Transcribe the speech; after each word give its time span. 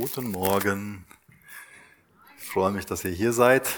Guten 0.00 0.30
Morgen. 0.30 1.04
Ich 2.40 2.46
freue 2.46 2.70
mich, 2.70 2.86
dass 2.86 3.04
ihr 3.04 3.10
hier 3.10 3.32
seid, 3.32 3.68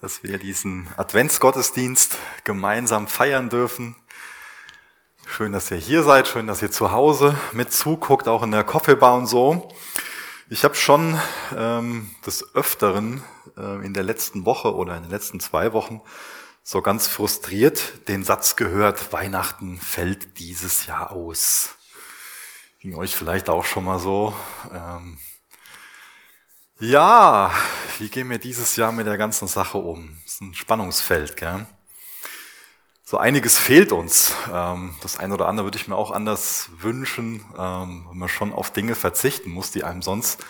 dass 0.00 0.24
wir 0.24 0.36
diesen 0.36 0.88
Adventsgottesdienst 0.96 2.18
gemeinsam 2.42 3.06
feiern 3.06 3.48
dürfen. 3.48 3.94
Schön, 5.24 5.52
dass 5.52 5.70
ihr 5.70 5.76
hier 5.76 6.02
seid, 6.02 6.26
schön, 6.26 6.48
dass 6.48 6.60
ihr 6.60 6.72
zu 6.72 6.90
Hause 6.90 7.38
mit 7.52 7.72
zuguckt, 7.72 8.26
auch 8.26 8.42
in 8.42 8.50
der 8.50 8.64
Coffeebar 8.64 9.14
und 9.14 9.28
so. 9.28 9.68
Ich 10.50 10.64
habe 10.64 10.74
schon 10.74 11.16
ähm, 11.56 12.10
des 12.26 12.56
Öfteren 12.56 13.22
äh, 13.56 13.86
in 13.86 13.94
der 13.94 14.02
letzten 14.02 14.44
Woche 14.44 14.74
oder 14.74 14.96
in 14.96 15.04
den 15.04 15.12
letzten 15.12 15.38
zwei 15.38 15.72
Wochen 15.72 16.00
so 16.64 16.82
ganz 16.82 17.06
frustriert 17.06 18.08
den 18.08 18.24
Satz 18.24 18.56
gehört, 18.56 19.12
Weihnachten 19.12 19.78
fällt 19.78 20.40
dieses 20.40 20.86
Jahr 20.86 21.12
aus. 21.12 21.76
Ging 22.82 22.96
euch 22.96 23.14
vielleicht 23.14 23.48
auch 23.48 23.64
schon 23.64 23.84
mal 23.84 24.00
so. 24.00 24.34
Ähm 24.74 25.16
ja, 26.80 27.52
wie 28.00 28.08
gehen 28.08 28.28
wir 28.28 28.38
dieses 28.38 28.74
Jahr 28.74 28.90
mit 28.90 29.06
der 29.06 29.16
ganzen 29.18 29.46
Sache 29.46 29.78
um? 29.78 30.18
Das 30.24 30.32
ist 30.32 30.40
ein 30.40 30.52
Spannungsfeld, 30.52 31.36
gell? 31.36 31.64
So 33.04 33.18
einiges 33.18 33.56
fehlt 33.56 33.92
uns. 33.92 34.34
Ähm, 34.52 34.96
das 35.00 35.16
eine 35.16 35.34
oder 35.34 35.46
andere 35.46 35.66
würde 35.66 35.78
ich 35.78 35.86
mir 35.86 35.94
auch 35.94 36.10
anders 36.10 36.70
wünschen, 36.76 37.44
ähm, 37.56 38.06
wenn 38.10 38.18
man 38.18 38.28
schon 38.28 38.52
auf 38.52 38.72
Dinge 38.72 38.96
verzichten 38.96 39.52
muss, 39.52 39.70
die 39.70 39.84
einem 39.84 40.02
sonst 40.02 40.44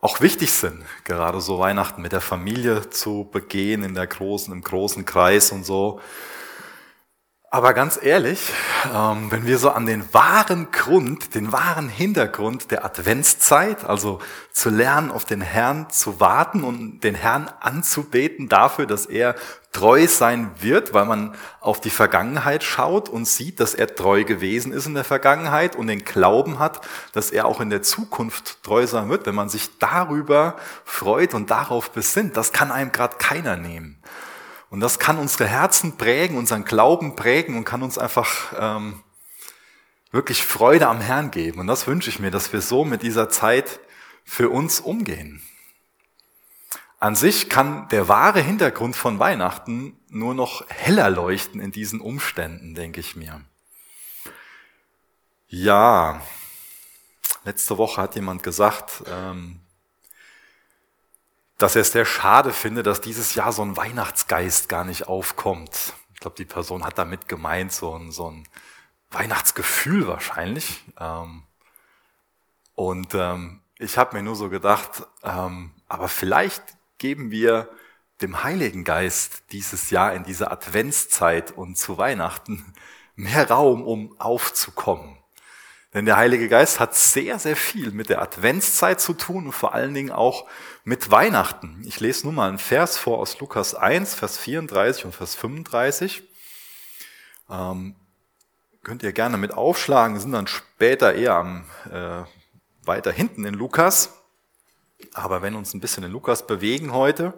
auch 0.00 0.20
wichtig 0.20 0.52
sind. 0.52 0.84
Gerade 1.02 1.40
so 1.40 1.58
Weihnachten 1.58 2.02
mit 2.02 2.12
der 2.12 2.20
Familie 2.20 2.88
zu 2.90 3.28
begehen, 3.32 3.82
in 3.82 3.96
der 3.96 4.06
großen, 4.06 4.54
im 4.54 4.62
großen 4.62 5.04
Kreis 5.04 5.50
und 5.50 5.66
so. 5.66 6.00
Aber 7.54 7.72
ganz 7.72 8.00
ehrlich, 8.02 8.52
ähm, 8.92 9.30
wenn 9.30 9.46
wir 9.46 9.58
so 9.58 9.70
an 9.70 9.86
den 9.86 10.12
wahren 10.12 10.72
Grund, 10.72 11.36
den 11.36 11.52
wahren 11.52 11.88
Hintergrund 11.88 12.72
der 12.72 12.84
Adventszeit, 12.84 13.84
also 13.84 14.18
zu 14.50 14.70
lernen, 14.70 15.12
auf 15.12 15.24
den 15.24 15.40
Herrn 15.40 15.88
zu 15.88 16.18
warten 16.18 16.64
und 16.64 17.04
den 17.04 17.14
Herrn 17.14 17.48
anzubeten 17.60 18.48
dafür, 18.48 18.86
dass 18.86 19.06
er 19.06 19.36
treu 19.70 20.08
sein 20.08 20.50
wird, 20.58 20.94
weil 20.94 21.04
man 21.04 21.36
auf 21.60 21.80
die 21.80 21.90
Vergangenheit 21.90 22.64
schaut 22.64 23.08
und 23.08 23.24
sieht, 23.24 23.60
dass 23.60 23.74
er 23.74 23.94
treu 23.94 24.24
gewesen 24.24 24.72
ist 24.72 24.86
in 24.86 24.94
der 24.94 25.04
Vergangenheit 25.04 25.76
und 25.76 25.86
den 25.86 26.04
Glauben 26.04 26.58
hat, 26.58 26.80
dass 27.12 27.30
er 27.30 27.46
auch 27.46 27.60
in 27.60 27.70
der 27.70 27.82
Zukunft 27.82 28.64
treu 28.64 28.84
sein 28.88 29.08
wird, 29.10 29.26
wenn 29.26 29.34
man 29.36 29.48
sich 29.48 29.78
darüber 29.78 30.56
freut 30.84 31.34
und 31.34 31.52
darauf 31.52 31.92
besinnt, 31.92 32.36
das 32.36 32.52
kann 32.52 32.72
einem 32.72 32.90
gerade 32.90 33.14
keiner 33.18 33.56
nehmen. 33.56 33.96
Und 34.74 34.80
das 34.80 34.98
kann 34.98 35.20
unsere 35.20 35.46
Herzen 35.46 35.96
prägen, 35.96 36.36
unseren 36.36 36.64
Glauben 36.64 37.14
prägen 37.14 37.56
und 37.56 37.62
kann 37.62 37.84
uns 37.84 37.96
einfach 37.96 38.52
ähm, 38.58 39.04
wirklich 40.10 40.44
Freude 40.44 40.88
am 40.88 41.00
Herrn 41.00 41.30
geben. 41.30 41.60
Und 41.60 41.68
das 41.68 41.86
wünsche 41.86 42.10
ich 42.10 42.18
mir, 42.18 42.32
dass 42.32 42.52
wir 42.52 42.60
so 42.60 42.84
mit 42.84 43.02
dieser 43.02 43.28
Zeit 43.28 43.78
für 44.24 44.50
uns 44.50 44.80
umgehen. 44.80 45.44
An 46.98 47.14
sich 47.14 47.48
kann 47.48 47.86
der 47.90 48.08
wahre 48.08 48.40
Hintergrund 48.40 48.96
von 48.96 49.20
Weihnachten 49.20 49.96
nur 50.08 50.34
noch 50.34 50.68
heller 50.68 51.08
leuchten 51.08 51.60
in 51.60 51.70
diesen 51.70 52.00
Umständen, 52.00 52.74
denke 52.74 52.98
ich 52.98 53.14
mir. 53.14 53.42
Ja, 55.46 56.20
letzte 57.44 57.78
Woche 57.78 58.02
hat 58.02 58.16
jemand 58.16 58.42
gesagt, 58.42 59.04
ähm, 59.06 59.60
dass 61.64 61.76
er 61.76 61.80
es 61.80 61.92
sehr 61.92 62.04
schade 62.04 62.52
finde, 62.52 62.82
dass 62.82 63.00
dieses 63.00 63.34
Jahr 63.34 63.50
so 63.50 63.62
ein 63.62 63.74
Weihnachtsgeist 63.74 64.68
gar 64.68 64.84
nicht 64.84 65.08
aufkommt. 65.08 65.94
Ich 66.12 66.20
glaube, 66.20 66.36
die 66.36 66.44
Person 66.44 66.84
hat 66.84 66.98
damit 66.98 67.26
gemeint, 67.26 67.72
so 67.72 67.98
ein, 67.98 68.12
so 68.12 68.30
ein 68.30 68.46
Weihnachtsgefühl 69.10 70.06
wahrscheinlich. 70.06 70.84
Ähm, 71.00 71.44
und 72.74 73.14
ähm, 73.14 73.62
ich 73.78 73.96
habe 73.96 74.14
mir 74.14 74.22
nur 74.22 74.36
so 74.36 74.50
gedacht, 74.50 75.06
ähm, 75.22 75.70
aber 75.88 76.08
vielleicht 76.08 76.62
geben 76.98 77.30
wir 77.30 77.70
dem 78.20 78.44
Heiligen 78.44 78.84
Geist 78.84 79.44
dieses 79.50 79.88
Jahr 79.88 80.12
in 80.12 80.24
dieser 80.24 80.52
Adventszeit 80.52 81.50
und 81.50 81.78
zu 81.78 81.96
Weihnachten 81.96 82.74
mehr 83.14 83.50
Raum, 83.50 83.82
um 83.82 84.20
aufzukommen. 84.20 85.16
Denn 85.94 86.06
der 86.06 86.16
Heilige 86.16 86.48
Geist 86.48 86.80
hat 86.80 86.96
sehr, 86.96 87.38
sehr 87.38 87.54
viel 87.54 87.92
mit 87.92 88.08
der 88.08 88.20
Adventszeit 88.20 89.00
zu 89.00 89.14
tun 89.14 89.46
und 89.46 89.52
vor 89.52 89.74
allen 89.74 89.94
Dingen 89.94 90.10
auch 90.10 90.46
mit 90.82 91.12
Weihnachten. 91.12 91.82
Ich 91.86 92.00
lese 92.00 92.26
nun 92.26 92.34
mal 92.34 92.48
einen 92.48 92.58
Vers 92.58 92.98
vor 92.98 93.20
aus 93.20 93.38
Lukas 93.38 93.76
1, 93.76 94.14
Vers 94.14 94.36
34 94.36 95.04
und 95.04 95.14
Vers 95.14 95.36
35. 95.36 96.24
Ähm, 97.48 97.94
könnt 98.82 99.04
ihr 99.04 99.12
gerne 99.12 99.36
mit 99.38 99.54
aufschlagen, 99.54 100.18
sind 100.18 100.32
dann 100.32 100.48
später 100.48 101.14
eher 101.14 101.34
am, 101.34 101.64
äh, 101.90 102.24
weiter 102.84 103.12
hinten 103.12 103.44
in 103.44 103.54
Lukas. 103.54 104.14
Aber 105.12 105.42
wenn 105.42 105.54
uns 105.54 105.74
ein 105.74 105.80
bisschen 105.80 106.02
in 106.02 106.10
Lukas 106.10 106.46
bewegen 106.46 106.92
heute, 106.92 107.34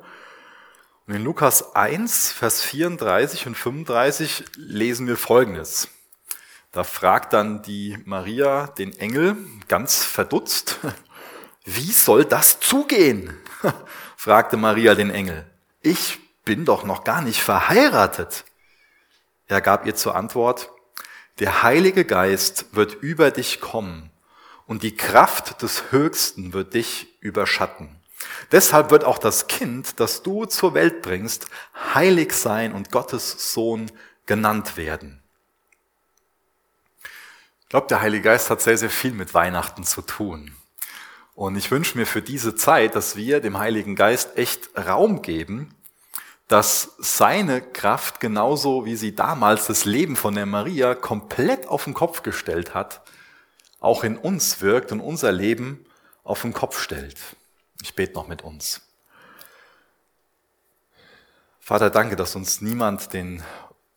und 1.06 1.14
in 1.14 1.22
Lukas 1.22 1.76
1, 1.76 2.32
Vers 2.32 2.62
34 2.62 3.46
und 3.46 3.56
35 3.56 4.44
lesen 4.56 5.06
wir 5.06 5.16
Folgendes. 5.16 5.88
Da 6.76 6.84
fragt 6.84 7.32
dann 7.32 7.62
die 7.62 7.96
Maria 8.04 8.66
den 8.66 8.92
Engel 8.98 9.38
ganz 9.66 10.04
verdutzt, 10.04 10.78
wie 11.64 11.90
soll 11.90 12.26
das 12.26 12.60
zugehen? 12.60 13.34
fragte 14.18 14.58
Maria 14.58 14.94
den 14.94 15.08
Engel. 15.08 15.46
Ich 15.80 16.18
bin 16.44 16.66
doch 16.66 16.84
noch 16.84 17.02
gar 17.02 17.22
nicht 17.22 17.40
verheiratet. 17.40 18.44
Er 19.46 19.62
gab 19.62 19.86
ihr 19.86 19.94
zur 19.94 20.16
Antwort, 20.16 20.68
der 21.38 21.62
Heilige 21.62 22.04
Geist 22.04 22.66
wird 22.72 22.92
über 22.92 23.30
dich 23.30 23.62
kommen 23.62 24.10
und 24.66 24.82
die 24.82 24.94
Kraft 24.94 25.62
des 25.62 25.92
Höchsten 25.92 26.52
wird 26.52 26.74
dich 26.74 27.06
überschatten. 27.20 27.88
Deshalb 28.52 28.90
wird 28.90 29.04
auch 29.04 29.16
das 29.16 29.46
Kind, 29.46 29.98
das 29.98 30.22
du 30.22 30.44
zur 30.44 30.74
Welt 30.74 31.00
bringst, 31.00 31.46
heilig 31.94 32.34
sein 32.34 32.74
und 32.74 32.92
Gottes 32.92 33.54
Sohn 33.54 33.90
genannt 34.26 34.76
werden. 34.76 35.22
Ich 37.66 37.70
glaube, 37.70 37.88
der 37.88 38.00
Heilige 38.00 38.22
Geist 38.22 38.48
hat 38.48 38.60
sehr, 38.60 38.78
sehr 38.78 38.90
viel 38.90 39.10
mit 39.10 39.34
Weihnachten 39.34 39.82
zu 39.82 40.00
tun. 40.00 40.54
Und 41.34 41.56
ich 41.56 41.72
wünsche 41.72 41.98
mir 41.98 42.06
für 42.06 42.22
diese 42.22 42.54
Zeit, 42.54 42.94
dass 42.94 43.16
wir 43.16 43.40
dem 43.40 43.58
Heiligen 43.58 43.96
Geist 43.96 44.38
echt 44.38 44.70
Raum 44.78 45.20
geben, 45.20 45.74
dass 46.46 46.94
seine 46.98 47.60
Kraft 47.60 48.20
genauso 48.20 48.84
wie 48.84 48.94
sie 48.94 49.16
damals 49.16 49.66
das 49.66 49.84
Leben 49.84 50.14
von 50.14 50.36
der 50.36 50.46
Maria 50.46 50.94
komplett 50.94 51.66
auf 51.66 51.82
den 51.82 51.94
Kopf 51.94 52.22
gestellt 52.22 52.72
hat, 52.72 53.00
auch 53.80 54.04
in 54.04 54.16
uns 54.16 54.60
wirkt 54.60 54.92
und 54.92 55.00
unser 55.00 55.32
Leben 55.32 55.84
auf 56.22 56.42
den 56.42 56.52
Kopf 56.52 56.80
stellt. 56.80 57.18
Ich 57.82 57.96
bete 57.96 58.14
noch 58.14 58.28
mit 58.28 58.42
uns. 58.42 58.80
Vater, 61.58 61.90
danke, 61.90 62.14
dass 62.14 62.36
uns 62.36 62.60
niemand 62.60 63.12
den 63.12 63.42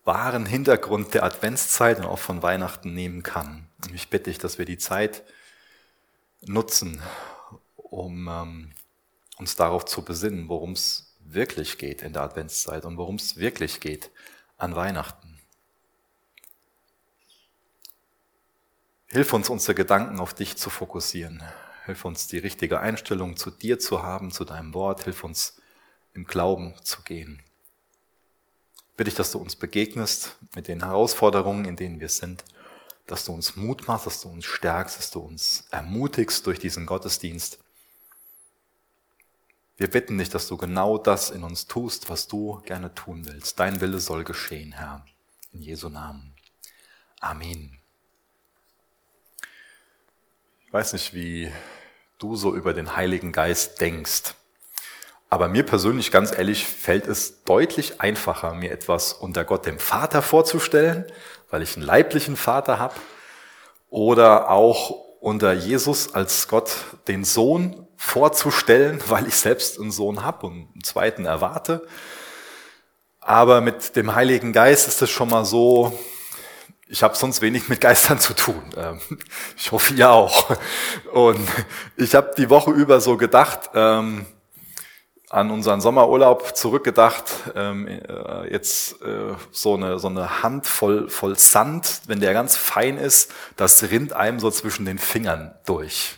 wahren 0.09 0.47
Hintergrund 0.47 1.13
der 1.13 1.21
Adventszeit 1.21 1.99
und 1.99 2.05
auch 2.05 2.17
von 2.17 2.41
Weihnachten 2.41 2.95
nehmen 2.95 3.21
kann. 3.21 3.67
Und 3.85 3.93
ich 3.93 4.09
bitte 4.09 4.31
dich, 4.31 4.39
dass 4.39 4.57
wir 4.57 4.65
die 4.65 4.79
Zeit 4.79 5.21
nutzen, 6.41 6.99
um 7.75 8.27
ähm, 8.27 8.71
uns 9.37 9.55
darauf 9.55 9.85
zu 9.85 10.03
besinnen, 10.03 10.49
worum 10.49 10.71
es 10.71 11.15
wirklich 11.19 11.77
geht 11.77 12.01
in 12.01 12.13
der 12.13 12.23
Adventszeit 12.23 12.85
und 12.85 12.97
worum 12.97 13.17
es 13.17 13.37
wirklich 13.37 13.81
geht 13.81 14.09
an 14.57 14.75
Weihnachten. 14.75 15.37
Hilf 19.09 19.31
uns, 19.31 19.47
unsere 19.47 19.75
Gedanken 19.75 20.19
auf 20.19 20.33
dich 20.33 20.57
zu 20.57 20.71
fokussieren. 20.71 21.43
Hilf 21.85 22.03
uns, 22.03 22.25
die 22.25 22.39
richtige 22.39 22.79
Einstellung 22.79 23.37
zu 23.37 23.51
dir 23.51 23.77
zu 23.77 24.01
haben, 24.01 24.31
zu 24.31 24.43
deinem 24.43 24.73
Wort. 24.73 25.03
Hilf 25.03 25.23
uns, 25.23 25.61
im 26.15 26.25
Glauben 26.25 26.73
zu 26.81 27.03
gehen 27.03 27.43
bitte 28.99 29.11
ich, 29.11 29.15
dass 29.15 29.31
du 29.31 29.39
uns 29.39 29.55
begegnest 29.55 30.35
mit 30.55 30.67
den 30.67 30.83
Herausforderungen, 30.83 31.63
in 31.63 31.77
denen 31.77 32.01
wir 32.01 32.09
sind, 32.09 32.43
dass 33.07 33.23
du 33.23 33.31
uns 33.31 33.55
Mut 33.55 33.87
machst, 33.87 34.05
dass 34.05 34.19
du 34.19 34.27
uns 34.27 34.43
stärkst, 34.43 34.97
dass 34.97 35.09
du 35.09 35.21
uns 35.21 35.63
ermutigst 35.71 36.45
durch 36.45 36.59
diesen 36.59 36.85
Gottesdienst. 36.85 37.59
Wir 39.77 39.89
bitten 39.89 40.17
dich, 40.17 40.27
dass 40.27 40.49
du 40.49 40.57
genau 40.57 40.97
das 40.97 41.29
in 41.29 41.43
uns 41.43 41.65
tust, 41.65 42.09
was 42.09 42.27
du 42.27 42.59
gerne 42.65 42.93
tun 42.93 43.25
willst. 43.25 43.57
Dein 43.57 43.79
Wille 43.79 44.01
soll 44.01 44.25
geschehen, 44.25 44.73
Herr. 44.73 45.05
In 45.53 45.61
Jesu 45.61 45.87
Namen. 45.87 46.35
Amen. 47.21 47.79
Ich 50.67 50.73
weiß 50.73 50.91
nicht, 50.91 51.13
wie 51.13 51.49
du 52.17 52.35
so 52.35 52.53
über 52.53 52.73
den 52.73 52.97
Heiligen 52.97 53.31
Geist 53.31 53.79
denkst. 53.79 54.35
Aber 55.29 55.47
mir 55.47 55.63
persönlich, 55.63 56.11
ganz 56.11 56.35
ehrlich, 56.35 56.65
fällt 56.65 57.07
es 57.07 57.43
deutlich 57.43 58.01
einfacher, 58.01 58.55
mir 58.55 58.71
etwas 58.71 59.13
unter 59.13 59.45
Gott 59.45 59.65
dem 59.65 59.77
Vater 59.77 60.23
vorzustellen, 60.23 61.05
weil 61.51 61.61
ich 61.61 61.75
einen 61.75 61.85
leiblichen 61.85 62.35
Vater 62.35 62.79
habe, 62.79 62.95
oder 63.89 64.49
auch 64.49 64.91
unter 65.19 65.53
Jesus 65.53 66.13
als 66.13 66.47
Gott 66.47 66.71
den 67.07 67.23
Sohn 67.23 67.87
vorzustellen, 67.97 69.01
weil 69.07 69.27
ich 69.27 69.35
selbst 69.35 69.79
einen 69.79 69.91
Sohn 69.91 70.23
habe 70.23 70.47
und 70.47 70.71
einen 70.73 70.83
zweiten 70.83 71.25
erwarte. 71.25 71.85
Aber 73.19 73.61
mit 73.61 73.95
dem 73.95 74.15
Heiligen 74.15 74.53
Geist 74.53 74.87
ist 74.87 75.01
es 75.01 75.09
schon 75.09 75.29
mal 75.29 75.45
so, 75.45 75.97
ich 76.87 77.03
habe 77.03 77.15
sonst 77.15 77.41
wenig 77.41 77.69
mit 77.69 77.81
Geistern 77.81 78.19
zu 78.19 78.33
tun. 78.33 78.63
Ähm, 78.77 78.99
ich 79.57 79.71
hoffe, 79.71 79.93
ihr 79.93 80.09
auch. 80.09 80.49
Und 81.11 81.47
ich 81.97 82.15
habe 82.15 82.31
die 82.37 82.49
Woche 82.49 82.71
über 82.71 83.01
so 83.01 83.17
gedacht, 83.17 83.71
ähm, 83.75 84.25
an 85.29 85.51
unseren 85.51 85.79
Sommerurlaub 85.79 86.55
zurückgedacht, 86.55 87.23
ähm, 87.55 87.87
äh, 87.87 88.51
jetzt 88.51 89.01
äh, 89.03 89.35
so 89.51 89.75
eine 89.75 89.99
so 89.99 90.07
eine 90.07 90.41
Handvoll 90.41 91.09
voll 91.09 91.37
Sand, 91.37 92.01
wenn 92.07 92.19
der 92.19 92.33
ganz 92.33 92.57
fein 92.57 92.97
ist, 92.97 93.31
das 93.55 93.91
rinnt 93.91 94.13
einem 94.13 94.39
so 94.39 94.49
zwischen 94.49 94.85
den 94.85 94.97
Fingern 94.97 95.53
durch. 95.65 96.17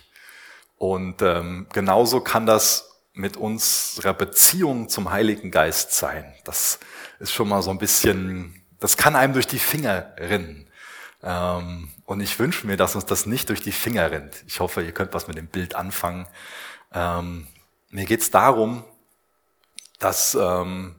Und 0.78 1.22
ähm, 1.22 1.66
genauso 1.72 2.20
kann 2.20 2.46
das 2.46 2.92
mit 3.12 3.36
unserer 3.36 4.14
Beziehung 4.14 4.88
zum 4.88 5.10
Heiligen 5.10 5.50
Geist 5.50 5.92
sein. 5.92 6.34
Das 6.44 6.80
ist 7.18 7.32
schon 7.32 7.48
mal 7.48 7.62
so 7.62 7.70
ein 7.70 7.78
bisschen, 7.78 8.64
das 8.80 8.96
kann 8.96 9.14
einem 9.14 9.34
durch 9.34 9.46
die 9.46 9.58
Finger 9.58 10.12
rinnen. 10.18 10.68
Ähm, 11.22 11.90
und 12.06 12.20
ich 12.20 12.38
wünsche 12.38 12.66
mir, 12.66 12.76
dass 12.76 12.94
uns 12.94 13.06
das 13.06 13.26
nicht 13.26 13.50
durch 13.50 13.60
die 13.60 13.72
Finger 13.72 14.10
rinnt. 14.10 14.42
Ich 14.46 14.60
hoffe, 14.60 14.82
ihr 14.82 14.92
könnt 14.92 15.14
was 15.14 15.28
mit 15.28 15.36
dem 15.36 15.46
Bild 15.46 15.74
anfangen. 15.74 16.26
Ähm, 16.92 17.46
mir 17.90 18.06
geht's 18.06 18.30
darum, 18.30 18.84
dass 20.02 20.34
ähm, 20.34 20.96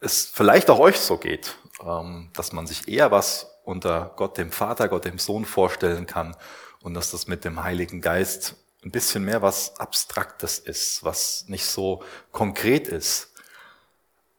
es 0.00 0.24
vielleicht 0.24 0.70
auch 0.70 0.78
euch 0.78 0.98
so 0.98 1.18
geht, 1.18 1.56
ähm, 1.84 2.30
dass 2.32 2.52
man 2.52 2.66
sich 2.66 2.88
eher 2.88 3.10
was 3.10 3.46
unter 3.64 4.12
Gott 4.16 4.38
dem 4.38 4.50
Vater, 4.50 4.88
Gott 4.88 5.04
dem 5.04 5.18
Sohn 5.18 5.44
vorstellen 5.44 6.06
kann 6.06 6.34
und 6.80 6.94
dass 6.94 7.10
das 7.10 7.26
mit 7.26 7.44
dem 7.44 7.62
Heiligen 7.62 8.00
Geist 8.00 8.54
ein 8.84 8.90
bisschen 8.90 9.24
mehr 9.24 9.42
was 9.42 9.78
Abstraktes 9.78 10.58
ist, 10.58 11.04
was 11.04 11.44
nicht 11.48 11.66
so 11.66 12.02
konkret 12.32 12.88
ist. 12.88 13.32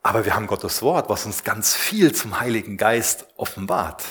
Aber 0.02 0.26
wir 0.26 0.36
haben 0.36 0.48
Gottes 0.48 0.82
Wort, 0.82 1.10
was 1.10 1.26
uns 1.26 1.44
ganz 1.44 1.76
viel 1.76 2.16
zum 2.16 2.40
Heiligen 2.40 2.78
Geist 2.78 3.28
offenbart. 3.36 4.04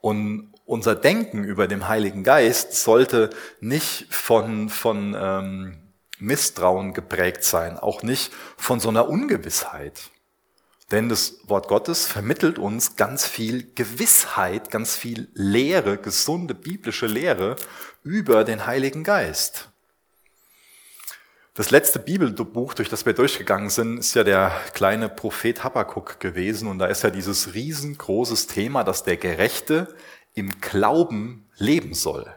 Und 0.00 0.54
unser 0.64 0.94
Denken 0.94 1.44
über 1.44 1.66
den 1.66 1.88
Heiligen 1.88 2.24
Geist 2.24 2.74
sollte 2.74 3.30
nicht 3.60 4.06
von, 4.14 4.68
von 4.68 5.16
ähm, 5.18 5.83
Misstrauen 6.18 6.94
geprägt 6.94 7.44
sein, 7.44 7.78
auch 7.78 8.02
nicht 8.02 8.32
von 8.56 8.80
so 8.80 8.88
einer 8.88 9.08
Ungewissheit. 9.08 10.10
Denn 10.90 11.08
das 11.08 11.40
Wort 11.44 11.68
Gottes 11.68 12.06
vermittelt 12.06 12.58
uns 12.58 12.96
ganz 12.96 13.26
viel 13.26 13.72
Gewissheit, 13.74 14.70
ganz 14.70 14.96
viel 14.96 15.28
Lehre, 15.34 15.96
gesunde 15.96 16.54
biblische 16.54 17.06
Lehre 17.06 17.56
über 18.02 18.44
den 18.44 18.66
Heiligen 18.66 19.02
Geist. 19.02 19.70
Das 21.54 21.70
letzte 21.70 22.00
Bibelbuch, 22.00 22.74
durch 22.74 22.88
das 22.88 23.06
wir 23.06 23.12
durchgegangen 23.12 23.70
sind, 23.70 23.98
ist 23.98 24.14
ja 24.14 24.24
der 24.24 24.60
kleine 24.72 25.08
Prophet 25.08 25.62
Habakkuk 25.62 26.18
gewesen. 26.18 26.68
Und 26.68 26.80
da 26.80 26.86
ist 26.86 27.02
ja 27.04 27.10
dieses 27.10 27.54
riesengroßes 27.54 28.48
Thema, 28.48 28.82
dass 28.82 29.04
der 29.04 29.16
Gerechte 29.16 29.94
im 30.34 30.60
Glauben 30.60 31.48
leben 31.56 31.94
soll. 31.94 32.34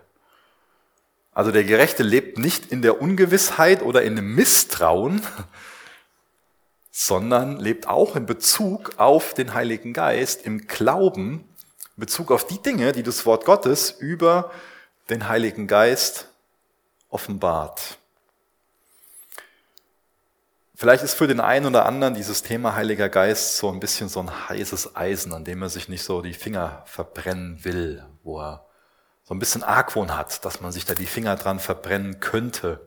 Also 1.37 1.51
der 1.51 1.65
Gerechte 1.65 2.01
lebt 2.01 2.39
nicht 2.39 2.71
in 2.71 2.81
der 2.81 2.99
Ungewissheit 2.99 3.83
oder 3.83 4.01
in 4.01 4.15
dem 4.15 4.33
Misstrauen, 4.33 5.21
sondern 6.89 7.57
lebt 7.57 7.87
auch 7.87 8.15
in 8.15 8.25
Bezug 8.25 8.97
auf 8.97 9.35
den 9.35 9.53
Heiligen 9.53 9.93
Geist, 9.93 10.47
im 10.47 10.65
Glauben, 10.65 11.47
in 11.95 11.99
Bezug 11.99 12.31
auf 12.31 12.47
die 12.47 12.59
Dinge, 12.59 12.91
die 12.91 13.03
das 13.03 13.27
Wort 13.27 13.45
Gottes 13.45 13.91
über 13.91 14.49
den 15.11 15.29
Heiligen 15.29 15.67
Geist 15.67 16.27
offenbart. 17.09 17.99
Vielleicht 20.73 21.03
ist 21.03 21.13
für 21.13 21.27
den 21.27 21.39
einen 21.39 21.67
oder 21.67 21.85
anderen 21.85 22.15
dieses 22.15 22.41
Thema 22.41 22.73
Heiliger 22.73 23.09
Geist 23.09 23.57
so 23.57 23.69
ein 23.69 23.79
bisschen 23.79 24.09
so 24.09 24.21
ein 24.21 24.49
heißes 24.49 24.95
Eisen, 24.95 25.33
an 25.33 25.45
dem 25.45 25.61
er 25.61 25.69
sich 25.69 25.87
nicht 25.87 26.01
so 26.01 26.23
die 26.23 26.33
Finger 26.33 26.81
verbrennen 26.87 27.63
will, 27.63 28.03
wo 28.23 28.41
er 28.41 28.66
so 29.27 29.33
ein 29.33 29.39
bisschen 29.39 29.63
Argwohn 29.63 30.15
hat, 30.15 30.45
dass 30.45 30.61
man 30.61 30.71
sich 30.71 30.85
da 30.85 30.93
die 30.93 31.05
Finger 31.05 31.35
dran 31.35 31.59
verbrennen 31.59 32.21
könnte. 32.21 32.79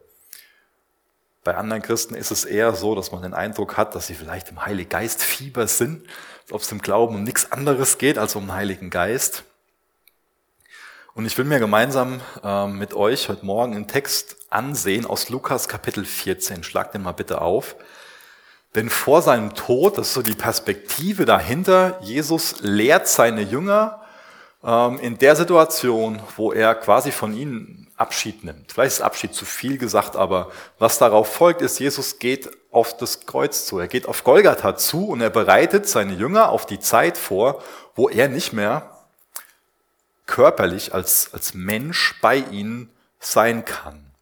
Bei 1.44 1.54
anderen 1.54 1.82
Christen 1.82 2.14
ist 2.14 2.30
es 2.30 2.46
eher 2.46 2.74
so, 2.74 2.94
dass 2.94 3.12
man 3.12 3.20
den 3.20 3.34
Eindruck 3.34 3.76
hat, 3.76 3.94
dass 3.94 4.06
sie 4.06 4.14
vielleicht 4.14 4.48
im 4.50 4.64
Heiligen 4.64 4.88
Geist 4.88 5.22
Fieber 5.22 5.66
sind, 5.66 6.06
als 6.44 6.52
ob 6.52 6.60
es 6.62 6.72
im 6.72 6.80
Glauben 6.80 7.16
um 7.16 7.24
nichts 7.24 7.52
anderes 7.52 7.98
geht 7.98 8.16
als 8.16 8.36
um 8.36 8.46
den 8.46 8.54
Heiligen 8.54 8.88
Geist. 8.88 9.44
Und 11.12 11.26
ich 11.26 11.36
will 11.36 11.44
mir 11.44 11.58
gemeinsam 11.58 12.22
äh, 12.42 12.66
mit 12.68 12.94
euch 12.94 13.28
heute 13.28 13.44
Morgen 13.44 13.74
einen 13.74 13.88
Text 13.88 14.36
ansehen 14.48 15.04
aus 15.04 15.28
Lukas 15.28 15.68
Kapitel 15.68 16.06
14. 16.06 16.62
Schlag 16.62 16.92
den 16.92 17.02
mal 17.02 17.12
bitte 17.12 17.42
auf. 17.42 17.76
Denn 18.74 18.88
vor 18.88 19.20
seinem 19.20 19.54
Tod, 19.54 19.98
das 19.98 20.08
ist 20.08 20.14
so 20.14 20.22
die 20.22 20.32
Perspektive 20.32 21.26
dahinter, 21.26 21.98
Jesus 22.00 22.60
lehrt 22.60 23.08
seine 23.08 23.42
Jünger, 23.42 23.99
ähm, 23.99 23.99
in 24.62 25.16
der 25.18 25.36
Situation, 25.36 26.20
wo 26.36 26.52
er 26.52 26.74
quasi 26.74 27.12
von 27.12 27.32
ihnen 27.32 27.90
Abschied 27.96 28.44
nimmt. 28.44 28.72
Vielleicht 28.72 28.94
ist 28.94 29.00
Abschied 29.00 29.34
zu 29.34 29.44
viel 29.44 29.78
gesagt, 29.78 30.16
aber 30.16 30.50
was 30.78 30.98
darauf 30.98 31.32
folgt, 31.32 31.62
ist, 31.62 31.78
Jesus 31.78 32.18
geht 32.18 32.50
auf 32.70 32.96
das 32.96 33.26
Kreuz 33.26 33.66
zu. 33.66 33.78
Er 33.78 33.88
geht 33.88 34.06
auf 34.06 34.24
Golgatha 34.24 34.76
zu 34.76 35.08
und 35.08 35.20
er 35.20 35.30
bereitet 35.30 35.88
seine 35.88 36.14
Jünger 36.14 36.50
auf 36.50 36.66
die 36.66 36.78
Zeit 36.78 37.16
vor, 37.18 37.62
wo 37.94 38.08
er 38.08 38.28
nicht 38.28 38.52
mehr 38.52 38.96
körperlich 40.26 40.94
als, 40.94 41.32
als 41.34 41.54
Mensch 41.54 42.18
bei 42.20 42.36
ihnen 42.36 42.90
sein 43.18 43.64
kann. 43.64 44.12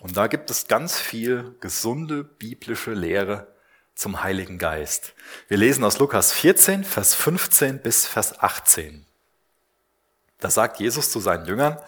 Und 0.00 0.16
da 0.16 0.26
gibt 0.26 0.50
es 0.50 0.68
ganz 0.68 0.98
viel 0.98 1.56
gesunde 1.60 2.22
biblische 2.22 2.92
Lehre 2.92 3.48
zum 3.94 4.22
Heiligen 4.22 4.58
Geist. 4.58 5.14
Wir 5.48 5.56
lesen 5.56 5.82
aus 5.82 5.98
Lukas 5.98 6.32
14, 6.32 6.84
Vers 6.84 7.14
15 7.14 7.80
bis 7.80 8.06
Vers 8.06 8.38
18. 8.38 9.07
Da 10.40 10.50
sagt 10.50 10.80
Jesus 10.80 11.10
zu 11.10 11.20
seinen 11.20 11.46
Jüngern, 11.46 11.78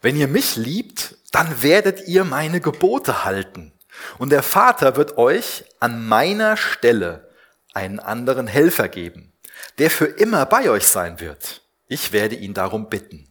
wenn 0.00 0.16
ihr 0.16 0.28
mich 0.28 0.56
liebt, 0.56 1.16
dann 1.30 1.62
werdet 1.62 2.06
ihr 2.08 2.24
meine 2.24 2.60
Gebote 2.60 3.24
halten. 3.24 3.72
Und 4.18 4.30
der 4.30 4.42
Vater 4.42 4.96
wird 4.96 5.16
euch 5.16 5.64
an 5.80 6.06
meiner 6.06 6.56
Stelle 6.56 7.30
einen 7.72 8.00
anderen 8.00 8.46
Helfer 8.46 8.88
geben, 8.88 9.32
der 9.78 9.90
für 9.90 10.06
immer 10.06 10.44
bei 10.46 10.70
euch 10.70 10.86
sein 10.86 11.20
wird. 11.20 11.62
Ich 11.88 12.12
werde 12.12 12.34
ihn 12.34 12.54
darum 12.54 12.88
bitten. 12.88 13.28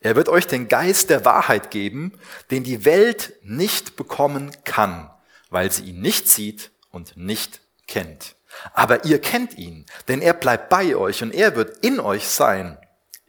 Er 0.00 0.14
wird 0.14 0.28
euch 0.28 0.46
den 0.46 0.68
Geist 0.68 1.10
der 1.10 1.24
Wahrheit 1.24 1.70
geben, 1.70 2.12
den 2.50 2.62
die 2.62 2.84
Welt 2.84 3.32
nicht 3.42 3.96
bekommen 3.96 4.52
kann, 4.64 5.10
weil 5.50 5.72
sie 5.72 5.84
ihn 5.84 6.00
nicht 6.00 6.28
sieht 6.28 6.70
und 6.90 7.16
nicht 7.16 7.60
kennt. 7.86 8.36
Aber 8.74 9.04
ihr 9.04 9.20
kennt 9.20 9.56
ihn, 9.58 9.86
denn 10.06 10.20
er 10.20 10.34
bleibt 10.34 10.68
bei 10.68 10.94
euch 10.96 11.22
und 11.22 11.34
er 11.34 11.56
wird 11.56 11.84
in 11.84 12.00
euch 12.00 12.28
sein. 12.28 12.78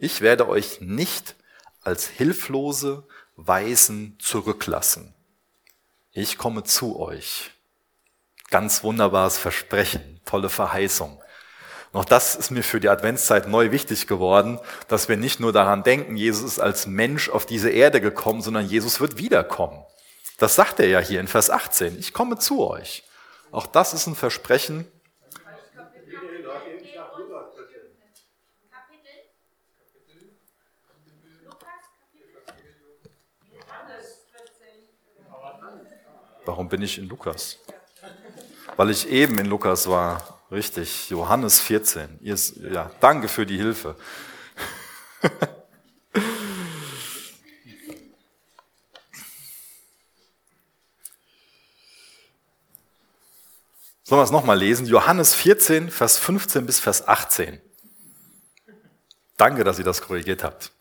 Ich 0.02 0.22
werde 0.22 0.48
euch 0.48 0.80
nicht 0.80 1.36
als 1.82 2.06
hilflose 2.06 3.06
Weisen 3.36 4.16
zurücklassen. 4.18 5.14
Ich 6.12 6.38
komme 6.38 6.64
zu 6.64 6.98
euch. 6.98 7.50
Ganz 8.48 8.82
wunderbares 8.82 9.36
Versprechen, 9.36 10.22
tolle 10.24 10.48
Verheißung. 10.48 11.22
Noch 11.92 12.06
das 12.06 12.34
ist 12.34 12.50
mir 12.50 12.62
für 12.62 12.80
die 12.80 12.88
Adventszeit 12.88 13.46
neu 13.46 13.72
wichtig 13.72 14.06
geworden, 14.06 14.58
dass 14.88 15.10
wir 15.10 15.18
nicht 15.18 15.38
nur 15.38 15.52
daran 15.52 15.82
denken, 15.82 16.16
Jesus 16.16 16.44
ist 16.44 16.60
als 16.60 16.86
Mensch 16.86 17.28
auf 17.28 17.44
diese 17.44 17.68
Erde 17.68 18.00
gekommen, 18.00 18.40
sondern 18.40 18.66
Jesus 18.66 19.00
wird 19.00 19.18
wiederkommen. 19.18 19.84
Das 20.38 20.54
sagt 20.54 20.80
er 20.80 20.88
ja 20.88 21.00
hier 21.00 21.20
in 21.20 21.28
Vers 21.28 21.50
18. 21.50 21.98
Ich 21.98 22.14
komme 22.14 22.38
zu 22.38 22.66
euch. 22.66 23.04
Auch 23.52 23.66
das 23.66 23.92
ist 23.92 24.06
ein 24.06 24.16
Versprechen, 24.16 24.90
Warum 36.50 36.68
bin 36.68 36.82
ich 36.82 36.98
in 36.98 37.08
Lukas? 37.08 37.58
Weil 38.74 38.90
ich 38.90 39.08
eben 39.08 39.38
in 39.38 39.46
Lukas 39.46 39.88
war. 39.88 40.40
Richtig, 40.50 41.08
Johannes 41.08 41.60
14. 41.60 42.18
Ihr, 42.20 42.36
ja, 42.72 42.90
danke 42.98 43.28
für 43.28 43.46
die 43.46 43.56
Hilfe. 43.56 43.94
Sollen 54.02 54.18
wir 54.18 54.24
es 54.24 54.32
nochmal 54.32 54.58
lesen? 54.58 54.86
Johannes 54.86 55.34
14, 55.34 55.88
Vers 55.88 56.18
15 56.18 56.66
bis 56.66 56.80
Vers 56.80 57.06
18. 57.06 57.60
Danke, 59.36 59.62
dass 59.62 59.78
ihr 59.78 59.84
das 59.84 60.02
korrigiert 60.02 60.42
habt. 60.42 60.72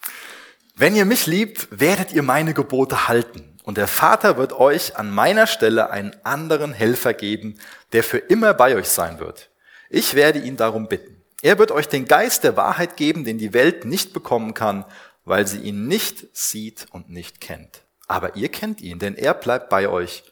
Wenn 0.73 0.95
ihr 0.95 1.05
mich 1.05 1.27
liebt, 1.27 1.67
werdet 1.69 2.11
ihr 2.11 2.23
meine 2.23 2.55
Gebote 2.55 3.07
halten. 3.07 3.58
Und 3.69 3.77
der 3.77 3.87
Vater 3.87 4.35
wird 4.37 4.53
euch 4.53 4.97
an 4.97 5.11
meiner 5.11 5.45
Stelle 5.45 5.91
einen 5.91 6.15
anderen 6.23 6.73
Helfer 6.73 7.13
geben, 7.13 7.59
der 7.91 8.03
für 8.03 8.17
immer 8.17 8.55
bei 8.55 8.75
euch 8.75 8.89
sein 8.89 9.19
wird. 9.19 9.51
Ich 9.91 10.15
werde 10.15 10.39
ihn 10.39 10.57
darum 10.57 10.87
bitten. 10.87 11.21
Er 11.43 11.59
wird 11.59 11.69
euch 11.69 11.87
den 11.87 12.05
Geist 12.05 12.43
der 12.43 12.57
Wahrheit 12.57 12.97
geben, 12.97 13.25
den 13.25 13.37
die 13.37 13.53
Welt 13.53 13.85
nicht 13.85 14.11
bekommen 14.11 14.55
kann, 14.55 14.85
weil 15.23 15.45
sie 15.45 15.59
ihn 15.59 15.85
nicht 15.85 16.35
sieht 16.35 16.87
und 16.89 17.11
nicht 17.11 17.41
kennt. 17.41 17.83
Aber 18.07 18.35
ihr 18.35 18.49
kennt 18.49 18.81
ihn, 18.81 18.97
denn 18.97 19.13
er 19.13 19.35
bleibt 19.35 19.69
bei 19.69 19.87
euch 19.87 20.23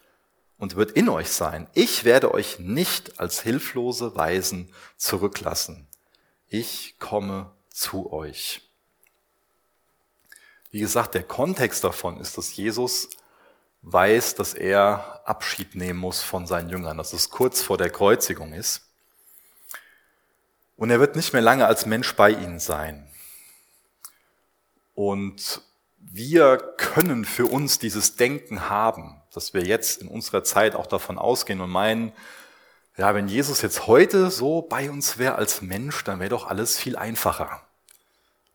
und 0.58 0.76
wird 0.76 0.94
in 0.94 1.08
euch 1.08 1.30
sein. 1.30 1.68
Ich 1.76 2.06
werde 2.06 2.34
euch 2.34 2.58
nicht 2.58 3.20
als 3.20 3.42
hilflose 3.42 4.16
Weisen 4.16 4.74
zurücklassen. 4.98 5.88
Ich 6.48 6.96
komme 6.98 7.52
zu 7.70 8.12
euch. 8.12 8.64
Wie 10.72 10.80
gesagt, 10.80 11.14
der 11.14 11.22
Kontext 11.22 11.84
davon 11.84 12.20
ist, 12.20 12.36
dass 12.40 12.56
Jesus 12.56 13.10
weiß, 13.92 14.36
dass 14.36 14.54
er 14.54 15.22
Abschied 15.26 15.76
nehmen 15.76 16.00
muss 16.00 16.22
von 16.22 16.48
seinen 16.48 16.70
Jüngern, 16.70 16.98
dass 16.98 17.14
es 17.14 17.30
kurz 17.30 17.62
vor 17.62 17.78
der 17.78 17.90
Kreuzigung 17.90 18.54
ist. 18.54 18.82
Und 20.76 20.90
er 20.90 21.00
wird 21.00 21.16
nicht 21.16 21.34
mehr 21.34 21.42
lange 21.42 21.66
als 21.66 21.86
Mensch 21.86 22.16
bei 22.16 22.30
ihnen 22.32 22.60
sein. 22.60 23.10
Und 24.94 25.62
wir 25.98 26.58
können 26.78 27.26
für 27.26 27.46
uns 27.46 27.80
dieses 27.80 28.16
Denken 28.16 28.70
haben, 28.70 29.22
dass 29.34 29.54
wir 29.54 29.64
jetzt 29.64 30.02
in 30.02 30.08
unserer 30.08 30.44
Zeit 30.44 30.76
auch 30.76 30.88
davon 30.88 31.18
ausgehen 31.18 31.62
und 31.62 31.70
meinen, 31.70 32.14
ja, 32.98 33.14
wenn 33.14 33.28
Jesus 33.28 33.62
jetzt 33.62 33.88
heute 33.88 34.32
so 34.32 34.62
bei 34.62 34.90
uns 34.90 35.18
wäre 35.18 35.36
als 35.36 35.62
Mensch, 35.62 36.04
dann 36.04 36.20
wäre 36.20 36.30
doch 36.30 36.48
alles 36.48 36.78
viel 36.78 36.96
einfacher. 36.96 37.67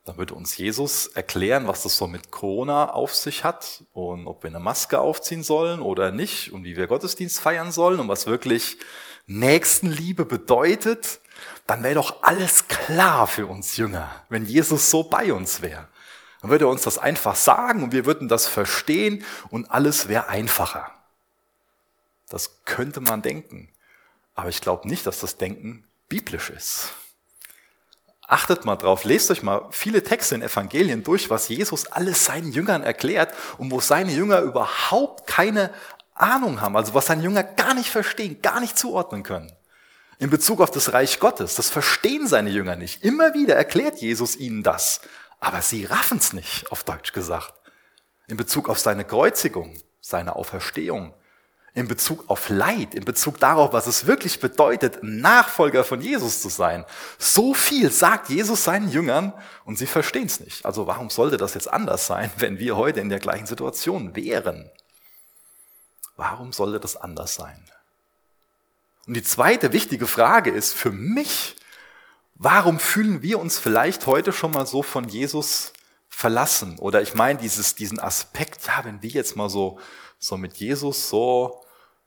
Dann 0.05 0.17
würde 0.17 0.35
uns 0.35 0.57
Jesus 0.57 1.07
erklären, 1.07 1.69
was 1.69 1.85
das 1.85 1.97
so 1.97 2.09
mit 2.09 2.33
Corona 2.33 2.91
auf 2.91 3.15
sich 3.15 3.45
hat 3.45 3.85
und 3.93 4.27
ob 4.27 4.43
wir 4.43 4.51
eine 4.51 4.59
Maske 4.59 4.99
aufziehen 4.99 5.45
sollen 5.45 5.81
oder 5.81 6.11
nicht 6.11 6.53
und 6.53 6.65
wie 6.65 6.77
wir 6.77 6.89
Gottesdienst 6.89 7.39
feiern 7.39 7.71
sollen 7.71 8.01
und 8.01 8.09
was 8.09 8.27
wirklich 8.27 8.79
Nächstenliebe 9.27 10.25
bedeutet. 10.25 11.21
Dann 11.69 11.85
wäre 11.85 11.95
doch 11.95 12.23
alles 12.23 12.67
klar 12.67 13.29
für 13.29 13.47
uns 13.47 13.77
Jünger, 13.77 14.11
wenn 14.29 14.45
Jesus 14.45 14.91
so 14.91 15.05
bei 15.05 15.33
uns 15.33 15.63
wäre. 15.63 15.89
Dann 16.41 16.51
würde 16.51 16.65
er 16.65 16.71
uns 16.71 16.83
das 16.83 16.99
einfach 16.99 17.37
sagen 17.37 17.85
und 17.85 17.93
wir 17.93 18.05
würden 18.05 18.29
das 18.29 18.49
verstehen 18.49 19.25
und 19.51 19.71
alles 19.71 20.09
wäre 20.09 20.29
einfacher. 20.29 20.91
Das 22.29 22.65
könnte 22.65 23.01
man 23.01 23.23
denken. 23.23 23.69
Aber 24.35 24.49
ich 24.49 24.61
glaube 24.61 24.89
nicht, 24.89 25.07
dass 25.07 25.21
das 25.21 25.37
Denken 25.37 25.85
biblisch 26.09 26.51
ist. 26.51 26.93
Achtet 28.29 28.65
mal 28.65 28.77
drauf, 28.77 29.05
lest 29.05 29.31
euch 29.31 29.43
mal 29.43 29.67
viele 29.71 30.03
Texte 30.03 30.35
in 30.35 30.43
Evangelien 30.43 31.03
durch, 31.03 31.29
was 31.29 31.49
Jesus 31.49 31.87
alles 31.87 32.25
seinen 32.25 32.53
Jüngern 32.53 32.83
erklärt 32.83 33.35
und 33.59 33.71
wo 33.71 33.81
seine 33.81 34.13
Jünger 34.13 34.41
überhaupt 34.41 35.27
keine 35.27 35.71
Ahnung 36.15 36.61
haben, 36.61 36.77
also 36.77 36.95
was 36.95 37.07
seine 37.07 37.23
Jünger 37.23 37.43
gar 37.43 37.75
nicht 37.75 37.91
verstehen, 37.91 38.41
gar 38.41 38.61
nicht 38.61 38.79
zuordnen 38.79 39.23
können. 39.23 39.53
In 40.19 40.31
Bezug 40.31 40.61
auf 40.61 40.71
das 40.71 40.93
Reich 40.93 41.19
Gottes, 41.19 41.57
das 41.57 41.69
verstehen 41.69 42.29
seine 42.29 42.51
Jünger 42.51 42.77
nicht. 42.77 43.03
Immer 43.03 43.35
wieder 43.35 43.57
erklärt 43.57 43.99
Jesus 43.99 44.37
ihnen 44.37 44.63
das, 44.63 45.01
aber 45.41 45.63
sie 45.63 45.85
raffen 45.85 46.19
es 46.19 46.33
nicht, 46.33 46.71
auf 46.71 46.85
Deutsch 46.85 47.13
gesagt. 47.13 47.53
In 48.29 48.37
Bezug 48.37 48.69
auf 48.69 48.79
seine 48.79 49.05
Kreuzigung, 49.05 49.77
seine 50.01 50.37
Auferstehung, 50.37 51.13
in 51.75 51.89
Bezug 51.89 52.29
auf 52.29 52.51
Leid, 52.51 52.95
in 52.95 53.05
Bezug 53.05 53.41
darauf, 53.41 53.73
was 53.73 53.87
es 53.87 54.07
wirklich 54.07 54.41
bedeutet, 54.41 54.99
Nachfolger 55.03 55.85
von 55.85 56.03
Jesus 56.03 56.43
zu 56.43 56.51
sein. 56.51 56.85
So 57.19 57.55
viel 57.55 57.91
sagt 57.91 58.29
Jesus 58.29 58.65
seinen 58.65 58.91
Jüngern 58.91 59.33
und 59.65 59.79
sie 59.79 59.87
verstehen 59.87 60.27
es 60.27 60.41
nicht. 60.41 60.67
Also 60.67 60.87
warum 60.87 61.09
sollte 61.09 61.39
das 61.39 61.55
jetzt 61.55 61.73
anders 61.73 62.07
sein, 62.07 62.31
wenn 62.37 62.59
wir 62.59 62.77
heute 62.77 63.01
in 63.01 63.09
der 63.09 63.21
gleichen 63.21 63.47
Situation 63.47 64.15
wären? 64.15 64.71
Warum 66.17 66.53
sollte 66.53 66.79
das 66.79 66.97
anders 66.97 67.35
sein? 67.35 67.65
Und 69.07 69.15
die 69.15 69.23
zweite 69.23 69.73
wichtige 69.73 70.07
Frage 70.07 70.51
ist 70.51 70.75
für 70.75 70.93
mich, 70.93 71.57
warum 72.35 72.79
fühlen 72.79 73.23
wir 73.23 73.41
uns 73.41 73.59
vielleicht 73.59 74.07
heute 74.07 74.33
schon 74.33 74.53
mal 74.53 74.67
so 74.67 74.83
von 74.83 75.09
Jesus 75.09 75.73
verlassen? 76.13 76.79
Oder 76.79 77.03
ich 77.03 77.15
meine 77.15 77.39
dieses, 77.39 77.75
diesen 77.75 77.99
Aspekt, 77.99 78.67
ja, 78.67 78.85
wenn 78.85 79.03
wir 79.03 79.11
jetzt 79.11 79.35
mal 79.35 79.49
so, 79.49 79.79
so 80.19 80.37
mit 80.37 80.57
Jesus 80.59 81.09
so 81.09 81.65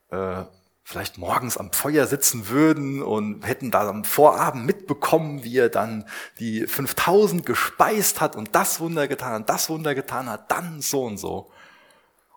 äh, 0.09 0.43
vielleicht 0.83 1.17
morgens 1.17 1.57
am 1.57 1.73
Feuer 1.73 2.05
sitzen 2.05 2.47
würden 2.47 3.01
und 3.01 3.45
hätten 3.45 3.71
da 3.71 3.89
am 3.89 4.03
Vorabend 4.03 4.65
mitbekommen, 4.65 5.43
wie 5.43 5.57
er 5.57 5.69
dann 5.69 6.07
die 6.39 6.67
5000 6.67 7.45
gespeist 7.45 8.21
hat 8.21 8.35
und 8.35 8.53
das 8.53 8.79
Wunder 8.79 9.07
getan 9.07 9.33
hat, 9.33 9.49
das 9.49 9.69
Wunder 9.69 9.95
getan 9.95 10.29
hat, 10.29 10.51
dann 10.51 10.81
so 10.81 11.03
und 11.03 11.17
so. 11.17 11.51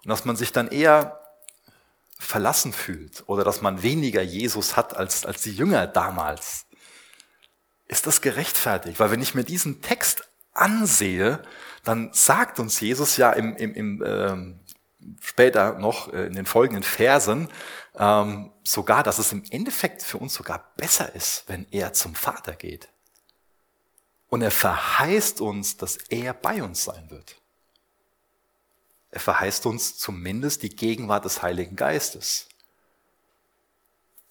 Und 0.03 0.09
dass 0.09 0.25
man 0.25 0.35
sich 0.35 0.51
dann 0.51 0.69
eher 0.69 1.21
verlassen 2.19 2.73
fühlt 2.73 3.23
oder 3.27 3.45
dass 3.45 3.61
man 3.61 3.83
weniger 3.83 4.23
Jesus 4.23 4.77
hat 4.77 4.97
als, 4.97 5.27
als 5.27 5.43
die 5.43 5.53
Jünger 5.53 5.87
damals. 5.87 6.65
Ist 7.87 8.07
das 8.07 8.23
gerechtfertigt? 8.23 8.99
Weil 8.99 9.11
wenn 9.11 9.23
ich 9.23 9.35
mir 9.35 9.45
diesen 9.45 9.83
Text 9.83 10.29
ansehe, 10.61 11.43
dann 11.85 12.11
sagt 12.13 12.59
uns 12.59 12.81
Jesus 12.81 13.17
ja 13.17 13.33
im, 13.33 13.57
im, 13.57 13.75
im 13.75 14.03
ähm, 14.05 14.61
später 15.21 15.79
noch 15.79 16.13
äh, 16.13 16.27
in 16.27 16.35
den 16.35 16.47
folgenden 16.47 16.83
Versen 16.83 17.49
ähm, 17.95 18.53
sogar, 18.65 19.03
dass 19.03 19.19
es 19.19 19.33
im 19.33 19.43
Endeffekt 19.51 20.03
für 20.03 20.19
uns 20.19 20.35
sogar 20.35 20.73
besser 20.77 21.15
ist, 21.15 21.45
wenn 21.47 21.67
er 21.71 21.93
zum 21.93 22.15
Vater 22.15 22.55
geht. 22.55 22.89
Und 24.29 24.43
er 24.43 24.51
verheißt 24.51 25.41
uns, 25.41 25.77
dass 25.77 25.97
er 25.97 26.35
bei 26.35 26.63
uns 26.63 26.85
sein 26.85 27.11
wird. 27.11 27.37
Er 29.11 29.21
verheißt 29.21 29.65
uns 29.67 29.97
zumindest 29.97 30.63
die 30.63 30.69
Gegenwart 30.69 31.25
des 31.25 31.43
Heiligen 31.43 31.77
Geistes. 31.77 32.49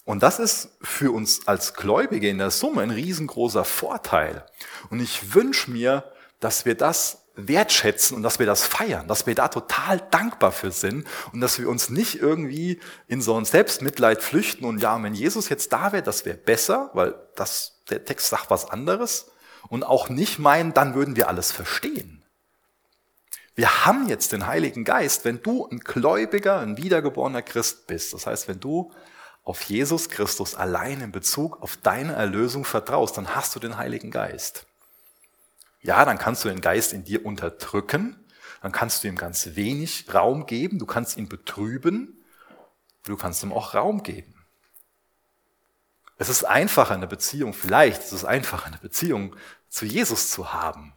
Und 0.06 0.24
das 0.24 0.40
ist 0.40 0.70
für 0.82 1.12
uns 1.12 1.48
als 1.48 1.74
Gläubige 1.74 2.30
in 2.30 2.38
der 2.38 2.52
Summe 2.52 2.82
ein 2.82 2.92
riesengroßer 2.92 3.66
Vorteil. 3.66 4.46
Und 4.90 5.02
ich 5.02 5.34
wünsche 5.34 5.72
mir, 5.72 6.10
dass 6.40 6.66
wir 6.66 6.76
das 6.76 7.24
wertschätzen 7.38 8.18
und 8.18 8.24
dass 8.24 8.40
wir 8.40 8.46
das 8.46 8.66
feiern, 8.66 9.08
dass 9.08 9.28
wir 9.28 9.36
da 9.36 9.48
total 9.48 10.02
dankbar 10.12 10.52
für 10.52 10.72
sind 10.72 11.08
und 11.32 11.42
dass 11.42 11.60
wir 11.60 11.70
uns 11.70 11.90
nicht 11.90 12.20
irgendwie 12.20 12.80
in 13.08 13.22
so 13.22 13.38
ein 13.38 13.46
Selbstmitleid 13.46 14.24
flüchten 14.24 14.66
und 14.66 14.82
ja, 14.82 15.02
wenn 15.02 15.14
Jesus 15.14 15.50
jetzt 15.50 15.72
da 15.72 15.92
wäre, 15.92 16.04
das 16.04 16.26
wäre 16.26 16.38
besser, 16.38 16.90
weil 16.94 17.16
das, 17.36 17.84
der 17.90 18.04
Text 18.06 18.30
sagt 18.30 18.50
was 18.50 18.70
anderes 18.70 19.32
und 19.70 19.84
auch 19.84 20.10
nicht 20.10 20.40
meinen, 20.40 20.74
dann 20.74 20.96
würden 20.96 21.16
wir 21.16 21.28
alles 21.28 21.52
verstehen. 21.52 22.24
Wir 23.54 23.86
haben 23.86 24.08
jetzt 24.08 24.34
den 24.34 24.46
Heiligen 24.46 24.84
Geist, 24.84 25.26
wenn 25.26 25.42
du 25.42 25.68
ein 25.68 25.80
gläubiger, 25.80 26.60
ein 26.60 26.78
wiedergeborener 26.78 27.42
Christ 27.42 27.88
bist. 27.88 28.14
Das 28.14 28.28
heißt, 28.28 28.48
wenn 28.48 28.60
du 28.60 28.92
auf 29.44 29.64
Jesus 29.64 30.10
Christus 30.10 30.54
allein 30.54 31.02
in 31.02 31.12
Bezug 31.12 31.62
auf 31.64 31.76
deine 31.78 32.14
Erlösung 32.14 32.66
vertraust, 32.66 33.18
dann 33.18 33.36
hast 33.36 33.56
du 33.56 33.60
den 33.60 33.78
Heiligen 33.78 34.12
Geist. 34.12 34.67
Ja, 35.88 36.04
dann 36.04 36.18
kannst 36.18 36.44
du 36.44 36.50
den 36.50 36.60
Geist 36.60 36.92
in 36.92 37.06
dir 37.06 37.26
unterdrücken, 37.26 38.22
dann 38.62 38.74
kannst 38.74 39.04
du 39.04 39.08
ihm 39.08 39.16
ganz 39.16 39.56
wenig 39.56 40.14
Raum 40.14 40.46
geben, 40.46 40.80
du 40.80 40.86
kannst 40.86 41.16
ihn 41.16 41.30
betrüben, 41.30 42.22
du 43.06 43.16
kannst 43.16 43.42
ihm 43.42 43.54
auch 43.54 43.74
Raum 43.74 44.04
geben. 44.04 44.36
Es 46.18 46.28
ist 46.28 46.44
einfacher, 46.44 46.94
eine 46.94 47.08
Beziehung, 47.08 47.54
vielleicht 47.54 48.02
ist 48.02 48.12
es 48.12 48.26
einfacher, 48.26 48.66
eine 48.66 48.80
Beziehung 48.80 49.38
zu 49.70 49.86
Jesus 49.86 50.30
zu 50.30 50.52
haben. 50.52 50.92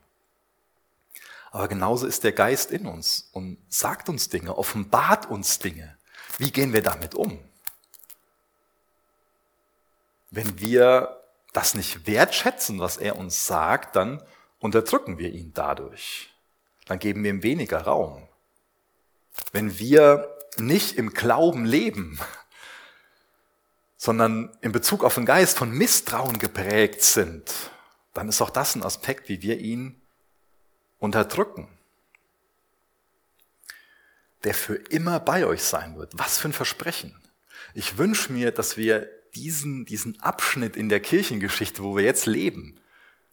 Aber 1.52 1.68
genauso 1.68 2.08
ist 2.08 2.24
der 2.24 2.32
Geist 2.32 2.72
in 2.72 2.88
uns 2.88 3.28
und 3.30 3.58
sagt 3.68 4.08
uns 4.08 4.28
Dinge, 4.28 4.58
offenbart 4.58 5.30
uns 5.30 5.60
Dinge. 5.60 5.96
Wie 6.38 6.50
gehen 6.50 6.72
wir 6.72 6.82
damit 6.82 7.14
um? 7.14 7.38
Wenn 10.30 10.58
wir 10.58 11.22
das 11.52 11.74
nicht 11.74 12.08
wertschätzen, 12.08 12.80
was 12.80 12.96
er 12.96 13.16
uns 13.16 13.46
sagt, 13.46 13.94
dann 13.94 14.20
unterdrücken 14.60 15.18
wir 15.18 15.32
ihn 15.32 15.52
dadurch. 15.52 16.30
Dann 16.86 16.98
geben 16.98 17.24
wir 17.24 17.30
ihm 17.30 17.42
weniger 17.42 17.82
Raum. 17.82 18.28
Wenn 19.52 19.78
wir 19.78 20.36
nicht 20.58 20.96
im 20.96 21.12
Glauben 21.12 21.64
leben, 21.64 22.20
sondern 23.96 24.56
in 24.60 24.72
Bezug 24.72 25.04
auf 25.04 25.14
den 25.16 25.26
Geist 25.26 25.58
von 25.58 25.70
Misstrauen 25.70 26.38
geprägt 26.38 27.02
sind, 27.02 27.52
dann 28.14 28.28
ist 28.28 28.40
auch 28.40 28.50
das 28.50 28.74
ein 28.74 28.82
Aspekt, 28.82 29.28
wie 29.28 29.42
wir 29.42 29.58
ihn 29.58 30.00
unterdrücken. 30.98 31.68
Der 34.44 34.54
für 34.54 34.74
immer 34.74 35.20
bei 35.20 35.44
euch 35.44 35.62
sein 35.62 35.96
wird. 35.96 36.12
Was 36.18 36.38
für 36.38 36.48
ein 36.48 36.54
Versprechen. 36.54 37.14
Ich 37.74 37.98
wünsche 37.98 38.32
mir, 38.32 38.52
dass 38.52 38.76
wir 38.76 39.08
diesen, 39.34 39.84
diesen 39.84 40.20
Abschnitt 40.20 40.76
in 40.76 40.88
der 40.88 41.00
Kirchengeschichte, 41.00 41.82
wo 41.82 41.94
wir 41.94 42.02
jetzt 42.02 42.26
leben, 42.26 42.79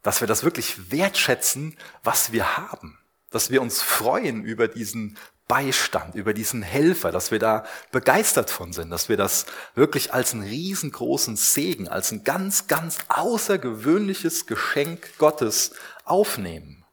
dass 0.07 0.21
wir 0.21 0.27
das 0.29 0.45
wirklich 0.45 0.89
wertschätzen, 0.89 1.75
was 2.01 2.31
wir 2.31 2.55
haben, 2.55 2.97
dass 3.29 3.51
wir 3.51 3.61
uns 3.61 3.81
freuen 3.81 4.45
über 4.45 4.69
diesen 4.69 5.17
Beistand, 5.49 6.15
über 6.15 6.33
diesen 6.33 6.61
Helfer, 6.61 7.11
dass 7.11 7.29
wir 7.29 7.39
da 7.39 7.65
begeistert 7.91 8.49
von 8.49 8.71
sind, 8.71 8.89
dass 8.89 9.09
wir 9.09 9.17
das 9.17 9.47
wirklich 9.75 10.13
als 10.13 10.31
einen 10.31 10.43
riesengroßen 10.43 11.35
Segen, 11.35 11.89
als 11.89 12.13
ein 12.13 12.23
ganz, 12.23 12.67
ganz 12.67 12.99
außergewöhnliches 13.09 14.45
Geschenk 14.45 15.17
Gottes 15.17 15.73
aufnehmen. 16.05 16.85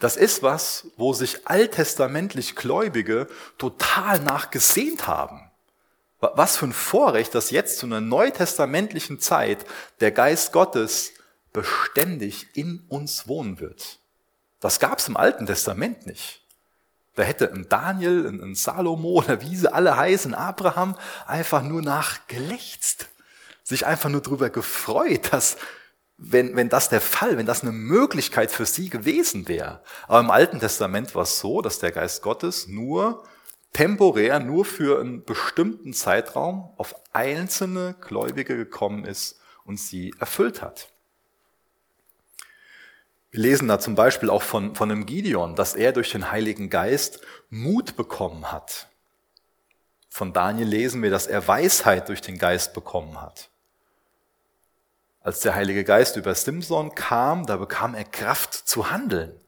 Das 0.00 0.16
ist 0.16 0.42
was, 0.42 0.86
wo 0.96 1.12
sich 1.12 1.46
alttestamentlich 1.46 2.56
Gläubige 2.56 3.28
total 3.58 4.18
nachgesehnt 4.20 5.06
haben. 5.06 5.42
Was 6.20 6.56
für 6.56 6.68
ein 6.68 6.72
Vorrecht, 6.72 7.34
dass 7.34 7.50
jetzt 7.50 7.80
zu 7.80 7.84
einer 7.84 8.00
neutestamentlichen 8.00 9.20
Zeit 9.20 9.66
der 10.00 10.10
Geist 10.10 10.54
Gottes 10.54 11.12
beständig 11.56 12.48
in 12.52 12.84
uns 12.88 13.28
wohnen 13.28 13.60
wird. 13.60 13.98
Das 14.60 14.78
gab 14.78 14.98
es 14.98 15.08
im 15.08 15.16
Alten 15.16 15.46
Testament 15.46 16.06
nicht. 16.06 16.42
Da 17.14 17.22
hätte 17.22 17.50
ein 17.50 17.66
Daniel, 17.70 18.26
ein 18.26 18.54
Salomo 18.54 19.08
oder 19.08 19.40
wie 19.40 19.56
sie 19.56 19.72
alle 19.72 19.96
heißen, 19.96 20.34
Abraham 20.34 20.98
einfach 21.26 21.62
nur 21.62 21.80
nach 21.80 22.26
gelächzt, 22.26 23.08
sich 23.64 23.86
einfach 23.86 24.10
nur 24.10 24.20
darüber 24.20 24.50
gefreut, 24.50 25.32
dass 25.32 25.56
wenn, 26.18 26.54
wenn 26.56 26.68
das 26.68 26.90
der 26.90 27.00
Fall, 27.00 27.38
wenn 27.38 27.46
das 27.46 27.62
eine 27.62 27.72
Möglichkeit 27.72 28.50
für 28.50 28.66
sie 28.66 28.90
gewesen 28.90 29.48
wäre. 29.48 29.82
Aber 30.08 30.20
im 30.20 30.30
Alten 30.30 30.60
Testament 30.60 31.14
war 31.14 31.22
es 31.22 31.40
so, 31.40 31.62
dass 31.62 31.78
der 31.78 31.90
Geist 31.90 32.20
Gottes 32.20 32.66
nur 32.66 33.24
temporär, 33.72 34.40
nur 34.40 34.66
für 34.66 35.00
einen 35.00 35.24
bestimmten 35.24 35.94
Zeitraum 35.94 36.74
auf 36.76 36.94
einzelne 37.14 37.94
Gläubige 38.02 38.58
gekommen 38.58 39.06
ist 39.06 39.40
und 39.64 39.80
sie 39.80 40.14
erfüllt 40.18 40.60
hat. 40.60 40.90
Wir 43.36 43.42
lesen 43.42 43.68
da 43.68 43.78
zum 43.78 43.94
Beispiel 43.94 44.30
auch 44.30 44.40
von, 44.40 44.74
von 44.74 44.90
einem 44.90 45.04
Gideon, 45.04 45.56
dass 45.56 45.74
er 45.74 45.92
durch 45.92 46.10
den 46.10 46.30
Heiligen 46.30 46.70
Geist 46.70 47.20
Mut 47.50 47.94
bekommen 47.94 48.50
hat. 48.50 48.88
Von 50.08 50.32
Daniel 50.32 50.66
lesen 50.66 51.02
wir, 51.02 51.10
dass 51.10 51.26
er 51.26 51.46
Weisheit 51.46 52.08
durch 52.08 52.22
den 52.22 52.38
Geist 52.38 52.72
bekommen 52.72 53.20
hat. 53.20 53.50
Als 55.20 55.40
der 55.40 55.54
Heilige 55.54 55.84
Geist 55.84 56.16
über 56.16 56.34
Simson 56.34 56.94
kam, 56.94 57.44
da 57.44 57.58
bekam 57.58 57.94
er 57.94 58.04
Kraft 58.04 58.54
zu 58.54 58.90
handeln. 58.90 59.38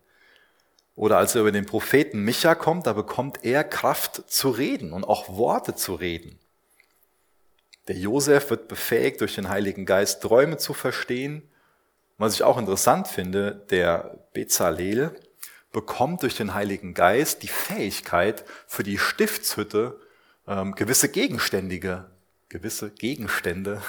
Oder 0.94 1.16
als 1.16 1.34
er 1.34 1.40
über 1.40 1.52
den 1.52 1.64
Propheten 1.64 2.22
Micha 2.22 2.54
kommt, 2.54 2.86
da 2.86 2.92
bekommt 2.92 3.42
er 3.42 3.64
Kraft 3.64 4.30
zu 4.30 4.50
reden 4.50 4.92
und 4.92 5.04
auch 5.04 5.30
Worte 5.30 5.74
zu 5.74 5.94
reden. 5.94 6.38
Der 7.86 7.96
Josef 7.96 8.50
wird 8.50 8.68
befähigt, 8.68 9.22
durch 9.22 9.34
den 9.34 9.48
Heiligen 9.48 9.86
Geist 9.86 10.20
Träume 10.20 10.58
zu 10.58 10.74
verstehen. 10.74 11.48
Was 12.18 12.34
ich 12.34 12.42
auch 12.42 12.58
interessant 12.58 13.06
finde, 13.06 13.64
der 13.70 14.18
Bezalel 14.32 15.18
bekommt 15.70 16.22
durch 16.22 16.36
den 16.36 16.52
Heiligen 16.52 16.92
Geist 16.92 17.44
die 17.44 17.48
Fähigkeit, 17.48 18.44
für 18.66 18.82
die 18.82 18.98
Stiftshütte 18.98 20.00
ähm, 20.48 20.74
gewisse 20.74 21.08
Gegenständige, 21.08 22.10
gewisse 22.48 22.90
Gegenstände 22.90 23.82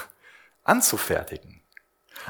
anzufertigen. 0.62 1.60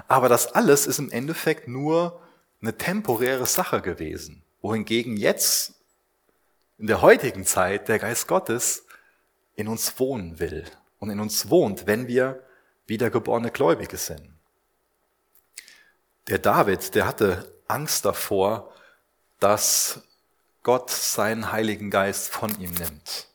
Aber 0.09 0.30
das 0.30 0.54
alles 0.54 0.87
ist 0.87 0.99
im 0.99 1.11
Endeffekt 1.11 1.69
nur 1.69 2.23
eine 2.62 2.78
temporäre 2.78 3.45
Sache 3.45 3.83
gewesen, 3.83 4.42
wohingegen 4.62 5.19
jetzt 5.19 5.75
in 6.78 6.87
der 6.87 7.02
heutigen 7.02 7.45
Zeit 7.45 7.88
der 7.88 7.99
Geist 7.99 8.26
Gottes 8.26 8.87
in 9.54 9.69
uns 9.69 9.99
wohnen 9.99 10.38
will 10.38 10.64
und 10.99 11.11
in 11.11 11.21
uns 11.21 11.50
wohnt, 11.50 11.87
wenn 11.87 12.09
wir 12.09 12.42
wiedergeborene 12.87 13.50
Gläubige 13.50 13.99
sind. 13.99 14.39
Der 16.29 16.39
David, 16.39 16.95
der 16.95 17.07
hatte 17.07 17.53
Angst 17.67 18.05
davor, 18.05 18.73
dass 19.39 20.00
Gott 20.62 20.91
seinen 20.91 21.53
Heiligen 21.53 21.91
Geist 21.91 22.31
von 22.31 22.50
ihm 22.61 22.73
nimmt. 22.73 23.27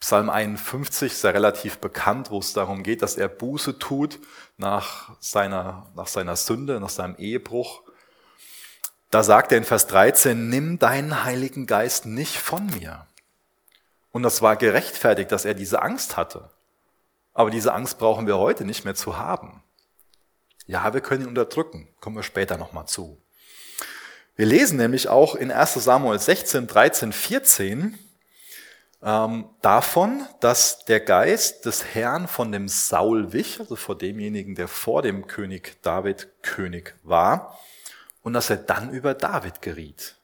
Psalm 0.00 0.30
51 0.30 1.12
ist 1.12 1.22
ja 1.24 1.30
relativ 1.30 1.78
bekannt, 1.78 2.30
wo 2.30 2.38
es 2.38 2.54
darum 2.54 2.82
geht, 2.82 3.02
dass 3.02 3.16
er 3.16 3.28
Buße 3.28 3.78
tut 3.78 4.18
nach 4.56 5.10
seiner, 5.20 5.86
nach 5.94 6.06
seiner 6.06 6.36
Sünde, 6.36 6.80
nach 6.80 6.88
seinem 6.88 7.16
Ehebruch. 7.16 7.82
Da 9.10 9.22
sagt 9.22 9.52
er 9.52 9.58
in 9.58 9.64
Vers 9.64 9.86
13, 9.88 10.48
nimm 10.48 10.78
deinen 10.78 11.24
Heiligen 11.24 11.66
Geist 11.66 12.06
nicht 12.06 12.38
von 12.38 12.66
mir. 12.66 13.06
Und 14.10 14.22
das 14.22 14.40
war 14.40 14.56
gerechtfertigt, 14.56 15.30
dass 15.30 15.44
er 15.44 15.54
diese 15.54 15.82
Angst 15.82 16.16
hatte. 16.16 16.48
Aber 17.34 17.50
diese 17.50 17.74
Angst 17.74 17.98
brauchen 17.98 18.26
wir 18.26 18.38
heute 18.38 18.64
nicht 18.64 18.84
mehr 18.84 18.94
zu 18.94 19.18
haben. 19.18 19.62
Ja, 20.70 20.94
wir 20.94 21.00
können 21.00 21.22
ihn 21.22 21.28
unterdrücken. 21.28 21.88
Kommen 21.98 22.14
wir 22.14 22.22
später 22.22 22.56
nochmal 22.56 22.86
zu. 22.86 23.20
Wir 24.36 24.46
lesen 24.46 24.76
nämlich 24.76 25.08
auch 25.08 25.34
in 25.34 25.50
1 25.50 25.74
Samuel 25.74 26.20
16, 26.20 26.68
13, 26.68 27.12
14, 27.12 27.98
ähm, 29.02 29.46
davon, 29.62 30.24
dass 30.38 30.84
der 30.84 31.00
Geist 31.00 31.66
des 31.66 31.84
Herrn 31.92 32.28
von 32.28 32.52
dem 32.52 32.68
Saul 32.68 33.32
wich, 33.32 33.58
also 33.58 33.74
vor 33.74 33.98
demjenigen, 33.98 34.54
der 34.54 34.68
vor 34.68 35.02
dem 35.02 35.26
König 35.26 35.82
David 35.82 36.28
König 36.42 36.94
war, 37.02 37.58
und 38.22 38.32
dass 38.32 38.48
er 38.48 38.58
dann 38.58 38.90
über 38.90 39.14
David 39.14 39.62
geriet. 39.62 40.14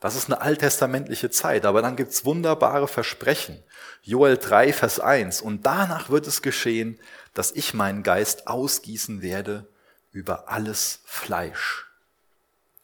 Das 0.00 0.16
ist 0.16 0.26
eine 0.26 0.40
alttestamentliche 0.40 1.30
Zeit, 1.30 1.64
aber 1.64 1.80
dann 1.80 1.94
gibt's 1.94 2.24
wunderbare 2.24 2.88
Versprechen. 2.88 3.62
Joel 4.02 4.36
3, 4.36 4.72
Vers 4.72 4.98
1. 4.98 5.42
Und 5.42 5.64
danach 5.64 6.10
wird 6.10 6.26
es 6.26 6.42
geschehen, 6.42 6.98
dass 7.34 7.52
ich 7.52 7.72
meinen 7.72 8.02
Geist 8.02 8.48
ausgießen 8.48 9.22
werde 9.22 9.68
über 10.12 10.48
alles 10.48 11.00
Fleisch. 11.04 11.86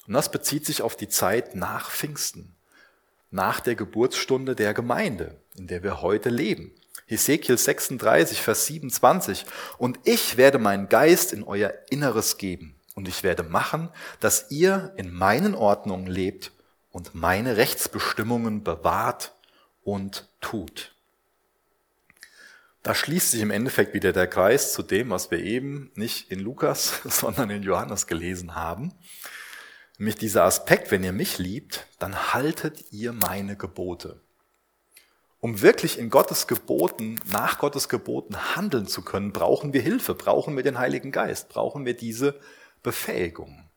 Und 0.07 0.15
das 0.15 0.31
bezieht 0.31 0.67
sich 0.67 0.83
auf 0.83 0.97
die 0.97 1.09
Zeit 1.09 1.55
nach 1.55 1.91
Pfingsten 1.91 2.57
nach 3.31 3.61
der 3.61 3.75
Geburtsstunde 3.75 4.55
der 4.55 4.75
Gemeinde, 4.75 5.37
in 5.57 5.67
der 5.67 5.83
wir 5.83 6.03
heute 6.03 6.31
leben. 6.31 6.73
Hesekiel 7.07 7.57
36, 7.57 8.43
Vers 8.43 8.67
27. 8.67 9.47
Und 9.79 9.99
ich 10.05 10.37
werde 10.37 10.59
meinen 10.59 10.89
Geist 10.89 11.33
in 11.33 11.43
euer 11.43 11.73
Inneres 11.91 12.37
geben 12.37 12.75
und 12.95 13.09
ich 13.09 13.23
werde 13.23 13.43
machen, 13.43 13.89
dass 14.21 14.51
ihr 14.51 14.93
in 14.97 15.13
meinen 15.13 15.55
Ordnungen 15.55 16.07
lebt 16.07 16.53
und 16.91 17.15
meine 17.15 17.57
Rechtsbestimmungen 17.57 18.63
bewahrt 18.63 19.35
und 19.85 20.29
tut. 20.41 20.95
Da 22.83 22.95
schließt 22.95 23.33
sich 23.33 23.41
im 23.41 23.51
Endeffekt 23.51 23.95
wieder 23.95 24.13
der 24.13 24.27
Kreis 24.27 24.73
zu 24.73 24.83
dem, 24.83 25.11
was 25.11 25.31
wir 25.31 25.41
eben 25.41 25.91
nicht 25.95 26.31
in 26.31 26.41
Lukas, 26.41 27.01
sondern 27.05 27.51
in 27.51 27.63
Johannes 27.63 28.07
gelesen 28.07 28.55
haben. 28.55 28.95
Nämlich 29.99 30.17
dieser 30.17 30.45
Aspekt, 30.45 30.91
wenn 30.91 31.03
ihr 31.03 31.13
mich 31.13 31.39
liebt, 31.39 31.87
dann 31.99 32.33
haltet 32.33 32.93
ihr 32.93 33.13
meine 33.13 33.57
Gebote. 33.57 34.21
Um 35.41 35.61
wirklich 35.61 35.99
in 35.99 36.11
Gottes 36.11 36.47
Geboten, 36.47 37.21
nach 37.27 37.59
Gottes 37.59 37.89
Geboten 37.89 38.57
handeln 38.57 38.87
zu 38.87 39.03
können, 39.03 39.33
brauchen 39.33 39.73
wir 39.73 39.81
Hilfe, 39.81 40.15
brauchen 40.15 40.57
wir 40.57 40.65
den 40.65 40.79
Heiligen 40.79 41.13
Geist, 41.13 41.49
brauchen 41.49 41.85
wir 41.85 41.95
diese 41.95 42.41
Befähigung. 42.83 43.69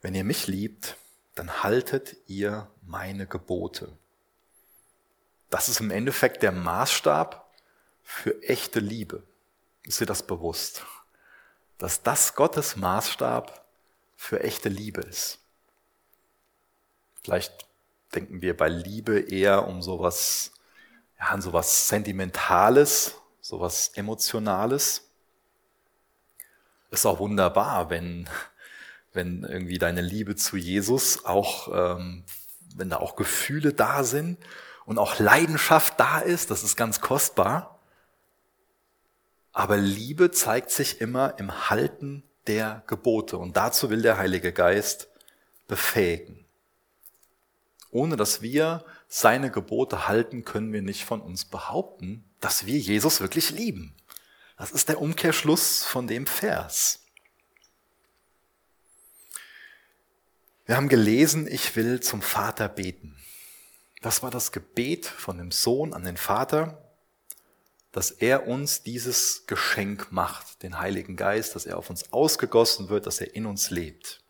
Wenn 0.00 0.14
ihr 0.14 0.24
mich 0.24 0.46
liebt, 0.46 0.96
dann 1.34 1.62
haltet 1.62 2.16
ihr 2.26 2.70
meine 2.82 3.26
Gebote. 3.26 3.98
Das 5.50 5.68
ist 5.68 5.80
im 5.80 5.90
Endeffekt 5.90 6.42
der 6.42 6.52
Maßstab 6.52 7.52
für 8.02 8.42
echte 8.42 8.80
Liebe. 8.80 9.22
Ist 9.84 10.00
dir 10.00 10.06
das 10.06 10.24
bewusst? 10.24 10.84
Dass 11.78 12.02
das 12.02 12.34
Gottes 12.34 12.76
Maßstab 12.76 13.64
für 14.16 14.42
echte 14.42 14.68
Liebe 14.68 15.02
ist. 15.02 15.38
Vielleicht 17.22 17.66
denken 18.14 18.40
wir 18.42 18.56
bei 18.56 18.68
Liebe 18.68 19.20
eher 19.20 19.68
um 19.68 19.82
sowas, 19.82 20.52
ja, 21.18 21.26
an 21.26 21.42
sowas 21.42 21.88
Sentimentales, 21.88 23.16
sowas 23.40 23.88
Emotionales. 23.94 25.08
Ist 26.90 27.06
auch 27.06 27.18
wunderbar, 27.18 27.90
wenn, 27.90 28.28
wenn 29.12 29.44
irgendwie 29.44 29.78
deine 29.78 30.00
Liebe 30.00 30.34
zu 30.36 30.56
Jesus 30.56 31.24
auch, 31.24 31.96
ähm, 31.96 32.24
wenn 32.74 32.90
da 32.90 32.98
auch 32.98 33.16
Gefühle 33.16 33.72
da 33.72 34.02
sind 34.02 34.38
und 34.86 34.98
auch 34.98 35.18
Leidenschaft 35.18 35.98
da 35.98 36.20
ist, 36.20 36.50
das 36.50 36.62
ist 36.62 36.76
ganz 36.76 37.00
kostbar. 37.00 37.80
Aber 39.52 39.76
Liebe 39.76 40.30
zeigt 40.30 40.70
sich 40.70 41.00
immer 41.00 41.38
im 41.38 41.68
Halten 41.70 42.22
der 42.46 42.84
Gebote. 42.86 43.36
Und 43.36 43.56
dazu 43.56 43.90
will 43.90 44.02
der 44.02 44.16
Heilige 44.16 44.52
Geist 44.52 45.08
befähigen. 45.66 46.44
Ohne 47.90 48.16
dass 48.16 48.42
wir 48.42 48.84
seine 49.08 49.50
Gebote 49.50 50.06
halten, 50.06 50.44
können 50.44 50.72
wir 50.72 50.82
nicht 50.82 51.04
von 51.04 51.20
uns 51.20 51.44
behaupten, 51.44 52.24
dass 52.40 52.66
wir 52.66 52.78
Jesus 52.78 53.20
wirklich 53.20 53.50
lieben. 53.50 53.94
Das 54.56 54.70
ist 54.70 54.88
der 54.88 55.00
Umkehrschluss 55.00 55.84
von 55.84 56.06
dem 56.06 56.26
Vers. 56.26 57.00
Wir 60.66 60.76
haben 60.76 60.88
gelesen, 60.88 61.46
ich 61.46 61.74
will 61.76 62.00
zum 62.00 62.22
Vater 62.22 62.68
beten. 62.68 63.15
Das 64.06 64.22
war 64.22 64.30
das 64.30 64.52
Gebet 64.52 65.04
von 65.04 65.36
dem 65.36 65.50
Sohn 65.50 65.92
an 65.92 66.04
den 66.04 66.16
Vater 66.16 66.86
dass 67.96 68.10
er 68.10 68.46
uns 68.46 68.82
dieses 68.82 69.46
Geschenk 69.46 70.12
macht, 70.12 70.62
den 70.62 70.78
Heiligen 70.78 71.16
Geist, 71.16 71.54
dass 71.54 71.64
er 71.64 71.78
auf 71.78 71.88
uns 71.88 72.12
ausgegossen 72.12 72.90
wird, 72.90 73.06
dass 73.06 73.22
er 73.22 73.34
in 73.34 73.46
uns 73.46 73.70
lebt. 73.70 74.20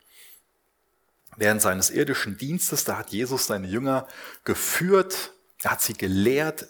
Während 1.35 1.61
seines 1.61 1.89
irdischen 1.89 2.37
Dienstes, 2.37 2.85
da 2.85 2.97
hat 2.97 3.09
Jesus 3.09 3.47
seine 3.47 3.67
Jünger 3.67 4.07
geführt, 4.45 5.33
er 5.63 5.71
hat 5.71 5.81
sie 5.81 5.95
gelehrt, 5.95 6.65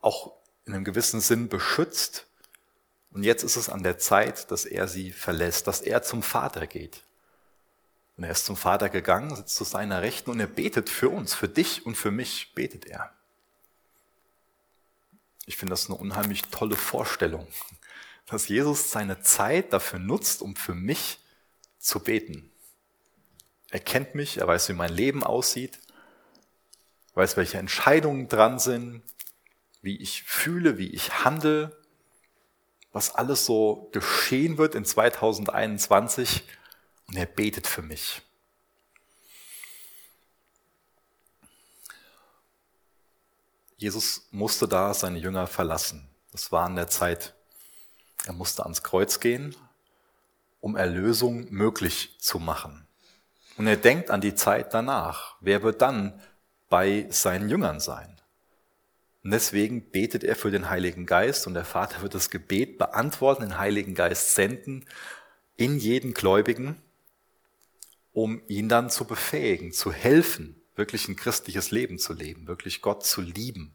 auch 0.00 0.32
in 0.64 0.74
einem 0.74 0.82
gewissen 0.82 1.20
Sinn 1.20 1.48
beschützt. 1.48 2.26
Und 3.12 3.22
jetzt 3.22 3.44
ist 3.44 3.54
es 3.54 3.68
an 3.68 3.84
der 3.84 3.98
Zeit, 3.98 4.50
dass 4.50 4.64
er 4.64 4.88
sie 4.88 5.12
verlässt, 5.12 5.68
dass 5.68 5.80
er 5.80 6.02
zum 6.02 6.24
Vater 6.24 6.66
geht. 6.66 7.04
Und 8.16 8.24
er 8.24 8.30
ist 8.30 8.44
zum 8.44 8.56
Vater 8.56 8.88
gegangen, 8.88 9.34
sitzt 9.34 9.56
zu 9.56 9.64
seiner 9.64 10.02
Rechten 10.02 10.30
und 10.30 10.40
er 10.40 10.46
betet 10.46 10.90
für 10.90 11.08
uns, 11.08 11.34
für 11.34 11.48
dich 11.48 11.86
und 11.86 11.96
für 11.96 12.10
mich 12.10 12.52
betet 12.54 12.86
er. 12.86 13.12
Ich 15.46 15.56
finde 15.56 15.72
das 15.72 15.88
eine 15.88 15.98
unheimlich 15.98 16.42
tolle 16.44 16.76
Vorstellung, 16.76 17.46
dass 18.26 18.48
Jesus 18.48 18.90
seine 18.90 19.20
Zeit 19.22 19.72
dafür 19.72 19.98
nutzt, 19.98 20.42
um 20.42 20.54
für 20.54 20.74
mich 20.74 21.18
zu 21.78 22.00
beten. 22.00 22.52
Er 23.70 23.80
kennt 23.80 24.14
mich, 24.14 24.38
er 24.38 24.46
weiß, 24.46 24.68
wie 24.68 24.74
mein 24.74 24.92
Leben 24.92 25.24
aussieht, 25.24 25.78
weiß, 27.14 27.36
welche 27.36 27.58
Entscheidungen 27.58 28.28
dran 28.28 28.58
sind, 28.58 29.02
wie 29.82 29.96
ich 29.96 30.24
fühle, 30.24 30.78
wie 30.78 30.90
ich 30.90 31.24
handle, 31.24 31.76
was 32.92 33.14
alles 33.14 33.46
so 33.46 33.88
geschehen 33.92 34.58
wird 34.58 34.74
in 34.74 34.84
2021 34.84 36.42
und 37.10 37.16
er 37.16 37.26
betet 37.26 37.66
für 37.66 37.82
mich. 37.82 38.22
Jesus 43.76 44.28
musste 44.30 44.68
da 44.68 44.94
seine 44.94 45.18
Jünger 45.18 45.46
verlassen. 45.46 46.08
Das 46.32 46.52
war 46.52 46.66
in 46.68 46.76
der 46.76 46.86
Zeit, 46.86 47.34
er 48.26 48.34
musste 48.34 48.62
ans 48.62 48.82
Kreuz 48.82 49.20
gehen, 49.20 49.56
um 50.60 50.76
Erlösung 50.76 51.50
möglich 51.50 52.16
zu 52.20 52.38
machen. 52.38 52.86
Und 53.56 53.66
er 53.66 53.76
denkt 53.76 54.10
an 54.10 54.20
die 54.20 54.34
Zeit 54.34 54.74
danach. 54.74 55.36
Wer 55.40 55.62
wird 55.62 55.82
dann 55.82 56.20
bei 56.68 57.06
seinen 57.10 57.48
Jüngern 57.48 57.80
sein? 57.80 58.20
Und 59.24 59.32
deswegen 59.32 59.90
betet 59.90 60.24
er 60.24 60.36
für 60.36 60.50
den 60.50 60.70
Heiligen 60.70 61.06
Geist 61.06 61.46
und 61.46 61.54
der 61.54 61.64
Vater 61.64 62.02
wird 62.02 62.14
das 62.14 62.30
Gebet 62.30 62.78
beantworten, 62.78 63.42
den 63.42 63.58
Heiligen 63.58 63.94
Geist 63.94 64.34
senden 64.34 64.86
in 65.56 65.78
jeden 65.78 66.14
Gläubigen, 66.14 66.80
um 68.12 68.42
ihn 68.48 68.68
dann 68.68 68.90
zu 68.90 69.04
befähigen, 69.04 69.72
zu 69.72 69.92
helfen, 69.92 70.60
wirklich 70.76 71.08
ein 71.08 71.16
christliches 71.16 71.70
Leben 71.70 71.98
zu 71.98 72.12
leben, 72.12 72.46
wirklich 72.46 72.82
Gott 72.82 73.04
zu 73.04 73.20
lieben 73.20 73.72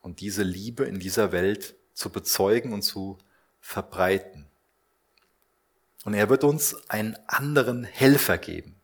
und 0.00 0.20
diese 0.20 0.42
Liebe 0.42 0.84
in 0.84 0.98
dieser 0.98 1.32
Welt 1.32 1.76
zu 1.94 2.10
bezeugen 2.10 2.72
und 2.72 2.82
zu 2.82 3.18
verbreiten. 3.60 4.46
Und 6.04 6.14
er 6.14 6.30
wird 6.30 6.44
uns 6.44 6.88
einen 6.88 7.16
anderen 7.26 7.84
Helfer 7.84 8.38
geben. 8.38 8.76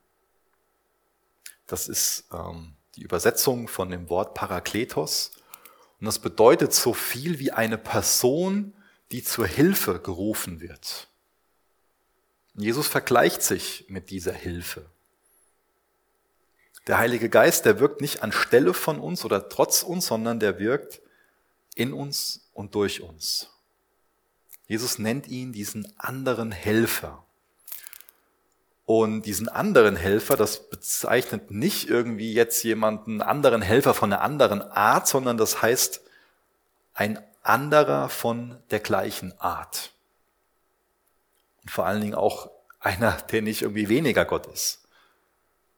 Das 1.66 1.88
ist 1.88 2.28
ähm, 2.32 2.74
die 2.94 3.02
Übersetzung 3.02 3.68
von 3.68 3.90
dem 3.90 4.10
Wort 4.10 4.34
Parakletos. 4.34 5.32
Und 5.98 6.06
das 6.06 6.18
bedeutet 6.18 6.74
so 6.74 6.92
viel 6.92 7.38
wie 7.38 7.52
eine 7.52 7.78
Person, 7.78 8.74
die 9.12 9.22
zur 9.22 9.46
Hilfe 9.46 10.00
gerufen 10.00 10.60
wird. 10.60 11.08
Jesus 12.56 12.86
vergleicht 12.86 13.42
sich 13.42 13.84
mit 13.88 14.10
dieser 14.10 14.32
Hilfe. 14.32 14.86
Der 16.86 16.98
Heilige 16.98 17.28
Geist, 17.28 17.64
der 17.64 17.80
wirkt 17.80 18.00
nicht 18.00 18.22
anstelle 18.22 18.72
von 18.72 19.00
uns 19.00 19.24
oder 19.24 19.48
trotz 19.48 19.82
uns, 19.82 20.06
sondern 20.06 20.40
der 20.40 20.58
wirkt 20.58 21.00
in 21.74 21.92
uns 21.92 22.48
und 22.52 22.74
durch 22.74 23.02
uns. 23.02 23.50
Jesus 24.66 24.98
nennt 24.98 25.28
ihn 25.28 25.52
diesen 25.52 25.92
anderen 25.98 26.52
Helfer. 26.52 27.24
Und 28.84 29.22
diesen 29.22 29.48
anderen 29.48 29.96
Helfer, 29.96 30.36
das 30.36 30.70
bezeichnet 30.70 31.50
nicht 31.50 31.88
irgendwie 31.88 32.32
jetzt 32.32 32.62
jemanden 32.62 33.20
anderen 33.20 33.62
Helfer 33.62 33.94
von 33.94 34.12
einer 34.12 34.22
anderen 34.22 34.62
Art, 34.62 35.08
sondern 35.08 35.36
das 35.36 35.60
heißt 35.60 36.02
ein 36.94 37.18
anderer 37.42 38.08
von 38.08 38.62
der 38.70 38.80
gleichen 38.80 39.38
Art. 39.40 39.95
Und 41.66 41.72
vor 41.72 41.84
allen 41.84 42.00
Dingen 42.00 42.14
auch 42.14 42.48
einer, 42.78 43.10
der 43.32 43.42
nicht 43.42 43.62
irgendwie 43.62 43.88
weniger 43.88 44.24
Gott 44.24 44.46
ist. 44.46 44.86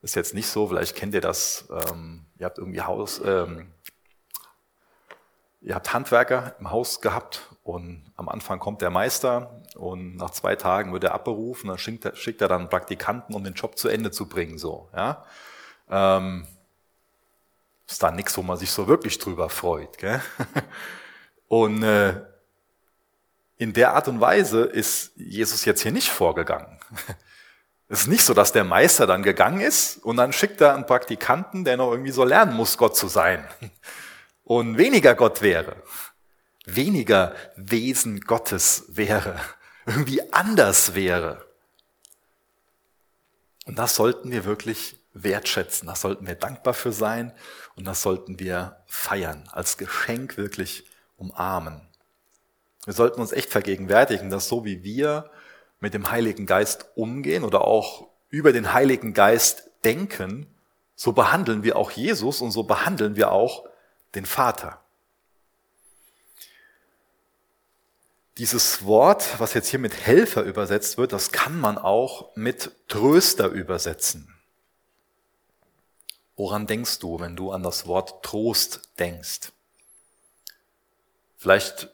Ist 0.02 0.16
jetzt 0.16 0.34
nicht 0.34 0.46
so, 0.46 0.68
vielleicht 0.68 0.94
kennt 0.94 1.14
ihr 1.14 1.22
das, 1.22 1.66
ähm, 1.70 2.26
ihr 2.36 2.44
habt 2.44 2.58
irgendwie 2.58 2.82
Haus, 2.82 3.22
ähm, 3.24 3.72
ihr 5.62 5.74
habt 5.74 5.94
Handwerker 5.94 6.54
im 6.60 6.70
Haus 6.70 7.00
gehabt 7.00 7.40
und 7.62 8.12
am 8.16 8.28
Anfang 8.28 8.58
kommt 8.58 8.82
der 8.82 8.90
Meister 8.90 9.62
und 9.76 10.16
nach 10.16 10.28
zwei 10.28 10.56
Tagen 10.56 10.92
wird 10.92 11.04
er 11.04 11.14
abberufen, 11.14 11.68
dann 11.68 11.78
schickt 11.78 12.04
er, 12.04 12.14
schickt 12.14 12.42
er 12.42 12.48
dann 12.48 12.68
Praktikanten, 12.68 13.34
um 13.34 13.42
den 13.42 13.54
Job 13.54 13.78
zu 13.78 13.88
Ende 13.88 14.10
zu 14.10 14.28
bringen. 14.28 14.58
So, 14.58 14.90
ja. 14.94 15.24
Ähm, 15.88 16.46
ist 17.88 18.02
da 18.02 18.10
nichts, 18.10 18.36
wo 18.36 18.42
man 18.42 18.58
sich 18.58 18.70
so 18.70 18.88
wirklich 18.88 19.16
drüber 19.16 19.48
freut. 19.48 19.96
Gell? 19.96 20.20
Und 21.48 21.82
äh, 21.82 22.20
in 23.58 23.72
der 23.74 23.94
Art 23.94 24.08
und 24.08 24.20
Weise 24.20 24.62
ist 24.62 25.12
Jesus 25.16 25.64
jetzt 25.64 25.82
hier 25.82 25.92
nicht 25.92 26.08
vorgegangen. 26.08 26.78
Es 27.90 28.02
ist 28.02 28.08
nicht 28.08 28.26
so, 28.26 28.34
dass 28.34 28.52
der 28.52 28.64
Meister 28.64 29.06
dann 29.06 29.22
gegangen 29.22 29.62
ist 29.62 29.96
und 30.04 30.18
dann 30.18 30.34
schickt 30.34 30.60
er 30.60 30.74
einen 30.74 30.84
Praktikanten, 30.84 31.64
der 31.64 31.78
noch 31.78 31.90
irgendwie 31.90 32.10
so 32.10 32.22
lernen 32.22 32.54
muss, 32.54 32.76
Gott 32.76 32.94
zu 32.94 33.08
sein 33.08 33.48
und 34.44 34.76
weniger 34.76 35.14
Gott 35.14 35.40
wäre 35.40 35.74
weniger 36.76 37.34
Wesen 37.56 38.20
Gottes 38.20 38.84
wäre, 38.88 39.40
irgendwie 39.86 40.32
anders 40.32 40.94
wäre. 40.94 41.46
Und 43.64 43.78
das 43.78 43.96
sollten 43.96 44.30
wir 44.30 44.44
wirklich 44.44 44.96
wertschätzen, 45.12 45.88
das 45.88 46.00
sollten 46.00 46.26
wir 46.26 46.34
dankbar 46.34 46.74
für 46.74 46.92
sein 46.92 47.32
und 47.74 47.84
das 47.84 48.02
sollten 48.02 48.38
wir 48.38 48.82
feiern, 48.86 49.48
als 49.52 49.76
Geschenk 49.76 50.36
wirklich 50.36 50.86
umarmen. 51.16 51.87
Wir 52.88 52.94
sollten 52.94 53.20
uns 53.20 53.32
echt 53.32 53.50
vergegenwärtigen, 53.50 54.30
dass 54.30 54.48
so 54.48 54.64
wie 54.64 54.82
wir 54.82 55.30
mit 55.78 55.92
dem 55.92 56.10
Heiligen 56.10 56.46
Geist 56.46 56.86
umgehen 56.94 57.44
oder 57.44 57.66
auch 57.66 58.08
über 58.30 58.50
den 58.50 58.72
Heiligen 58.72 59.12
Geist 59.12 59.68
denken, 59.84 60.46
so 60.94 61.12
behandeln 61.12 61.62
wir 61.62 61.76
auch 61.76 61.90
Jesus 61.90 62.40
und 62.40 62.50
so 62.50 62.62
behandeln 62.62 63.14
wir 63.14 63.30
auch 63.30 63.68
den 64.14 64.24
Vater. 64.24 64.80
Dieses 68.38 68.86
Wort, 68.86 69.38
was 69.38 69.52
jetzt 69.52 69.68
hier 69.68 69.80
mit 69.80 70.06
Helfer 70.06 70.40
übersetzt 70.44 70.96
wird, 70.96 71.12
das 71.12 71.30
kann 71.30 71.60
man 71.60 71.76
auch 71.76 72.34
mit 72.36 72.72
Tröster 72.88 73.48
übersetzen. 73.48 74.34
Woran 76.36 76.66
denkst 76.66 77.00
du, 77.00 77.20
wenn 77.20 77.36
du 77.36 77.52
an 77.52 77.62
das 77.62 77.86
Wort 77.86 78.22
Trost 78.22 78.80
denkst? 78.98 79.52
Vielleicht 81.36 81.90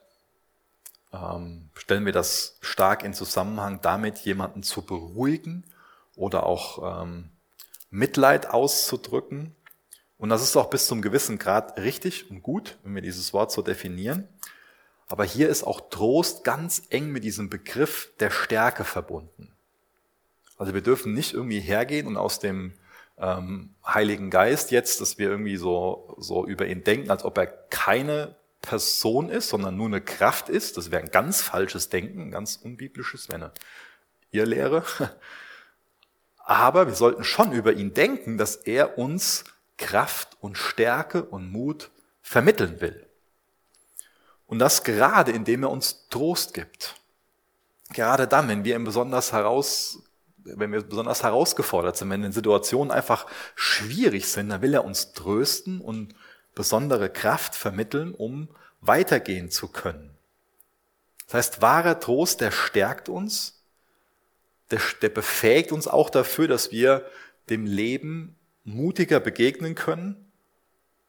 ähm, 1.14 1.70
stellen 1.74 2.04
wir 2.04 2.12
das 2.12 2.58
stark 2.60 3.04
in 3.04 3.14
Zusammenhang 3.14 3.80
damit, 3.80 4.18
jemanden 4.18 4.62
zu 4.62 4.82
beruhigen 4.82 5.64
oder 6.16 6.44
auch 6.44 7.02
ähm, 7.02 7.30
Mitleid 7.90 8.50
auszudrücken. 8.50 9.54
Und 10.18 10.28
das 10.28 10.42
ist 10.42 10.56
auch 10.56 10.70
bis 10.70 10.86
zum 10.86 11.02
gewissen 11.02 11.38
Grad 11.38 11.78
richtig 11.78 12.30
und 12.30 12.42
gut, 12.42 12.78
wenn 12.82 12.94
wir 12.94 13.02
dieses 13.02 13.32
Wort 13.32 13.52
so 13.52 13.62
definieren. 13.62 14.28
Aber 15.06 15.24
hier 15.24 15.48
ist 15.48 15.64
auch 15.64 15.90
Trost 15.90 16.44
ganz 16.44 16.82
eng 16.90 17.10
mit 17.10 17.24
diesem 17.24 17.50
Begriff 17.50 18.10
der 18.20 18.30
Stärke 18.30 18.84
verbunden. 18.84 19.52
Also 20.56 20.72
wir 20.72 20.80
dürfen 20.80 21.12
nicht 21.12 21.34
irgendwie 21.34 21.60
hergehen 21.60 22.06
und 22.06 22.16
aus 22.16 22.38
dem 22.38 22.74
ähm, 23.18 23.74
Heiligen 23.86 24.30
Geist 24.30 24.70
jetzt, 24.70 25.00
dass 25.00 25.18
wir 25.18 25.28
irgendwie 25.28 25.56
so, 25.56 26.16
so 26.18 26.46
über 26.46 26.66
ihn 26.66 26.84
denken, 26.84 27.10
als 27.10 27.24
ob 27.24 27.36
er 27.38 27.46
keine 27.46 28.34
Person 28.64 29.28
ist, 29.28 29.50
sondern 29.50 29.76
nur 29.76 29.86
eine 29.86 30.00
Kraft 30.00 30.48
ist. 30.48 30.76
Das 30.76 30.90
wäre 30.90 31.02
ein 31.02 31.10
ganz 31.10 31.42
falsches 31.42 31.90
Denken, 31.90 32.30
ganz 32.30 32.56
unbiblisches, 32.56 33.28
wäre 33.28 33.36
eine 33.36 33.52
Irrlehre. 34.30 34.84
Aber 36.38 36.86
wir 36.86 36.94
sollten 36.94 37.24
schon 37.24 37.52
über 37.52 37.72
ihn 37.72 37.94
denken, 37.94 38.38
dass 38.38 38.56
er 38.56 38.98
uns 38.98 39.44
Kraft 39.76 40.36
und 40.40 40.58
Stärke 40.58 41.24
und 41.24 41.50
Mut 41.50 41.90
vermitteln 42.22 42.80
will. 42.80 43.06
Und 44.46 44.58
das 44.58 44.82
gerade, 44.84 45.32
indem 45.32 45.62
er 45.62 45.70
uns 45.70 46.08
Trost 46.10 46.54
gibt. 46.54 46.96
Gerade 47.90 48.26
dann, 48.26 48.48
wenn 48.48 48.64
wir 48.64 48.78
besonders 48.82 49.32
heraus, 49.32 50.02
wenn 50.36 50.72
wir 50.72 50.82
besonders 50.82 51.22
herausgefordert 51.22 51.96
sind, 51.96 52.10
wenn 52.10 52.32
Situationen 52.32 52.90
einfach 52.90 53.26
schwierig 53.54 54.28
sind, 54.28 54.50
dann 54.50 54.62
will 54.62 54.74
er 54.74 54.84
uns 54.84 55.12
trösten 55.12 55.80
und 55.80 56.14
besondere 56.54 57.10
Kraft 57.10 57.54
vermitteln, 57.54 58.14
um 58.14 58.48
weitergehen 58.80 59.50
zu 59.50 59.68
können. 59.68 60.16
Das 61.26 61.34
heißt, 61.34 61.62
wahrer 61.62 62.00
Trost, 62.00 62.40
der 62.40 62.50
stärkt 62.50 63.08
uns, 63.08 63.62
der, 64.70 64.80
der 65.02 65.08
befähigt 65.08 65.72
uns 65.72 65.88
auch 65.88 66.10
dafür, 66.10 66.48
dass 66.48 66.70
wir 66.70 67.06
dem 67.48 67.66
Leben 67.66 68.36
mutiger 68.64 69.20
begegnen 69.20 69.74
können 69.74 70.32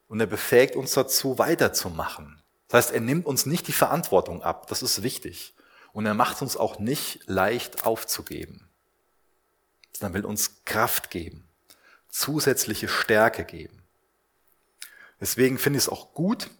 und 0.07 0.19
er 0.19 0.27
befähigt 0.27 0.75
uns 0.75 0.93
dazu, 0.93 1.37
weiterzumachen. 1.37 2.41
Das 2.67 2.85
heißt, 2.85 2.95
er 2.95 3.01
nimmt 3.01 3.25
uns 3.25 3.45
nicht 3.45 3.67
die 3.67 3.73
Verantwortung 3.73 4.41
ab, 4.43 4.67
das 4.67 4.81
ist 4.81 5.03
wichtig. 5.03 5.53
Und 5.93 6.05
er 6.05 6.13
macht 6.13 6.41
uns 6.41 6.57
auch 6.57 6.79
nicht 6.79 7.21
leicht 7.27 7.85
aufzugeben. 7.85 8.67
Er 10.01 10.13
will 10.13 10.25
uns 10.25 10.65
Kraft 10.65 11.09
geben, 11.09 11.47
zusätzliche 12.09 12.89
Stärke 12.89 13.45
geben. 13.45 13.74
Deswegen 15.25 15.57
finde 15.57 15.77
ich 15.77 15.85
es 15.85 15.89
auch 15.89 16.13
gut, 16.13 16.51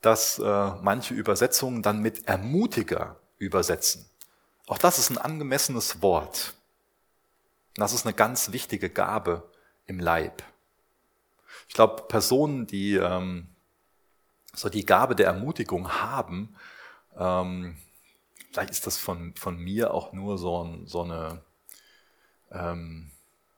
dass 0.00 0.38
äh, 0.38 0.70
manche 0.80 1.12
Übersetzungen 1.12 1.82
dann 1.82 2.00
mit 2.00 2.26
Ermutiger 2.26 3.20
übersetzen. 3.36 4.08
Auch 4.66 4.78
das 4.78 4.98
ist 4.98 5.10
ein 5.10 5.18
angemessenes 5.18 6.00
Wort. 6.00 6.54
Das 7.74 7.92
ist 7.92 8.06
eine 8.06 8.14
ganz 8.14 8.50
wichtige 8.50 8.88
Gabe 8.88 9.46
im 9.84 10.00
Leib. 10.00 10.42
Ich 11.68 11.74
glaube, 11.74 12.04
Personen, 12.08 12.66
die 12.66 12.94
ähm, 12.94 13.48
so 14.54 14.70
die 14.70 14.86
Gabe 14.86 15.14
der 15.14 15.26
Ermutigung 15.26 15.92
haben, 15.92 16.56
ähm, 17.18 17.76
vielleicht 18.52 18.70
ist 18.70 18.86
das 18.86 18.96
von, 18.96 19.34
von 19.34 19.58
mir 19.58 19.92
auch 19.92 20.14
nur 20.14 20.38
so, 20.38 20.78
so 20.86 21.02
eine, 21.02 21.42
ähm, 22.50 23.10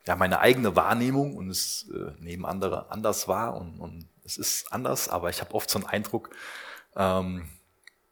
ja, 0.08 0.16
meine 0.16 0.40
eigene 0.40 0.74
Wahrnehmung 0.74 1.36
und 1.36 1.50
es 1.50 1.88
äh, 1.94 2.20
nehmen 2.20 2.44
andere 2.44 2.90
anders 2.90 3.28
wahr 3.28 3.54
und, 3.54 3.78
und 3.78 4.08
es 4.26 4.36
ist 4.36 4.72
anders, 4.72 5.08
aber 5.08 5.30
ich 5.30 5.40
habe 5.40 5.54
oft 5.54 5.70
so 5.70 5.78
einen 5.78 5.86
Eindruck, 5.86 6.30
ähm, 6.96 7.48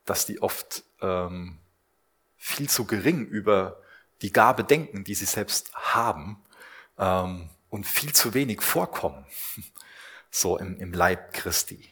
dass 0.05 0.27
die 0.27 0.41
oft 0.41 0.85
ähm, 1.03 1.59
viel 2.37 2.69
zu 2.69 2.85
gering 2.85 3.27
über 3.27 3.83
die 4.23 4.33
Gabe 4.33 4.65
denken, 4.65 5.03
die 5.03 5.15
sie 5.15 5.25
selbst 5.25 5.75
haben 5.75 6.43
ähm, 6.99 7.51
und 7.69 7.85
viel 7.85 8.13
zu 8.13 8.33
wenig 8.33 8.63
vorkommen, 8.63 9.27
so 10.31 10.57
im, 10.57 10.79
im 10.79 10.93
Leib 10.93 11.33
Christi. 11.33 11.91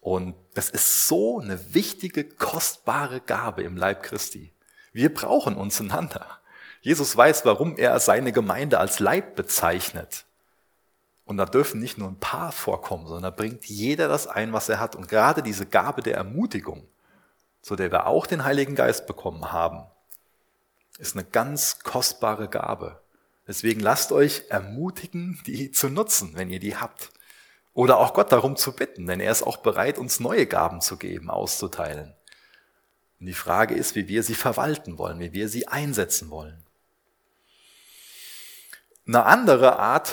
Und 0.00 0.34
das 0.54 0.70
ist 0.70 1.08
so 1.08 1.40
eine 1.40 1.74
wichtige, 1.74 2.24
kostbare 2.24 3.20
Gabe 3.20 3.62
im 3.64 3.76
Leib 3.76 4.02
Christi. 4.02 4.52
Wir 4.92 5.12
brauchen 5.12 5.56
uns 5.56 5.80
einander. 5.80 6.40
Jesus 6.80 7.14
weiß, 7.16 7.44
warum 7.44 7.76
er 7.76 7.98
seine 8.00 8.32
Gemeinde 8.32 8.78
als 8.78 9.00
Leib 9.00 9.36
bezeichnet. 9.36 10.24
Und 11.30 11.36
da 11.36 11.44
dürfen 11.44 11.78
nicht 11.78 11.96
nur 11.96 12.08
ein 12.08 12.18
paar 12.18 12.50
vorkommen, 12.50 13.06
sondern 13.06 13.22
da 13.22 13.30
bringt 13.30 13.64
jeder 13.66 14.08
das 14.08 14.26
ein, 14.26 14.52
was 14.52 14.68
er 14.68 14.80
hat. 14.80 14.96
Und 14.96 15.08
gerade 15.08 15.44
diese 15.44 15.64
Gabe 15.64 16.02
der 16.02 16.16
Ermutigung, 16.16 16.88
zu 17.62 17.76
der 17.76 17.92
wir 17.92 18.08
auch 18.08 18.26
den 18.26 18.42
Heiligen 18.42 18.74
Geist 18.74 19.06
bekommen 19.06 19.52
haben, 19.52 19.84
ist 20.98 21.14
eine 21.14 21.24
ganz 21.24 21.84
kostbare 21.84 22.48
Gabe. 22.48 23.00
Deswegen 23.46 23.78
lasst 23.78 24.10
euch 24.10 24.46
ermutigen, 24.48 25.40
die 25.46 25.70
zu 25.70 25.88
nutzen, 25.88 26.32
wenn 26.34 26.50
ihr 26.50 26.58
die 26.58 26.76
habt. 26.76 27.10
Oder 27.74 27.98
auch 27.98 28.12
Gott 28.12 28.32
darum 28.32 28.56
zu 28.56 28.72
bitten, 28.72 29.06
denn 29.06 29.20
er 29.20 29.30
ist 29.30 29.44
auch 29.44 29.58
bereit, 29.58 29.98
uns 29.98 30.18
neue 30.18 30.46
Gaben 30.46 30.80
zu 30.80 30.96
geben, 30.96 31.30
auszuteilen. 31.30 32.12
Und 33.20 33.26
die 33.26 33.34
Frage 33.34 33.76
ist, 33.76 33.94
wie 33.94 34.08
wir 34.08 34.24
sie 34.24 34.34
verwalten 34.34 34.98
wollen, 34.98 35.20
wie 35.20 35.32
wir 35.32 35.48
sie 35.48 35.68
einsetzen 35.68 36.28
wollen. 36.28 36.64
Eine 39.06 39.26
andere 39.26 39.78
Art, 39.78 40.12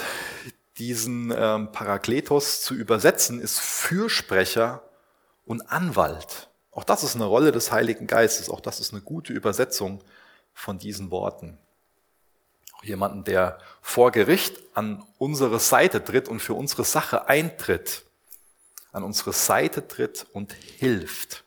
diesen 0.77 1.33
ähm, 1.35 1.71
Parakletos 1.71 2.61
zu 2.61 2.73
übersetzen, 2.73 3.39
ist 3.39 3.59
Fürsprecher 3.59 4.83
und 5.45 5.71
Anwalt. 5.71 6.49
Auch 6.71 6.83
das 6.83 7.03
ist 7.03 7.15
eine 7.15 7.25
Rolle 7.25 7.51
des 7.51 7.71
Heiligen 7.71 8.05
Geistes. 8.05 8.49
Auch 8.49 8.59
das 8.59 8.79
ist 8.79 8.93
eine 8.93 9.01
gute 9.01 9.33
Übersetzung 9.33 10.03
von 10.53 10.77
diesen 10.77 11.09
Worten. 11.09 11.57
Auch 12.73 12.83
jemanden, 12.83 13.23
der 13.23 13.57
vor 13.81 14.11
Gericht 14.11 14.61
an 14.75 15.03
unsere 15.17 15.59
Seite 15.59 16.03
tritt 16.03 16.27
und 16.27 16.39
für 16.39 16.53
unsere 16.53 16.83
Sache 16.83 17.27
eintritt, 17.27 18.03
an 18.91 19.03
unsere 19.03 19.33
Seite 19.33 19.87
tritt 19.87 20.27
und 20.33 20.53
hilft. 20.53 21.43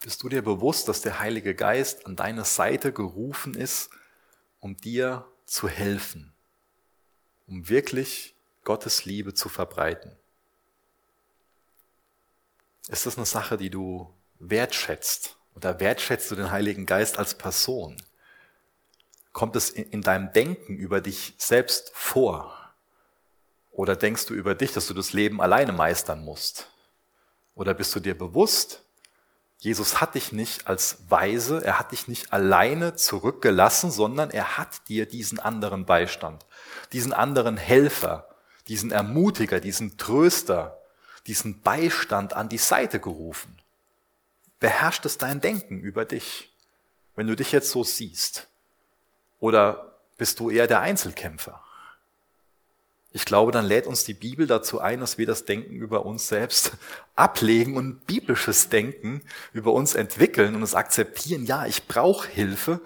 Bist 0.00 0.20
du 0.24 0.28
dir 0.28 0.42
bewusst, 0.42 0.88
dass 0.88 1.00
der 1.00 1.20
Heilige 1.20 1.54
Geist 1.54 2.06
an 2.06 2.16
deine 2.16 2.44
Seite 2.44 2.92
gerufen 2.92 3.54
ist, 3.54 3.90
um 4.58 4.76
dir 4.76 5.24
zu 5.52 5.68
helfen, 5.68 6.32
um 7.46 7.68
wirklich 7.68 8.34
Gottes 8.64 9.04
Liebe 9.04 9.34
zu 9.34 9.50
verbreiten? 9.50 10.16
Ist 12.88 13.04
das 13.04 13.18
eine 13.18 13.26
Sache, 13.26 13.58
die 13.58 13.68
du 13.68 14.10
wertschätzt? 14.38 15.36
Oder 15.54 15.78
wertschätzt 15.78 16.30
du 16.30 16.36
den 16.36 16.50
Heiligen 16.50 16.86
Geist 16.86 17.18
als 17.18 17.34
Person? 17.34 18.02
Kommt 19.32 19.54
es 19.54 19.68
in 19.68 20.00
deinem 20.00 20.32
Denken 20.32 20.76
über 20.76 21.02
dich 21.02 21.34
selbst 21.36 21.92
vor? 21.94 22.72
Oder 23.72 23.94
denkst 23.94 24.24
du 24.26 24.34
über 24.34 24.54
dich, 24.54 24.72
dass 24.72 24.86
du 24.86 24.94
das 24.94 25.12
Leben 25.12 25.42
alleine 25.42 25.72
meistern 25.72 26.24
musst? 26.24 26.70
Oder 27.54 27.74
bist 27.74 27.94
du 27.94 28.00
dir 28.00 28.16
bewusst, 28.16 28.82
Jesus 29.62 30.00
hat 30.00 30.16
dich 30.16 30.32
nicht 30.32 30.66
als 30.66 30.98
Weise, 31.08 31.64
er 31.64 31.78
hat 31.78 31.92
dich 31.92 32.08
nicht 32.08 32.32
alleine 32.32 32.96
zurückgelassen, 32.96 33.92
sondern 33.92 34.30
er 34.30 34.58
hat 34.58 34.88
dir 34.88 35.06
diesen 35.06 35.38
anderen 35.38 35.86
Beistand, 35.86 36.44
diesen 36.92 37.12
anderen 37.12 37.56
Helfer, 37.56 38.28
diesen 38.66 38.90
Ermutiger, 38.90 39.60
diesen 39.60 39.98
Tröster, 39.98 40.80
diesen 41.28 41.60
Beistand 41.60 42.34
an 42.34 42.48
die 42.48 42.58
Seite 42.58 42.98
gerufen 42.98 43.56
beherrscht 44.62 45.04
es 45.04 45.18
dein 45.18 45.40
Denken 45.40 45.80
über 45.80 46.04
dich, 46.04 46.54
wenn 47.16 47.26
du 47.26 47.34
dich 47.34 47.50
jetzt 47.50 47.70
so 47.70 47.82
siehst? 47.82 48.48
Oder 49.40 49.98
bist 50.16 50.38
du 50.38 50.50
eher 50.50 50.68
der 50.68 50.80
Einzelkämpfer? 50.80 51.62
Ich 53.14 53.26
glaube, 53.26 53.52
dann 53.52 53.66
lädt 53.66 53.86
uns 53.86 54.04
die 54.04 54.14
Bibel 54.14 54.46
dazu 54.46 54.80
ein, 54.80 55.00
dass 55.00 55.18
wir 55.18 55.26
das 55.26 55.44
Denken 55.44 55.74
über 55.74 56.06
uns 56.06 56.28
selbst 56.28 56.72
ablegen 57.16 57.76
und 57.76 58.06
biblisches 58.06 58.70
Denken 58.70 59.22
über 59.52 59.72
uns 59.72 59.94
entwickeln 59.94 60.54
und 60.54 60.62
es 60.62 60.74
akzeptieren, 60.74 61.44
ja, 61.44 61.66
ich 61.66 61.86
brauche 61.86 62.28
Hilfe. 62.28 62.80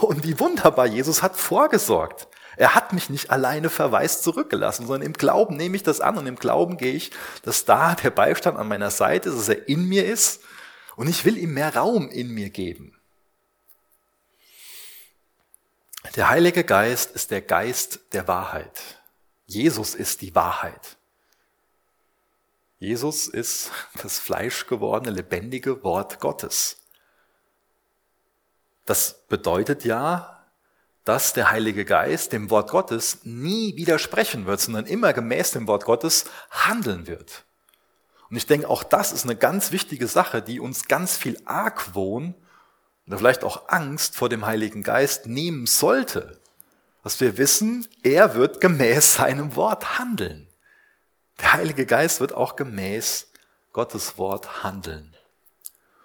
Und 0.00 0.24
wie 0.24 0.38
wunderbar, 0.38 0.86
Jesus 0.86 1.22
hat 1.22 1.36
vorgesorgt. 1.36 2.28
Er 2.56 2.74
hat 2.74 2.92
mich 2.92 3.08
nicht 3.08 3.30
alleine 3.30 3.70
verwaist 3.70 4.22
zurückgelassen, 4.22 4.86
sondern 4.86 5.06
im 5.06 5.14
Glauben 5.14 5.56
nehme 5.56 5.74
ich 5.74 5.82
das 5.82 6.00
an 6.00 6.18
und 6.18 6.26
im 6.26 6.36
Glauben 6.36 6.76
gehe 6.76 6.92
ich, 6.92 7.10
dass 7.42 7.64
da 7.64 7.94
der 7.94 8.10
Beistand 8.10 8.58
an 8.58 8.68
meiner 8.68 8.90
Seite 8.90 9.30
ist, 9.30 9.38
dass 9.38 9.48
er 9.48 9.68
in 9.68 9.88
mir 9.88 10.04
ist 10.04 10.42
und 10.96 11.08
ich 11.08 11.24
will 11.24 11.38
ihm 11.38 11.54
mehr 11.54 11.74
Raum 11.74 12.10
in 12.10 12.28
mir 12.28 12.50
geben. 12.50 12.94
Der 16.16 16.28
Heilige 16.28 16.62
Geist 16.62 17.12
ist 17.12 17.30
der 17.30 17.40
Geist 17.40 18.00
der 18.12 18.28
Wahrheit. 18.28 19.01
Jesus 19.52 19.94
ist 19.94 20.22
die 20.22 20.34
Wahrheit. 20.34 20.96
Jesus 22.78 23.28
ist 23.28 23.70
das 24.02 24.18
fleischgewordene, 24.18 25.14
lebendige 25.14 25.84
Wort 25.84 26.20
Gottes. 26.20 26.78
Das 28.86 29.26
bedeutet 29.28 29.84
ja, 29.84 30.44
dass 31.04 31.32
der 31.32 31.50
Heilige 31.50 31.84
Geist 31.84 32.32
dem 32.32 32.50
Wort 32.50 32.70
Gottes 32.70 33.20
nie 33.24 33.76
widersprechen 33.76 34.46
wird, 34.46 34.60
sondern 34.60 34.86
immer 34.86 35.12
gemäß 35.12 35.52
dem 35.52 35.66
Wort 35.66 35.84
Gottes 35.84 36.24
handeln 36.50 37.06
wird. 37.06 37.44
Und 38.30 38.36
ich 38.36 38.46
denke, 38.46 38.68
auch 38.68 38.82
das 38.82 39.12
ist 39.12 39.24
eine 39.24 39.36
ganz 39.36 39.72
wichtige 39.72 40.06
Sache, 40.06 40.42
die 40.42 40.58
uns 40.58 40.86
ganz 40.86 41.16
viel 41.16 41.38
Argwohn 41.44 42.34
oder 43.06 43.18
vielleicht 43.18 43.44
auch 43.44 43.68
Angst 43.68 44.16
vor 44.16 44.28
dem 44.28 44.46
Heiligen 44.46 44.82
Geist 44.82 45.26
nehmen 45.26 45.66
sollte. 45.66 46.41
Dass 47.02 47.20
wir 47.20 47.36
wissen, 47.36 47.86
er 48.02 48.34
wird 48.34 48.60
gemäß 48.60 49.14
seinem 49.14 49.56
Wort 49.56 49.98
handeln. 49.98 50.48
Der 51.40 51.54
Heilige 51.54 51.86
Geist 51.86 52.20
wird 52.20 52.32
auch 52.32 52.56
gemäß 52.56 53.32
Gottes 53.72 54.18
Wort 54.18 54.62
handeln. 54.62 55.16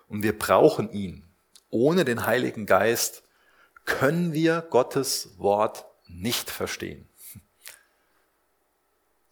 Und 0.08 0.24
wir 0.24 0.38
brauchen 0.38 0.92
ihn. 0.92 1.24
Ohne 1.70 2.06
den 2.06 2.26
Heiligen 2.26 2.66
Geist 2.66 3.24
können 3.86 4.34
wir 4.34 4.62
Gottes 4.62 5.38
Wort 5.38 5.86
nicht 6.08 6.50
verstehen. 6.50 7.08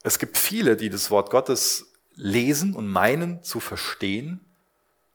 Es 0.03 0.19
gibt 0.19 0.37
viele, 0.37 0.75
die 0.75 0.89
das 0.89 1.09
Wort 1.09 1.31
Gottes 1.31 1.93
lesen 2.13 2.75
und 2.75 2.87
meinen 2.87 3.41
zu 3.41 3.59
verstehen. 3.59 4.39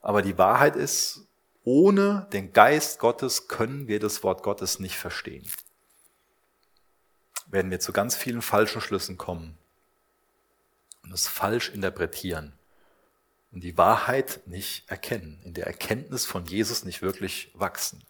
Aber 0.00 0.22
die 0.22 0.38
Wahrheit 0.38 0.76
ist, 0.76 1.26
ohne 1.62 2.26
den 2.32 2.52
Geist 2.52 2.98
Gottes 2.98 3.48
können 3.48 3.86
wir 3.86 4.00
das 4.00 4.22
Wort 4.24 4.42
Gottes 4.42 4.80
nicht 4.80 4.96
verstehen. 4.96 5.44
Werden 7.50 7.70
wir 7.70 7.80
zu 7.80 7.92
ganz 7.92 8.16
vielen 8.16 8.42
falschen 8.42 8.80
Schlüssen 8.80 9.18
kommen 9.18 9.58
und 11.02 11.12
es 11.12 11.26
falsch 11.26 11.70
interpretieren 11.70 12.52
und 13.52 13.64
die 13.64 13.76
Wahrheit 13.76 14.46
nicht 14.46 14.88
erkennen, 14.88 15.40
in 15.44 15.54
der 15.54 15.66
Erkenntnis 15.66 16.26
von 16.26 16.46
Jesus 16.46 16.84
nicht 16.84 17.02
wirklich 17.02 17.50
wachsen. 17.54 18.04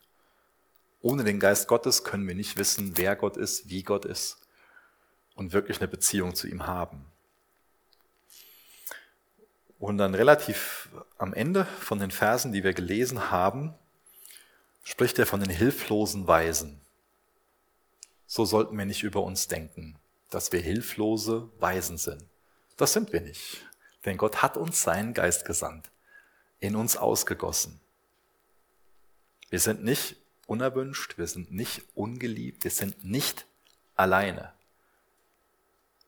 Ohne 1.00 1.24
den 1.24 1.40
Geist 1.40 1.66
Gottes 1.68 2.04
können 2.04 2.28
wir 2.28 2.34
nicht 2.34 2.58
wissen, 2.58 2.98
wer 2.98 3.16
Gott 3.16 3.38
ist, 3.38 3.70
wie 3.70 3.82
Gott 3.82 4.04
ist 4.04 4.38
und 5.34 5.52
wirklich 5.52 5.78
eine 5.78 5.88
Beziehung 5.88 6.34
zu 6.34 6.46
ihm 6.46 6.66
haben. 6.66 7.06
Und 9.78 9.96
dann 9.96 10.14
relativ 10.14 10.90
am 11.16 11.32
Ende 11.32 11.64
von 11.64 11.98
den 11.98 12.10
Versen, 12.10 12.52
die 12.52 12.62
wir 12.62 12.74
gelesen 12.74 13.30
haben, 13.30 13.74
spricht 14.84 15.18
er 15.18 15.24
von 15.24 15.40
den 15.40 15.48
hilflosen 15.48 16.26
Weisen. 16.26 16.79
So 18.32 18.44
sollten 18.44 18.78
wir 18.78 18.84
nicht 18.84 19.02
über 19.02 19.24
uns 19.24 19.48
denken, 19.48 19.98
dass 20.28 20.52
wir 20.52 20.60
hilflose 20.60 21.50
Weisen 21.58 21.98
sind. 21.98 22.24
Das 22.76 22.92
sind 22.92 23.12
wir 23.12 23.22
nicht. 23.22 23.66
Denn 24.04 24.18
Gott 24.18 24.40
hat 24.40 24.56
uns 24.56 24.84
seinen 24.84 25.14
Geist 25.14 25.44
gesandt, 25.44 25.90
in 26.60 26.76
uns 26.76 26.96
ausgegossen. 26.96 27.80
Wir 29.48 29.58
sind 29.58 29.82
nicht 29.82 30.14
unerwünscht, 30.46 31.18
wir 31.18 31.26
sind 31.26 31.50
nicht 31.50 31.82
ungeliebt, 31.96 32.62
wir 32.62 32.70
sind 32.70 33.02
nicht 33.02 33.46
alleine. 33.96 34.52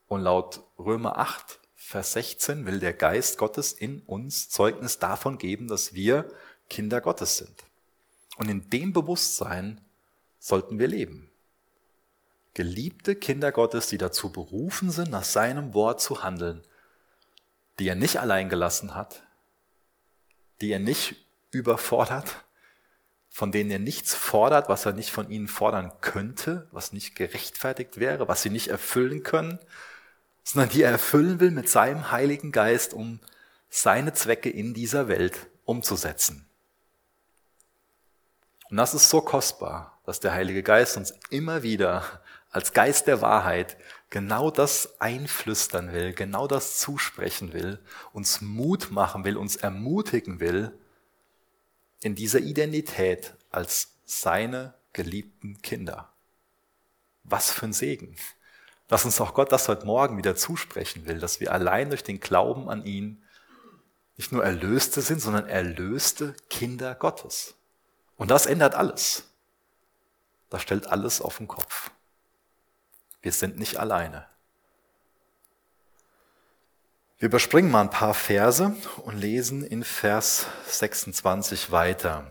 Und 0.07 0.21
laut 0.21 0.63
Römer 0.79 1.17
8 1.17 1.59
Vers 1.75 2.13
16 2.13 2.65
will 2.65 2.79
der 2.79 2.93
Geist 2.93 3.37
Gottes 3.37 3.73
in 3.73 3.99
uns 4.03 4.47
Zeugnis 4.47 4.97
davon 4.97 5.37
geben, 5.37 5.67
dass 5.67 5.93
wir 5.93 6.29
Kinder 6.69 7.01
Gottes 7.01 7.35
sind. 7.35 7.65
Und 8.37 8.47
in 8.47 8.69
dem 8.69 8.93
Bewusstsein 8.93 9.81
sollten 10.39 10.79
wir 10.79 10.87
leben. 10.87 11.29
Geliebte 12.53 13.15
Kinder 13.15 13.51
Gottes, 13.51 13.87
die 13.87 13.97
dazu 13.97 14.31
berufen 14.31 14.91
sind, 14.91 15.09
nach 15.09 15.23
seinem 15.23 15.73
Wort 15.73 16.01
zu 16.01 16.23
handeln, 16.23 16.61
die 17.79 17.87
er 17.87 17.95
nicht 17.95 18.19
allein 18.19 18.49
gelassen 18.49 18.93
hat, 18.93 19.23
die 20.61 20.71
er 20.71 20.79
nicht 20.79 21.15
überfordert, 21.51 22.43
von 23.29 23.51
denen 23.51 23.71
er 23.71 23.79
nichts 23.79 24.13
fordert, 24.13 24.69
was 24.69 24.85
er 24.85 24.93
nicht 24.93 25.09
von 25.09 25.31
ihnen 25.31 25.47
fordern 25.47 25.91
könnte, 26.01 26.67
was 26.71 26.93
nicht 26.93 27.15
gerechtfertigt 27.15 27.99
wäre, 27.99 28.27
was 28.27 28.43
sie 28.43 28.51
nicht 28.51 28.67
erfüllen 28.67 29.23
können, 29.23 29.57
sondern 30.43 30.69
die 30.69 30.83
er 30.83 30.91
erfüllen 30.91 31.39
will 31.39 31.49
mit 31.49 31.69
seinem 31.69 32.11
Heiligen 32.11 32.51
Geist, 32.51 32.93
um 32.93 33.19
seine 33.69 34.13
Zwecke 34.13 34.51
in 34.51 34.75
dieser 34.75 35.07
Welt 35.07 35.47
umzusetzen. 35.65 36.47
Und 38.69 38.77
das 38.77 38.93
ist 38.93 39.09
so 39.09 39.21
kostbar, 39.21 39.99
dass 40.05 40.19
der 40.19 40.33
Heilige 40.33 40.61
Geist 40.61 40.97
uns 40.97 41.13
immer 41.29 41.63
wieder 41.63 42.21
als 42.53 42.71
Geist 42.71 43.07
der 43.07 43.21
Wahrheit 43.21 43.77
genau 44.11 44.51
das 44.51 45.01
einflüstern 45.01 45.91
will, 45.91 46.13
genau 46.13 46.47
das 46.47 46.79
zusprechen 46.79 47.51
will, 47.51 47.79
uns 48.13 48.41
Mut 48.41 48.91
machen 48.91 49.25
will, 49.25 49.37
uns 49.37 49.55
ermutigen 49.55 50.39
will, 50.39 50.71
in 52.01 52.13
dieser 52.13 52.39
Identität 52.39 53.33
als 53.49 53.95
seine 54.05 54.75
geliebten 54.93 55.61
Kinder. 55.63 56.13
Was 57.23 57.49
für 57.49 57.65
ein 57.65 57.73
Segen. 57.73 58.15
Dass 58.87 59.05
uns 59.05 59.19
auch 59.19 59.33
Gott 59.33 59.51
das 59.51 59.67
heute 59.67 59.87
Morgen 59.87 60.17
wieder 60.17 60.35
zusprechen 60.35 61.07
will, 61.07 61.19
dass 61.19 61.39
wir 61.39 61.51
allein 61.51 61.89
durch 61.89 62.03
den 62.03 62.19
Glauben 62.19 62.69
an 62.69 62.85
ihn 62.85 63.23
nicht 64.15 64.31
nur 64.31 64.43
Erlöste 64.43 65.01
sind, 65.01 65.21
sondern 65.21 65.47
erlöste 65.47 66.35
Kinder 66.51 66.93
Gottes. 66.93 67.55
Und 68.15 68.29
das 68.29 68.45
ändert 68.45 68.75
alles. 68.75 69.23
Das 70.51 70.61
stellt 70.61 70.85
alles 70.85 71.19
auf 71.19 71.37
den 71.37 71.47
Kopf. 71.47 71.89
Wir 73.23 73.31
sind 73.31 73.57
nicht 73.57 73.77
alleine. 73.77 74.27
Wir 77.17 77.27
überspringen 77.27 77.71
mal 77.71 77.81
ein 77.81 77.89
paar 77.89 78.13
Verse 78.13 78.75
und 78.97 79.17
lesen 79.17 79.63
in 79.63 79.85
Vers 79.85 80.45
26 80.67 81.71
weiter. 81.71 82.29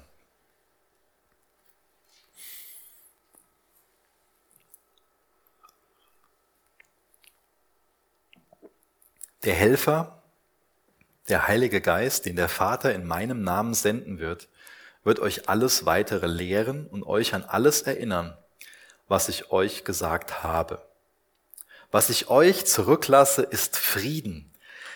Der 9.44 9.54
Helfer, 9.54 10.22
der 11.30 11.48
Heilige 11.48 11.80
Geist, 11.80 12.26
den 12.26 12.36
der 12.36 12.50
Vater 12.50 12.94
in 12.94 13.06
meinem 13.06 13.42
Namen 13.42 13.72
senden 13.72 14.18
wird, 14.18 14.50
wird 15.04 15.20
euch 15.20 15.48
alles 15.48 15.86
weitere 15.86 16.26
lehren 16.26 16.86
und 16.86 17.02
euch 17.04 17.32
an 17.32 17.44
alles 17.44 17.80
erinnern, 17.80 18.36
was 19.12 19.28
ich 19.28 19.52
euch 19.52 19.84
gesagt 19.84 20.42
habe. 20.42 20.82
Was 21.90 22.08
ich 22.08 22.28
euch 22.28 22.64
zurücklasse, 22.64 23.42
ist 23.42 23.76
Frieden. 23.76 24.50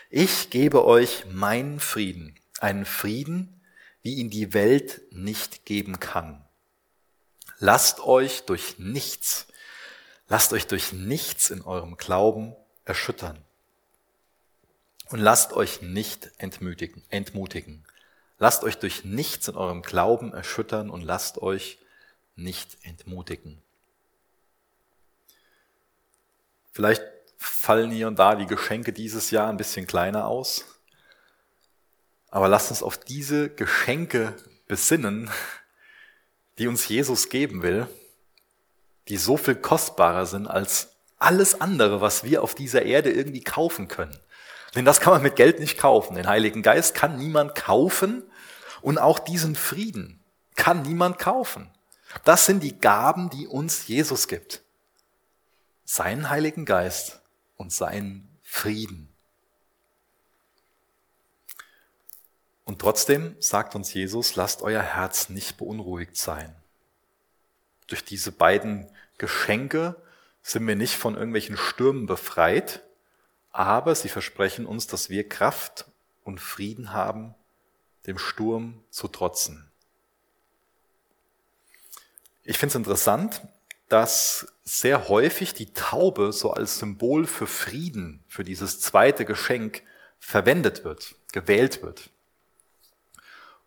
Ich 0.09 0.48
gebe 0.48 0.87
euch 0.87 1.26
meinen 1.26 1.81
Frieden, 1.81 2.35
einen 2.59 2.87
Frieden, 2.87 3.61
wie 4.00 4.14
ihn 4.14 4.31
die 4.31 4.55
Welt 4.55 5.02
nicht 5.11 5.66
geben 5.66 6.00
kann. 6.00 6.42
Lasst 7.59 8.00
euch 8.00 8.44
durch 8.46 8.79
nichts, 8.79 9.48
lasst 10.29 10.55
euch 10.55 10.66
durch 10.66 10.94
nichts 10.94 11.50
in 11.50 11.61
eurem 11.61 11.98
Glauben 11.98 12.57
erschüttern. 12.87 13.44
Und 15.11 15.18
lasst 15.18 15.52
euch 15.52 15.83
nicht 15.83 16.31
entmutigen, 16.38 17.05
entmutigen. 17.11 17.85
Lasst 18.38 18.64
euch 18.64 18.79
durch 18.79 19.05
nichts 19.05 19.48
in 19.48 19.57
eurem 19.57 19.83
Glauben 19.83 20.33
erschüttern 20.33 20.88
und 20.88 21.02
lasst 21.02 21.37
euch 21.37 21.76
nicht 22.35 22.79
entmutigen. 22.81 23.62
Vielleicht 26.76 27.02
fallen 27.38 27.90
hier 27.90 28.06
und 28.06 28.18
da 28.18 28.34
die 28.34 28.44
Geschenke 28.44 28.92
dieses 28.92 29.30
Jahr 29.30 29.48
ein 29.48 29.56
bisschen 29.56 29.86
kleiner 29.86 30.26
aus. 30.26 30.66
Aber 32.28 32.48
lasst 32.48 32.70
uns 32.70 32.82
auf 32.82 32.98
diese 32.98 33.48
Geschenke 33.48 34.34
besinnen, 34.68 35.30
die 36.58 36.68
uns 36.68 36.86
Jesus 36.86 37.30
geben 37.30 37.62
will, 37.62 37.88
die 39.08 39.16
so 39.16 39.38
viel 39.38 39.54
kostbarer 39.54 40.26
sind 40.26 40.46
als 40.46 40.98
alles 41.16 41.62
andere, 41.62 42.02
was 42.02 42.24
wir 42.24 42.42
auf 42.42 42.54
dieser 42.54 42.82
Erde 42.82 43.10
irgendwie 43.10 43.42
kaufen 43.42 43.88
können. 43.88 44.18
Denn 44.74 44.84
das 44.84 45.00
kann 45.00 45.14
man 45.14 45.22
mit 45.22 45.36
Geld 45.36 45.60
nicht 45.60 45.78
kaufen. 45.78 46.14
Den 46.14 46.28
Heiligen 46.28 46.60
Geist 46.60 46.94
kann 46.94 47.16
niemand 47.16 47.54
kaufen 47.54 48.22
und 48.82 48.98
auch 48.98 49.18
diesen 49.18 49.54
Frieden 49.54 50.22
kann 50.56 50.82
niemand 50.82 51.18
kaufen. 51.18 51.70
Das 52.24 52.44
sind 52.44 52.62
die 52.62 52.78
Gaben, 52.78 53.30
die 53.30 53.46
uns 53.46 53.88
Jesus 53.88 54.28
gibt. 54.28 54.65
Seinen 55.87 56.29
Heiligen 56.29 56.64
Geist 56.64 57.22
und 57.57 57.72
seinen 57.72 58.29
Frieden. 58.42 59.09
Und 62.64 62.81
trotzdem 62.81 63.37
sagt 63.38 63.77
uns 63.77 63.94
Jesus, 63.94 64.35
lasst 64.35 64.62
euer 64.62 64.83
Herz 64.83 65.29
nicht 65.29 65.57
beunruhigt 65.57 66.16
sein. 66.16 66.55
Durch 67.87 68.05
diese 68.05 68.33
beiden 68.33 68.90
Geschenke 69.16 69.94
sind 70.42 70.66
wir 70.66 70.75
nicht 70.75 70.96
von 70.96 71.14
irgendwelchen 71.14 71.57
Stürmen 71.57 72.07
befreit, 72.07 72.83
aber 73.53 73.94
sie 73.94 74.09
versprechen 74.09 74.66
uns, 74.66 74.88
dass 74.88 75.09
wir 75.09 75.29
Kraft 75.29 75.87
und 76.25 76.40
Frieden 76.40 76.92
haben, 76.92 77.37
dem 78.09 78.18
Sturm 78.18 78.83
zu 78.90 79.07
trotzen. 79.07 79.70
Ich 82.42 82.59
finde 82.59 82.72
es 82.72 82.77
interessant, 82.77 83.40
dass 83.88 84.46
sehr 84.64 85.09
häufig 85.09 85.55
die 85.55 85.72
Taube 85.72 86.33
so 86.33 86.53
als 86.53 86.79
Symbol 86.79 87.27
für 87.27 87.46
Frieden, 87.46 88.25
für 88.29 88.44
dieses 88.44 88.81
zweite 88.81 89.25
Geschenk 89.25 89.83
verwendet 90.18 90.85
wird, 90.85 91.14
gewählt 91.33 91.83
wird. 91.83 92.11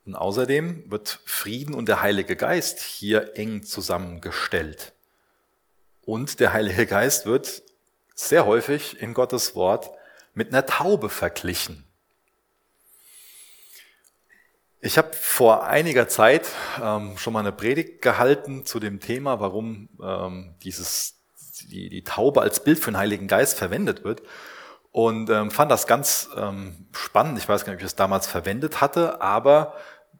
Und 0.06 0.16
außerdem 0.16 0.90
wird 0.90 1.20
Frieden 1.26 1.74
und 1.74 1.88
der 1.88 2.02
Heilige 2.02 2.36
Geist 2.36 2.82
hier 2.82 3.38
eng 3.38 3.64
zusammengestellt. 3.64 4.94
Und 6.02 6.40
der 6.40 6.54
Heilige 6.54 6.86
Geist 6.86 7.26
wird 7.26 7.62
sehr 8.16 8.46
häufig 8.46 9.02
in 9.02 9.14
Gottes 9.14 9.56
Wort 9.56 9.92
mit 10.34 10.50
einer 10.50 10.66
Taube 10.66 11.10
verglichen. 11.10 11.86
Ich 14.82 14.98
habe 14.98 15.12
vor 15.14 15.66
einiger 15.66 16.08
Zeit 16.08 16.48
ähm, 16.82 17.18
schon 17.18 17.34
mal 17.34 17.42
eine 17.42 17.52
Predigt 17.52 18.02
gehalten 18.02 18.66
zu 18.66 18.80
dem 18.80 19.02
Thema, 19.02 19.42
warum 19.42 19.90
ähm, 20.02 20.56
dieses, 20.64 21.20
die, 21.70 21.90
die 21.90 22.04
Taube 22.06 22.42
als 22.42 22.64
Bild 22.64 22.80
für 22.80 22.92
den 22.92 22.98
Heiligen 22.98 23.28
Geist 23.28 23.58
verwendet 23.58 24.06
wird. 24.06 24.22
Und 24.92 25.30
ähm, 25.30 25.52
fand 25.52 25.70
das 25.70 25.86
ganz 25.86 26.30
ähm, 26.38 26.88
spannend. 26.94 27.38
Ich 27.40 27.50
weiß 27.50 27.66
gar 27.66 27.74
nicht, 27.74 27.80
ob 27.80 27.82
ich 27.82 27.92
es 27.92 27.98
damals 27.98 28.26
verwendet 28.26 28.80
hatte, 28.80 29.22
aber 29.22 29.76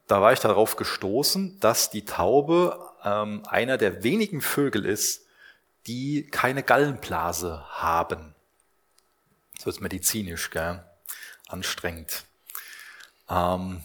da 0.08 0.22
war 0.22 0.34
ich 0.34 0.40
darauf 0.40 0.76
gestoßen, 0.76 1.60
dass 1.62 1.90
die 1.90 2.04
Taube 2.04 2.78
ähm, 3.06 3.44
einer 3.48 3.78
der 3.78 4.04
wenigen 4.04 4.42
Vögel 4.42 4.86
ist, 4.86 5.26
die 5.88 6.28
keine 6.28 6.64
Gallenblase 6.64 7.64
haben. 7.70 8.36
Das 9.56 9.66
wird 9.68 9.80
medizinisch, 9.80 10.50
gell? 10.50 10.84
anstrengend. 11.48 12.26
Ähm, 13.30 13.82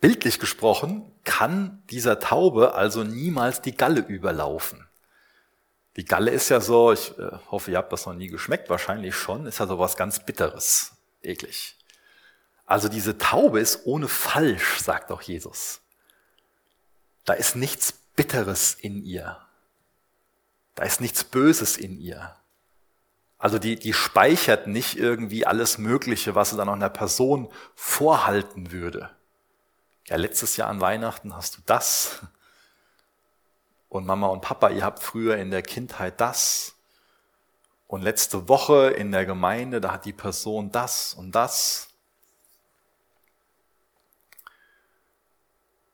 bildlich 0.00 0.38
gesprochen 0.38 1.10
kann 1.24 1.82
dieser 1.90 2.20
Taube 2.20 2.74
also 2.74 3.04
niemals 3.04 3.60
die 3.60 3.76
Galle 3.76 4.00
überlaufen. 4.00 4.86
Die 5.96 6.04
Galle 6.04 6.30
ist 6.30 6.48
ja 6.48 6.60
so, 6.60 6.92
ich 6.92 7.18
äh, 7.18 7.30
hoffe, 7.50 7.72
ihr 7.72 7.78
habt 7.78 7.92
das 7.92 8.06
noch 8.06 8.14
nie 8.14 8.28
geschmeckt, 8.28 8.70
wahrscheinlich 8.70 9.16
schon, 9.16 9.46
ist 9.46 9.58
ja 9.58 9.66
so 9.66 9.78
was 9.78 9.96
ganz 9.96 10.24
Bitteres, 10.24 10.92
eklig. 11.22 11.76
Also 12.66 12.88
diese 12.88 13.18
Taube 13.18 13.60
ist 13.60 13.86
ohne 13.86 14.08
falsch, 14.08 14.78
sagt 14.78 15.10
auch 15.10 15.22
Jesus. 15.22 15.80
Da 17.24 17.32
ist 17.32 17.56
nichts 17.56 17.92
Bitteres 17.92 18.74
in 18.74 19.04
ihr. 19.04 19.38
Da 20.74 20.84
ist 20.84 21.00
nichts 21.00 21.24
Böses 21.24 21.76
in 21.76 21.98
ihr. 21.98 22.36
Also 23.38 23.58
die, 23.58 23.76
die 23.76 23.92
speichert 23.92 24.66
nicht 24.66 24.96
irgendwie 24.96 25.46
alles 25.46 25.78
Mögliche, 25.78 26.34
was 26.34 26.50
sie 26.50 26.56
dann 26.56 26.68
auch 26.68 26.74
einer 26.74 26.90
Person 26.90 27.48
vorhalten 27.74 28.70
würde. 28.70 29.10
Ja, 30.08 30.16
letztes 30.16 30.56
Jahr 30.56 30.70
an 30.70 30.80
Weihnachten 30.80 31.36
hast 31.36 31.58
du 31.58 31.60
das. 31.66 32.20
Und 33.90 34.06
Mama 34.06 34.28
und 34.28 34.40
Papa, 34.40 34.70
ihr 34.70 34.82
habt 34.82 35.02
früher 35.02 35.36
in 35.36 35.50
der 35.50 35.60
Kindheit 35.60 36.18
das. 36.18 36.76
Und 37.86 38.00
letzte 38.00 38.48
Woche 38.48 38.88
in 38.88 39.12
der 39.12 39.26
Gemeinde, 39.26 39.82
da 39.82 39.92
hat 39.92 40.06
die 40.06 40.14
Person 40.14 40.72
das 40.72 41.12
und 41.12 41.32
das. 41.32 41.88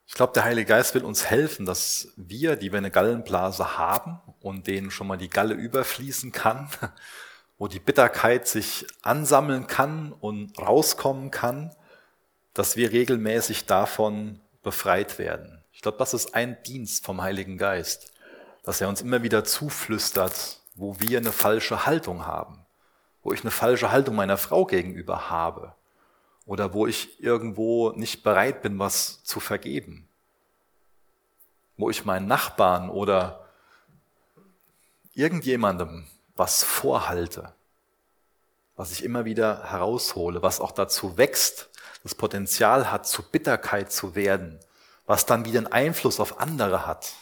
Ich 0.07 0.13
glaube, 0.13 0.31
der 0.31 0.45
Heilige 0.45 0.69
Geist 0.69 0.95
will 0.95 1.03
uns 1.03 1.25
helfen, 1.25 1.65
dass 1.65 2.13
wir, 2.15 2.55
die 2.55 2.71
wir 2.71 2.77
eine 2.77 2.91
Gallenblase 2.91 3.77
haben 3.77 4.21
und 4.39 4.67
denen 4.67 4.91
schon 4.91 5.07
mal 5.07 5.17
die 5.17 5.29
Galle 5.29 5.55
überfließen 5.55 6.31
kann, 6.31 6.69
wo 7.57 7.67
die 7.67 7.81
Bitterkeit 7.81 8.47
sich 8.47 8.87
ansammeln 9.01 9.67
kann 9.67 10.13
und 10.13 10.57
rauskommen 10.57 11.31
kann, 11.31 11.75
dass 12.55 12.77
wir 12.77 12.91
regelmäßig 12.91 13.65
davon 13.65 14.39
befreit 14.63 15.19
werden. 15.19 15.61
Ich 15.73 15.81
glaube, 15.81 15.99
das 15.99 16.15
ist 16.15 16.33
ein 16.33 16.57
Dienst 16.63 17.05
vom 17.05 17.21
Heiligen 17.21 17.57
Geist, 17.57 18.13
dass 18.63 18.81
er 18.81 18.87
uns 18.89 19.01
immer 19.01 19.21
wieder 19.21 19.43
zuflüstert, 19.43 20.61
wo 20.73 20.99
wir 20.99 21.19
eine 21.19 21.33
falsche 21.33 21.85
Haltung 21.85 22.25
haben, 22.25 22.65
wo 23.21 23.33
ich 23.33 23.41
eine 23.41 23.51
falsche 23.51 23.91
Haltung 23.91 24.15
meiner 24.15 24.37
Frau 24.37 24.65
gegenüber 24.65 25.29
habe 25.29 25.75
oder 26.45 26.73
wo 26.73 26.87
ich 26.87 27.21
irgendwo 27.21 27.91
nicht 27.91 28.23
bereit 28.23 28.61
bin, 28.61 28.79
was 28.79 29.21
zu 29.23 29.41
vergeben, 29.41 30.07
wo 31.77 31.89
ich 31.89 32.05
meinen 32.05 32.27
Nachbarn 32.27 32.89
oder 32.89 33.45
irgendjemandem 35.13 36.07
was 36.37 36.63
vorhalte, 36.63 37.53
was 38.77 38.93
ich 38.93 39.03
immer 39.03 39.25
wieder 39.25 39.69
heraushole, 39.69 40.41
was 40.41 40.61
auch 40.61 40.71
dazu 40.71 41.17
wächst, 41.17 41.69
das 42.05 42.13
Potenzial 42.13 42.91
hat, 42.91 43.07
zu 43.07 43.23
Bitterkeit 43.23 43.91
zu 43.91 44.13
werden, 44.13 44.59
was 45.07 45.25
dann 45.25 45.43
wieder 45.43 45.57
einen 45.57 45.73
Einfluss 45.73 46.19
auf 46.19 46.39
andere 46.39 46.85
hat, 46.85 47.13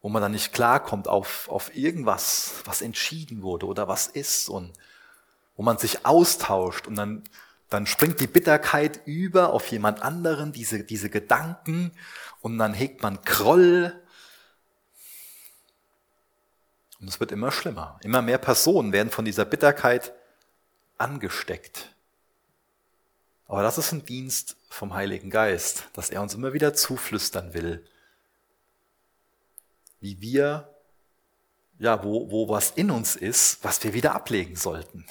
wo 0.00 0.08
man 0.08 0.22
dann 0.22 0.30
nicht 0.30 0.52
klarkommt 0.52 1.08
auf, 1.08 1.48
auf 1.48 1.74
irgendwas, 1.76 2.62
was 2.66 2.82
entschieden 2.82 3.42
wurde 3.42 3.66
oder 3.66 3.88
was 3.88 4.06
ist 4.06 4.48
und 4.48 4.72
wo 5.56 5.64
man 5.64 5.76
sich 5.76 6.06
austauscht 6.06 6.86
und 6.86 6.94
dann, 6.94 7.24
dann 7.68 7.86
springt 7.86 8.20
die 8.20 8.28
Bitterkeit 8.28 9.00
über 9.06 9.52
auf 9.52 9.66
jemand 9.72 10.02
anderen, 10.02 10.52
diese, 10.52 10.84
diese 10.84 11.10
Gedanken 11.10 11.90
und 12.42 12.58
dann 12.58 12.74
hegt 12.74 13.02
man 13.02 13.22
Kroll. 13.22 14.00
Und 17.00 17.08
es 17.08 17.18
wird 17.18 17.32
immer 17.32 17.50
schlimmer. 17.50 17.98
Immer 18.04 18.22
mehr 18.22 18.38
Personen 18.38 18.92
werden 18.92 19.10
von 19.10 19.24
dieser 19.24 19.44
Bitterkeit 19.44 20.12
angesteckt. 20.96 21.95
Aber 23.48 23.62
das 23.62 23.78
ist 23.78 23.92
ein 23.92 24.04
Dienst 24.04 24.56
vom 24.68 24.94
Heiligen 24.94 25.30
Geist, 25.30 25.84
dass 25.92 26.10
er 26.10 26.20
uns 26.20 26.34
immer 26.34 26.52
wieder 26.52 26.74
zuflüstern 26.74 27.54
will, 27.54 27.86
wie 30.00 30.20
wir, 30.20 30.74
ja, 31.78 32.02
wo, 32.02 32.30
wo 32.30 32.48
was 32.48 32.70
in 32.70 32.90
uns 32.90 33.16
ist, 33.16 33.62
was 33.62 33.82
wir 33.84 33.92
wieder 33.92 34.14
ablegen 34.14 34.56
sollten. 34.56 35.06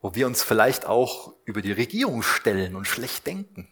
Wo 0.00 0.14
wir 0.14 0.26
uns 0.26 0.42
vielleicht 0.42 0.86
auch 0.86 1.34
über 1.44 1.62
die 1.62 1.72
Regierung 1.72 2.22
stellen 2.22 2.76
und 2.76 2.86
schlecht 2.86 3.26
denken. 3.26 3.68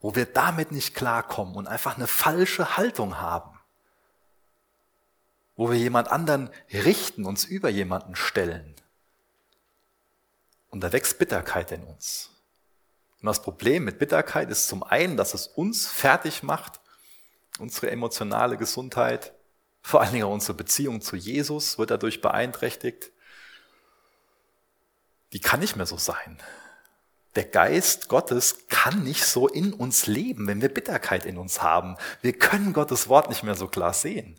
Wo 0.00 0.14
wir 0.14 0.26
damit 0.26 0.72
nicht 0.72 0.94
klarkommen 0.94 1.54
und 1.54 1.66
einfach 1.66 1.96
eine 1.96 2.06
falsche 2.06 2.76
Haltung 2.76 3.20
haben. 3.20 3.58
Wo 5.56 5.70
wir 5.70 5.78
jemand 5.78 6.08
anderen 6.08 6.50
richten, 6.72 7.24
uns 7.24 7.44
über 7.44 7.68
jemanden 7.68 8.16
stellen. 8.16 8.74
Und 10.70 10.80
da 10.80 10.92
wächst 10.92 11.18
Bitterkeit 11.18 11.70
in 11.72 11.84
uns. 11.84 12.31
Und 13.22 13.26
das 13.26 13.40
Problem 13.40 13.84
mit 13.84 14.00
Bitterkeit 14.00 14.50
ist 14.50 14.66
zum 14.66 14.82
einen, 14.82 15.16
dass 15.16 15.32
es 15.32 15.46
uns 15.46 15.86
fertig 15.86 16.42
macht, 16.42 16.80
unsere 17.60 17.90
emotionale 17.92 18.56
Gesundheit, 18.56 19.32
vor 19.80 20.00
allen 20.00 20.12
Dingen 20.12 20.24
unsere 20.24 20.54
Beziehung 20.54 21.00
zu 21.00 21.14
Jesus 21.14 21.78
wird 21.78 21.92
dadurch 21.92 22.20
beeinträchtigt. 22.20 23.12
Die 25.32 25.40
kann 25.40 25.60
nicht 25.60 25.76
mehr 25.76 25.86
so 25.86 25.96
sein. 25.96 26.38
Der 27.36 27.44
Geist 27.44 28.08
Gottes 28.08 28.66
kann 28.68 29.04
nicht 29.04 29.24
so 29.24 29.46
in 29.46 29.72
uns 29.72 30.06
leben, 30.06 30.48
wenn 30.48 30.60
wir 30.60 30.68
Bitterkeit 30.68 31.24
in 31.24 31.38
uns 31.38 31.62
haben. 31.62 31.96
Wir 32.22 32.32
können 32.32 32.72
Gottes 32.72 33.08
Wort 33.08 33.28
nicht 33.28 33.44
mehr 33.44 33.54
so 33.54 33.68
klar 33.68 33.94
sehen. 33.94 34.38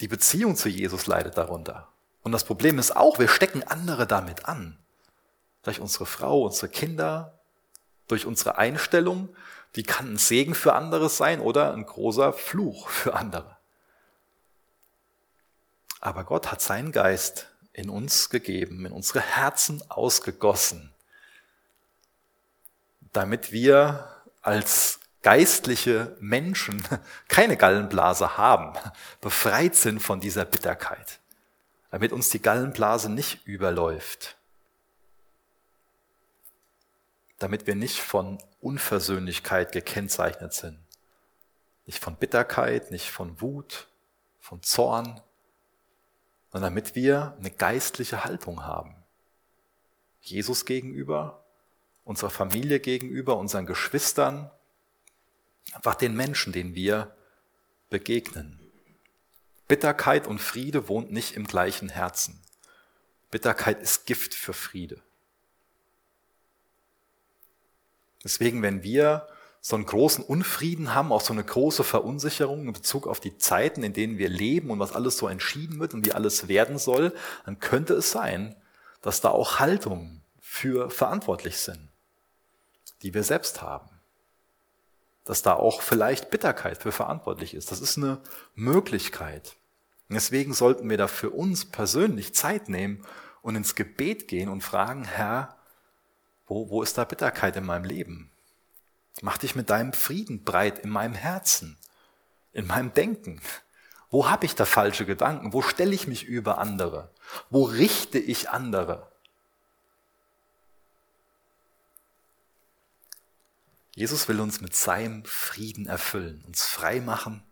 Die 0.00 0.08
Beziehung 0.08 0.56
zu 0.56 0.70
Jesus 0.70 1.06
leidet 1.06 1.36
darunter. 1.36 1.88
Und 2.22 2.32
das 2.32 2.44
Problem 2.44 2.78
ist 2.78 2.96
auch, 2.96 3.18
wir 3.18 3.28
stecken 3.28 3.62
andere 3.62 4.06
damit 4.06 4.46
an 4.46 4.78
durch 5.62 5.80
unsere 5.80 6.06
Frau, 6.06 6.42
unsere 6.42 6.68
Kinder, 6.68 7.38
durch 8.08 8.26
unsere 8.26 8.58
Einstellung, 8.58 9.34
die 9.76 9.82
kann 9.82 10.14
ein 10.14 10.18
Segen 10.18 10.54
für 10.54 10.74
andere 10.74 11.08
sein 11.08 11.40
oder 11.40 11.72
ein 11.72 11.86
großer 11.86 12.32
Fluch 12.32 12.88
für 12.88 13.14
andere. 13.14 13.56
Aber 16.00 16.24
Gott 16.24 16.50
hat 16.50 16.60
seinen 16.60 16.92
Geist 16.92 17.48
in 17.72 17.88
uns 17.88 18.30
gegeben, 18.30 18.84
in 18.86 18.92
unsere 18.92 19.20
Herzen 19.20 19.82
ausgegossen, 19.90 20.92
damit 23.12 23.52
wir 23.52 24.08
als 24.42 24.98
geistliche 25.22 26.16
Menschen 26.20 26.82
keine 27.28 27.56
Gallenblase 27.56 28.38
haben, 28.38 28.76
befreit 29.20 29.76
sind 29.76 30.00
von 30.00 30.20
dieser 30.20 30.46
Bitterkeit, 30.46 31.20
damit 31.90 32.12
uns 32.12 32.30
die 32.30 32.42
Gallenblase 32.42 33.10
nicht 33.10 33.46
überläuft 33.46 34.39
damit 37.40 37.66
wir 37.66 37.74
nicht 37.74 37.98
von 38.00 38.38
Unversöhnlichkeit 38.60 39.72
gekennzeichnet 39.72 40.52
sind. 40.52 40.78
Nicht 41.86 41.98
von 41.98 42.16
Bitterkeit, 42.16 42.90
nicht 42.90 43.10
von 43.10 43.40
Wut, 43.40 43.88
von 44.38 44.62
Zorn, 44.62 45.20
sondern 46.52 46.74
damit 46.74 46.94
wir 46.94 47.34
eine 47.38 47.50
geistliche 47.50 48.24
Haltung 48.24 48.64
haben. 48.64 48.94
Jesus 50.20 50.66
gegenüber, 50.66 51.42
unserer 52.04 52.30
Familie 52.30 52.78
gegenüber, 52.78 53.38
unseren 53.38 53.64
Geschwistern, 53.64 54.50
einfach 55.72 55.94
den 55.94 56.14
Menschen, 56.14 56.52
denen 56.52 56.74
wir 56.74 57.16
begegnen. 57.88 58.60
Bitterkeit 59.66 60.26
und 60.26 60.40
Friede 60.40 60.88
wohnt 60.88 61.10
nicht 61.10 61.36
im 61.36 61.46
gleichen 61.46 61.88
Herzen. 61.88 62.42
Bitterkeit 63.30 63.80
ist 63.80 64.04
Gift 64.04 64.34
für 64.34 64.52
Friede. 64.52 65.00
Deswegen, 68.24 68.62
wenn 68.62 68.82
wir 68.82 69.26
so 69.60 69.76
einen 69.76 69.86
großen 69.86 70.24
Unfrieden 70.24 70.94
haben, 70.94 71.12
auch 71.12 71.20
so 71.20 71.32
eine 71.32 71.44
große 71.44 71.84
Verunsicherung 71.84 72.66
in 72.66 72.72
Bezug 72.72 73.06
auf 73.06 73.20
die 73.20 73.36
Zeiten, 73.36 73.82
in 73.82 73.92
denen 73.92 74.16
wir 74.16 74.28
leben 74.28 74.70
und 74.70 74.78
was 74.78 74.92
alles 74.92 75.18
so 75.18 75.28
entschieden 75.28 75.80
wird 75.80 75.92
und 75.92 76.04
wie 76.04 76.12
alles 76.12 76.48
werden 76.48 76.78
soll, 76.78 77.14
dann 77.44 77.58
könnte 77.58 77.94
es 77.94 78.10
sein, 78.10 78.56
dass 79.02 79.20
da 79.20 79.30
auch 79.30 79.58
Haltungen 79.58 80.22
für 80.40 80.90
verantwortlich 80.90 81.58
sind, 81.58 81.88
die 83.02 83.12
wir 83.12 83.22
selbst 83.22 83.60
haben. 83.60 83.88
Dass 85.24 85.42
da 85.42 85.54
auch 85.54 85.82
vielleicht 85.82 86.30
Bitterkeit 86.30 86.82
für 86.82 86.92
verantwortlich 86.92 87.54
ist. 87.54 87.70
Das 87.70 87.80
ist 87.80 87.98
eine 87.98 88.20
Möglichkeit. 88.54 89.56
Und 90.08 90.14
deswegen 90.14 90.54
sollten 90.54 90.88
wir 90.88 90.96
da 90.96 91.06
für 91.06 91.30
uns 91.30 91.66
persönlich 91.66 92.34
Zeit 92.34 92.68
nehmen 92.68 93.04
und 93.42 93.56
ins 93.56 93.74
Gebet 93.74 94.26
gehen 94.26 94.48
und 94.48 94.62
fragen, 94.62 95.04
Herr, 95.04 95.56
wo, 96.50 96.68
wo 96.68 96.82
ist 96.82 96.98
da 96.98 97.04
Bitterkeit 97.04 97.56
in 97.56 97.64
meinem 97.64 97.84
Leben? 97.84 98.28
Mach 99.22 99.38
dich 99.38 99.54
mit 99.54 99.70
deinem 99.70 99.92
Frieden 99.92 100.42
breit 100.42 100.80
in 100.80 100.90
meinem 100.90 101.14
Herzen, 101.14 101.78
in 102.52 102.66
meinem 102.66 102.92
Denken. 102.92 103.40
Wo 104.10 104.28
habe 104.28 104.46
ich 104.46 104.56
da 104.56 104.64
falsche 104.64 105.06
Gedanken? 105.06 105.52
Wo 105.52 105.62
stelle 105.62 105.94
ich 105.94 106.08
mich 106.08 106.24
über 106.24 106.58
andere? 106.58 107.10
Wo 107.50 107.62
richte 107.62 108.18
ich 108.18 108.50
andere? 108.50 109.10
Jesus 113.94 114.26
will 114.26 114.40
uns 114.40 114.60
mit 114.60 114.74
seinem 114.74 115.24
Frieden 115.24 115.86
erfüllen, 115.86 116.42
uns 116.46 116.66
frei 116.66 117.00
machen 117.00 117.44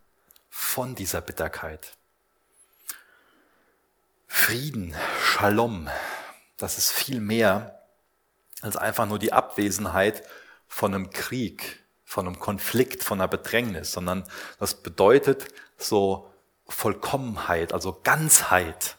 von 0.49 0.95
dieser 0.95 1.21
Bitterkeit. 1.21 1.95
Frieden, 4.27 4.93
Shalom, 5.23 5.89
das 6.57 6.77
ist 6.77 6.91
viel 6.91 7.21
mehr 7.21 7.78
als 8.61 8.75
einfach 8.75 9.05
nur 9.05 9.19
die 9.19 9.33
Abwesenheit 9.33 10.23
von 10.67 10.93
einem 10.93 11.09
Krieg, 11.09 11.83
von 12.03 12.27
einem 12.27 12.39
Konflikt, 12.39 13.03
von 13.03 13.19
einer 13.19 13.27
Bedrängnis, 13.27 13.91
sondern 13.91 14.23
das 14.59 14.75
bedeutet 14.75 15.47
so 15.77 16.31
Vollkommenheit, 16.67 17.73
also 17.73 17.99
Ganzheit, 18.03 18.97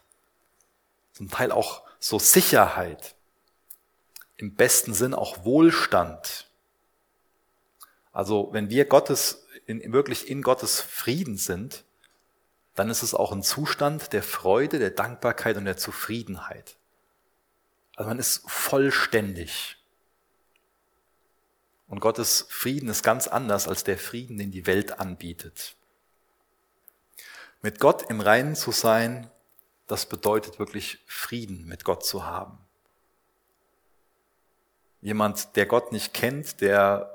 zum 1.12 1.30
Teil 1.30 1.52
auch 1.52 1.82
so 1.98 2.18
Sicherheit, 2.18 3.14
im 4.36 4.54
besten 4.54 4.94
Sinn 4.94 5.14
auch 5.14 5.44
Wohlstand. 5.44 6.48
Also 8.12 8.48
wenn 8.52 8.70
wir 8.70 8.86
Gottes, 8.86 9.46
in, 9.66 9.92
wirklich 9.92 10.28
in 10.28 10.42
Gottes 10.42 10.80
Frieden 10.80 11.36
sind, 11.36 11.84
dann 12.74 12.88
ist 12.88 13.02
es 13.02 13.14
auch 13.14 13.32
ein 13.32 13.42
Zustand 13.42 14.12
der 14.12 14.22
Freude, 14.22 14.78
der 14.78 14.90
Dankbarkeit 14.90 15.56
und 15.56 15.66
der 15.66 15.76
Zufriedenheit. 15.76 16.76
Also 18.00 18.08
man 18.08 18.18
ist 18.18 18.48
vollständig. 18.50 19.76
Und 21.86 22.00
Gottes 22.00 22.46
Frieden 22.48 22.88
ist 22.88 23.02
ganz 23.02 23.28
anders 23.28 23.68
als 23.68 23.84
der 23.84 23.98
Frieden, 23.98 24.38
den 24.38 24.50
die 24.50 24.66
Welt 24.66 24.98
anbietet. 24.98 25.76
Mit 27.60 27.78
Gott 27.78 28.08
im 28.08 28.22
Reinen 28.22 28.56
zu 28.56 28.72
sein, 28.72 29.30
das 29.86 30.06
bedeutet 30.06 30.58
wirklich 30.58 31.04
Frieden 31.04 31.66
mit 31.66 31.84
Gott 31.84 32.02
zu 32.02 32.24
haben. 32.24 32.56
Jemand, 35.02 35.54
der 35.56 35.66
Gott 35.66 35.92
nicht 35.92 36.14
kennt, 36.14 36.62
der 36.62 37.12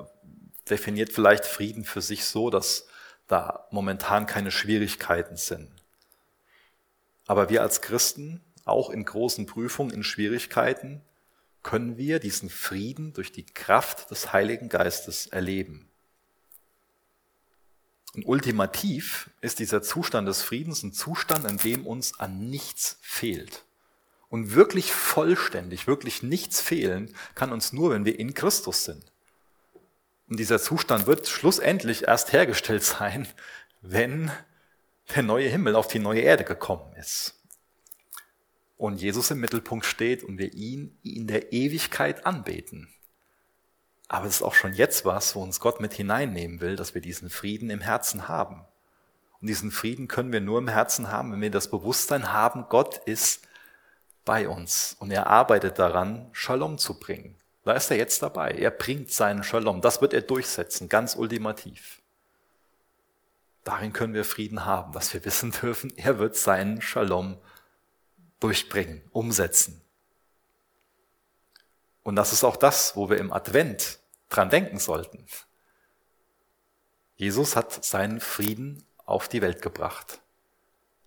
definiert 0.70 1.12
vielleicht 1.12 1.46
Frieden 1.46 1.84
für 1.84 2.04
sich 2.04 2.26
so, 2.26 2.52
dass 2.52 2.86
da 3.26 3.66
momentan 3.72 4.28
keine 4.28 4.52
Schwierigkeiten 4.52 5.36
sind. 5.36 5.72
Aber 7.26 7.50
wir 7.50 7.64
als 7.64 7.82
Christen 7.82 8.45
auch 8.66 8.90
in 8.90 9.06
großen 9.06 9.46
Prüfungen, 9.46 9.92
in 9.92 10.04
Schwierigkeiten, 10.04 11.02
können 11.64 11.98
wir 11.98 12.20
diesen 12.20 12.50
Frieden 12.50 13.14
durch 13.14 13.32
die 13.32 13.46
Kraft 13.46 14.12
des 14.12 14.34
Heiligen 14.34 14.70
Geistes 14.70 15.28
erleben. 15.28 15.90
Und 18.14 18.26
ultimativ 18.26 19.30
ist 19.42 19.60
dieser 19.60 19.82
Zustand 19.82 20.28
des 20.28 20.42
Friedens 20.42 20.84
ein 20.84 20.94
Zustand, 20.94 21.46
in 21.46 21.58
dem 21.58 21.86
uns 21.86 22.20
an 22.20 22.50
nichts 22.50 22.98
fehlt. 23.02 23.66
Und 24.30 24.54
wirklich 24.54 24.92
vollständig, 24.94 25.88
wirklich 25.88 26.24
nichts 26.24 26.62
fehlen 26.62 27.14
kann 27.36 27.52
uns 27.52 27.74
nur, 27.74 27.92
wenn 27.92 28.06
wir 28.06 28.20
in 28.20 28.34
Christus 28.34 28.86
sind. 28.86 29.12
Und 30.28 30.40
dieser 30.40 30.60
Zustand 30.60 31.08
wird 31.08 31.28
schlussendlich 31.28 32.08
erst 32.08 32.32
hergestellt 32.32 32.84
sein, 32.84 33.28
wenn 33.82 34.32
der 35.16 35.24
neue 35.24 35.50
Himmel 35.50 35.76
auf 35.76 35.88
die 35.88 36.00
neue 36.00 36.22
Erde 36.22 36.44
gekommen 36.44 36.94
ist. 36.96 37.36
Und 38.78 39.02
Jesus 39.02 39.32
im 39.32 39.40
Mittelpunkt 39.40 39.86
steht 39.86 40.24
und 40.24 40.38
wir 40.38 40.54
ihn 40.54 40.98
in 41.04 41.28
der 41.28 41.54
Ewigkeit 41.54 42.26
anbeten. 42.26 42.90
Aber 44.08 44.28
es 44.28 44.36
ist 44.36 44.42
auch 44.44 44.54
schon 44.54 44.74
jetzt 44.74 45.06
was, 45.06 45.36
wo 45.36 45.42
uns 45.42 45.60
Gott 45.60 45.82
mit 45.82 45.94
hineinnehmen 45.94 46.62
will, 46.62 46.76
dass 46.76 46.94
wir 46.94 47.02
diesen 47.02 47.30
Frieden 47.30 47.70
im 47.70 47.82
Herzen 47.82 48.28
haben. 48.28 48.66
Und 49.42 49.48
diesen 49.48 49.72
Frieden 49.72 50.08
können 50.08 50.32
wir 50.32 50.42
nur 50.42 50.60
im 50.60 50.68
Herzen 50.68 51.12
haben, 51.12 51.32
wenn 51.32 51.42
wir 51.42 51.52
das 51.52 51.70
Bewusstsein 51.70 52.32
haben, 52.32 52.66
Gott 52.70 52.98
ist 53.06 53.48
bei 54.24 54.48
uns 54.48 54.96
und 55.00 55.12
er 55.12 55.28
arbeitet 55.28 55.80
daran, 55.80 56.30
Shalom 56.34 56.78
zu 56.78 57.00
bringen. 57.00 57.36
Da 57.64 57.74
ist 57.74 57.90
er 57.90 57.98
jetzt 57.98 58.22
dabei. 58.22 58.52
Er 58.52 58.72
bringt 58.72 59.12
seinen 59.12 59.44
Shalom. 59.44 59.82
Das 59.82 60.02
wird 60.02 60.14
er 60.14 60.22
durchsetzen, 60.22 60.88
ganz 60.88 61.16
ultimativ. 61.16 62.02
Darin 63.64 63.94
können 63.94 64.14
wir 64.14 64.24
Frieden 64.24 64.66
haben, 64.66 64.94
dass 64.94 65.14
wir 65.14 65.26
wissen 65.26 65.52
dürfen, 65.62 65.92
er 65.98 66.20
wird 66.20 66.36
seinen 66.36 66.82
Shalom 66.82 67.38
durchbringen, 68.40 69.02
umsetzen. 69.12 69.82
Und 72.04 72.16
das 72.16 72.34
ist 72.34 72.44
auch 72.44 72.56
das, 72.56 72.96
wo 72.96 73.10
wir 73.10 73.18
im 73.18 73.34
Advent 73.34 74.00
dran 74.30 74.50
denken 74.50 74.78
sollten. 74.78 75.26
Jesus 77.16 77.56
hat 77.56 77.84
seinen 77.84 78.20
Frieden 78.20 78.84
auf 79.06 79.28
die 79.28 79.42
Welt 79.42 79.62
gebracht. 79.62 80.20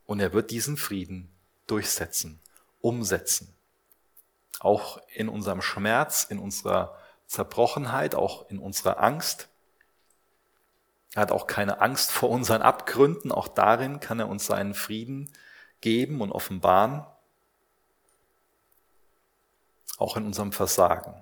Und 0.07 0.21
er 0.21 0.33
wird 0.33 0.51
diesen 0.51 0.77
Frieden 0.77 1.31
durchsetzen, 1.67 2.41
umsetzen. 2.81 3.55
Auch 4.59 5.01
in 5.15 5.29
unserem 5.29 5.63
Schmerz, 5.63 6.25
in 6.25 6.39
unserer 6.39 6.97
Zerbrochenheit, 7.27 8.15
auch 8.15 8.49
in 8.51 8.59
unserer 8.59 9.01
Angst. 9.01 9.49
Er 11.15 11.23
hat 11.23 11.31
auch 11.31 11.47
keine 11.47 11.81
Angst 11.81 12.11
vor 12.11 12.31
unseren 12.31 12.63
Abgründen. 12.63 13.31
Auch 13.31 13.49
darin 13.49 14.01
kann 14.01 14.19
er 14.19 14.29
uns 14.29 14.47
seinen 14.47 14.75
Frieden 14.75 15.31
geben 15.81 16.23
und 16.23 16.33
offenbaren 16.33 17.05
auch 19.99 20.17
in 20.17 20.25
unserem 20.25 20.53
Versagen, 20.53 21.15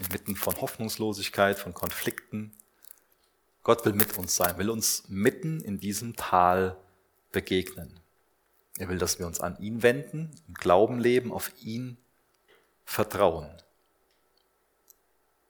inmitten 0.00 0.36
von 0.36 0.60
Hoffnungslosigkeit, 0.60 1.58
von 1.58 1.72
Konflikten. 1.72 2.52
Gott 3.62 3.84
will 3.84 3.92
mit 3.92 4.18
uns 4.18 4.36
sein, 4.36 4.58
will 4.58 4.70
uns 4.70 5.04
mitten 5.08 5.60
in 5.60 5.78
diesem 5.78 6.16
Tal 6.16 6.76
begegnen. 7.32 8.00
Er 8.78 8.88
will, 8.88 8.98
dass 8.98 9.18
wir 9.18 9.26
uns 9.26 9.40
an 9.40 9.58
ihn 9.58 9.82
wenden, 9.82 10.30
im 10.46 10.54
Glauben 10.54 10.98
leben, 10.98 11.32
auf 11.32 11.52
ihn 11.62 11.96
vertrauen. 12.84 13.50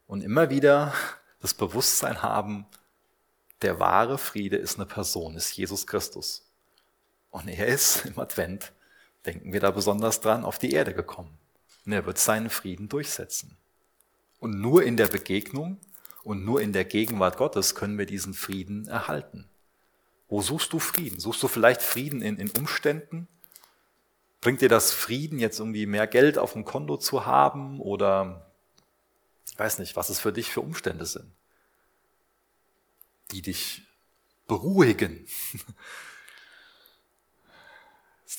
Und 0.06 0.22
immer 0.22 0.50
wieder 0.50 0.94
das 1.40 1.54
Bewusstsein 1.54 2.22
haben, 2.22 2.66
der 3.62 3.80
wahre 3.80 4.18
Friede 4.18 4.56
ist 4.56 4.76
eine 4.76 4.86
Person, 4.86 5.36
ist 5.36 5.56
Jesus 5.56 5.86
Christus. 5.86 6.46
Und 7.30 7.48
er 7.48 7.66
ist 7.66 8.06
im 8.06 8.18
Advent, 8.18 8.72
denken 9.26 9.52
wir 9.52 9.60
da 9.60 9.70
besonders 9.70 10.20
dran, 10.20 10.44
auf 10.44 10.58
die 10.58 10.72
Erde 10.72 10.94
gekommen. 10.94 11.38
Und 11.84 11.92
er 11.92 12.06
wird 12.06 12.18
seinen 12.18 12.50
Frieden 12.50 12.88
durchsetzen. 12.88 13.56
Und 14.40 14.60
nur 14.60 14.82
in 14.82 14.96
der 14.96 15.08
Begegnung 15.08 15.78
und 16.22 16.44
nur 16.44 16.60
in 16.60 16.72
der 16.72 16.84
Gegenwart 16.84 17.36
Gottes 17.36 17.74
können 17.74 17.98
wir 17.98 18.06
diesen 18.06 18.34
Frieden 18.34 18.86
erhalten. 18.86 19.48
Wo 20.28 20.42
suchst 20.42 20.72
du 20.72 20.78
Frieden? 20.78 21.18
Suchst 21.18 21.42
du 21.42 21.48
vielleicht 21.48 21.82
Frieden 21.82 22.20
in, 22.20 22.36
in 22.36 22.50
Umständen? 22.50 23.26
Bringt 24.40 24.60
dir 24.60 24.68
das 24.68 24.92
Frieden, 24.92 25.38
jetzt 25.38 25.58
irgendwie 25.58 25.86
mehr 25.86 26.06
Geld 26.06 26.38
auf 26.38 26.52
dem 26.52 26.64
Konto 26.64 26.98
zu 26.98 27.26
haben? 27.26 27.80
Oder 27.80 28.46
ich 29.50 29.58
weiß 29.58 29.78
nicht, 29.78 29.96
was 29.96 30.10
es 30.10 30.20
für 30.20 30.32
dich 30.32 30.50
für 30.50 30.60
Umstände 30.60 31.06
sind, 31.06 31.32
die 33.32 33.42
dich 33.42 33.82
beruhigen, 34.46 35.26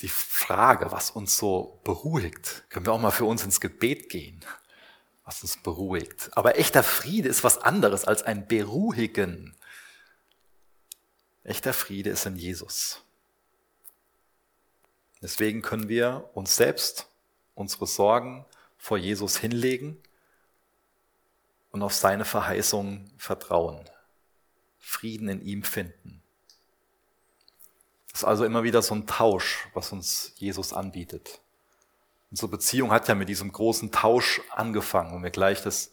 ist 0.00 0.02
die 0.02 0.08
Frage, 0.08 0.92
was 0.92 1.10
uns 1.10 1.36
so 1.36 1.78
beruhigt. 1.84 2.64
Können 2.70 2.86
wir 2.86 2.92
auch 2.92 3.00
mal 3.00 3.10
für 3.10 3.26
uns 3.26 3.44
ins 3.44 3.60
Gebet 3.60 4.08
gehen, 4.08 4.40
was 5.24 5.42
uns 5.42 5.58
beruhigt. 5.58 6.30
Aber 6.32 6.58
echter 6.58 6.82
Friede 6.82 7.28
ist 7.28 7.44
was 7.44 7.58
anderes 7.58 8.06
als 8.06 8.22
ein 8.22 8.48
Beruhigen. 8.48 9.54
Echter 11.44 11.74
Friede 11.74 12.08
ist 12.08 12.24
in 12.24 12.36
Jesus. 12.36 13.02
Deswegen 15.20 15.60
können 15.60 15.90
wir 15.90 16.30
uns 16.32 16.56
selbst, 16.56 17.06
unsere 17.54 17.86
Sorgen 17.86 18.46
vor 18.78 18.96
Jesus 18.96 19.36
hinlegen 19.36 20.02
und 21.72 21.82
auf 21.82 21.92
seine 21.92 22.24
Verheißung 22.24 23.10
vertrauen, 23.18 23.84
Frieden 24.78 25.28
in 25.28 25.42
ihm 25.42 25.62
finden. 25.62 26.19
Das 28.12 28.22
ist 28.22 28.24
also 28.24 28.44
immer 28.44 28.62
wieder 28.62 28.82
so 28.82 28.94
ein 28.94 29.06
Tausch, 29.06 29.68
was 29.74 29.92
uns 29.92 30.32
Jesus 30.36 30.72
anbietet. 30.72 31.40
Unsere 32.30 32.48
Beziehung 32.48 32.92
hat 32.92 33.08
ja 33.08 33.14
mit 33.14 33.28
diesem 33.28 33.52
großen 33.52 33.90
Tausch 33.90 34.40
angefangen. 34.50 35.14
Und 35.14 35.22
wir 35.22 35.30
gleich 35.30 35.62
das 35.62 35.90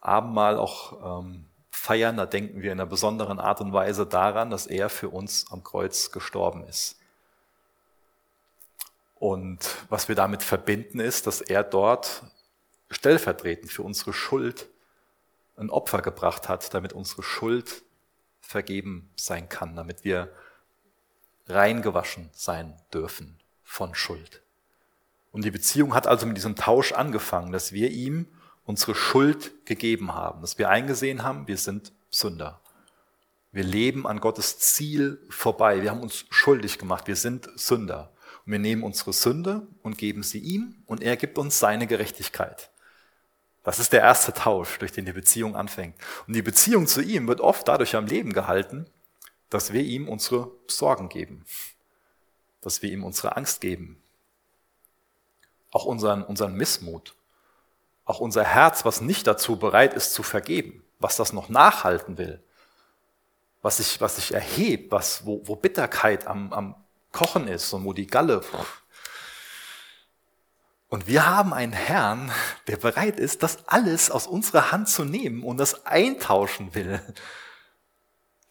Abendmahl 0.00 0.58
auch 0.58 1.20
ähm, 1.20 1.46
feiern, 1.70 2.16
da 2.16 2.26
denken 2.26 2.62
wir 2.62 2.72
in 2.72 2.80
einer 2.80 2.88
besonderen 2.88 3.38
Art 3.38 3.60
und 3.60 3.72
Weise 3.72 4.06
daran, 4.06 4.50
dass 4.50 4.66
er 4.66 4.88
für 4.88 5.08
uns 5.08 5.50
am 5.50 5.62
Kreuz 5.62 6.10
gestorben 6.10 6.64
ist. 6.64 6.98
Und 9.16 9.76
was 9.88 10.08
wir 10.08 10.14
damit 10.14 10.42
verbinden 10.42 11.00
ist, 11.00 11.26
dass 11.26 11.40
er 11.40 11.62
dort 11.62 12.22
stellvertretend 12.90 13.70
für 13.70 13.82
unsere 13.82 14.12
Schuld 14.12 14.68
ein 15.56 15.70
Opfer 15.70 16.02
gebracht 16.02 16.48
hat, 16.48 16.74
damit 16.74 16.92
unsere 16.92 17.22
Schuld 17.22 17.82
vergeben 18.40 19.10
sein 19.16 19.48
kann, 19.48 19.76
damit 19.76 20.04
wir 20.04 20.30
reingewaschen 21.46 22.30
sein 22.32 22.74
dürfen 22.92 23.38
von 23.62 23.94
Schuld. 23.94 24.42
Und 25.32 25.44
die 25.44 25.50
Beziehung 25.50 25.94
hat 25.94 26.06
also 26.06 26.26
mit 26.26 26.36
diesem 26.36 26.56
Tausch 26.56 26.92
angefangen, 26.92 27.52
dass 27.52 27.72
wir 27.72 27.90
ihm 27.90 28.28
unsere 28.64 28.94
Schuld 28.94 29.66
gegeben 29.66 30.14
haben, 30.14 30.40
dass 30.40 30.58
wir 30.58 30.70
eingesehen 30.70 31.22
haben, 31.22 31.48
wir 31.48 31.58
sind 31.58 31.92
Sünder. 32.10 32.60
Wir 33.54 33.64
leben 33.64 34.06
an 34.06 34.20
Gottes 34.20 34.58
Ziel 34.58 35.20
vorbei. 35.30 35.82
Wir 35.82 35.90
haben 35.90 36.00
uns 36.00 36.24
schuldig 36.30 36.78
gemacht. 36.78 37.06
Wir 37.06 37.14
sind 37.14 37.48
Sünder. 37.54 38.10
Und 38.44 38.52
wir 38.52 38.58
nehmen 38.58 38.82
unsere 38.82 39.12
Sünde 39.12 39.66
und 39.82 39.96
geben 39.96 40.22
sie 40.22 40.40
ihm 40.40 40.82
und 40.86 41.02
er 41.02 41.16
gibt 41.16 41.38
uns 41.38 41.58
seine 41.60 41.86
Gerechtigkeit. 41.86 42.70
Das 43.62 43.78
ist 43.78 43.92
der 43.92 44.00
erste 44.00 44.32
Tausch, 44.32 44.78
durch 44.78 44.92
den 44.92 45.06
die 45.06 45.12
Beziehung 45.12 45.56
anfängt. 45.56 45.94
Und 46.26 46.34
die 46.34 46.42
Beziehung 46.42 46.86
zu 46.86 47.00
ihm 47.00 47.28
wird 47.28 47.40
oft 47.40 47.66
dadurch 47.66 47.96
am 47.96 48.06
Leben 48.06 48.32
gehalten, 48.32 48.86
dass 49.54 49.72
wir 49.72 49.82
ihm 49.82 50.08
unsere 50.08 50.50
Sorgen 50.66 51.08
geben, 51.08 51.44
dass 52.60 52.82
wir 52.82 52.90
ihm 52.90 53.04
unsere 53.04 53.36
Angst 53.36 53.60
geben, 53.60 54.02
auch 55.70 55.84
unseren, 55.84 56.24
unseren 56.24 56.56
Missmut, 56.56 57.14
auch 58.04 58.18
unser 58.18 58.42
Herz, 58.42 58.84
was 58.84 59.00
nicht 59.00 59.28
dazu 59.28 59.56
bereit 59.56 59.94
ist 59.94 60.12
zu 60.12 60.24
vergeben, 60.24 60.82
was 60.98 61.14
das 61.14 61.32
noch 61.32 61.48
nachhalten 61.48 62.18
will, 62.18 62.42
was 63.62 63.76
sich, 63.76 64.00
was 64.00 64.16
sich 64.16 64.34
erhebt, 64.34 64.90
was, 64.90 65.24
wo, 65.24 65.40
wo 65.44 65.54
Bitterkeit 65.54 66.26
am, 66.26 66.52
am 66.52 66.74
Kochen 67.12 67.46
ist 67.46 67.72
und 67.72 67.84
wo 67.84 67.92
die 67.92 68.08
Galle. 68.08 68.40
Und 70.88 71.06
wir 71.06 71.26
haben 71.26 71.54
einen 71.54 71.72
Herrn, 71.72 72.32
der 72.66 72.76
bereit 72.76 73.20
ist, 73.20 73.44
das 73.44 73.68
alles 73.68 74.10
aus 74.10 74.26
unserer 74.26 74.72
Hand 74.72 74.88
zu 74.88 75.04
nehmen 75.04 75.44
und 75.44 75.58
das 75.58 75.86
eintauschen 75.86 76.74
will 76.74 77.00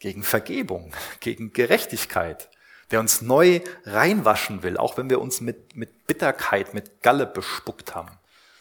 gegen 0.04 0.22
Vergebung, 0.22 0.92
gegen 1.20 1.54
Gerechtigkeit, 1.54 2.50
der 2.90 3.00
uns 3.00 3.22
neu 3.22 3.62
reinwaschen 3.86 4.62
will, 4.62 4.76
auch 4.76 4.98
wenn 4.98 5.08
wir 5.08 5.18
uns 5.18 5.40
mit, 5.40 5.74
mit 5.76 6.06
Bitterkeit, 6.06 6.74
mit 6.74 7.00
Galle 7.02 7.24
bespuckt 7.24 7.94
haben. 7.94 8.10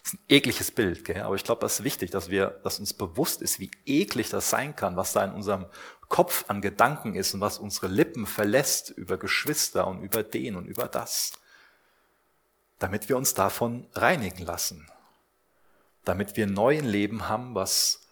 Das 0.01 0.13
ist 0.13 0.19
ein 0.19 0.23
ekliges 0.29 0.71
Bild, 0.71 1.03
gell? 1.03 1.21
aber 1.21 1.35
ich 1.35 1.43
glaube, 1.43 1.59
das 1.59 1.79
ist 1.79 1.83
wichtig, 1.83 2.11
dass 2.11 2.29
wir, 2.29 2.61
dass 2.63 2.79
uns 2.79 2.93
bewusst 2.93 3.41
ist, 3.41 3.59
wie 3.59 3.69
eklig 3.85 4.29
das 4.29 4.49
sein 4.49 4.73
kann, 4.73 4.95
was 4.95 5.11
da 5.11 5.25
in 5.25 5.33
unserem 5.33 5.65
Kopf 6.07 6.45
an 6.47 6.61
Gedanken 6.61 7.13
ist 7.13 7.33
und 7.33 7.41
was 7.41 7.57
unsere 7.57 7.87
Lippen 7.87 8.25
verlässt 8.25 8.91
über 8.91 9.17
Geschwister 9.17 9.85
und 9.85 10.01
über 10.01 10.23
den 10.23 10.55
und 10.55 10.65
über 10.65 10.87
das, 10.87 11.33
damit 12.79 13.09
wir 13.09 13.17
uns 13.17 13.33
davon 13.33 13.85
reinigen 13.95 14.45
lassen, 14.45 14.89
damit 16.05 16.37
wir 16.37 16.47
neu 16.47 16.77
ein 16.77 16.85
Leben 16.85 17.27
haben, 17.27 17.53
was 17.53 18.02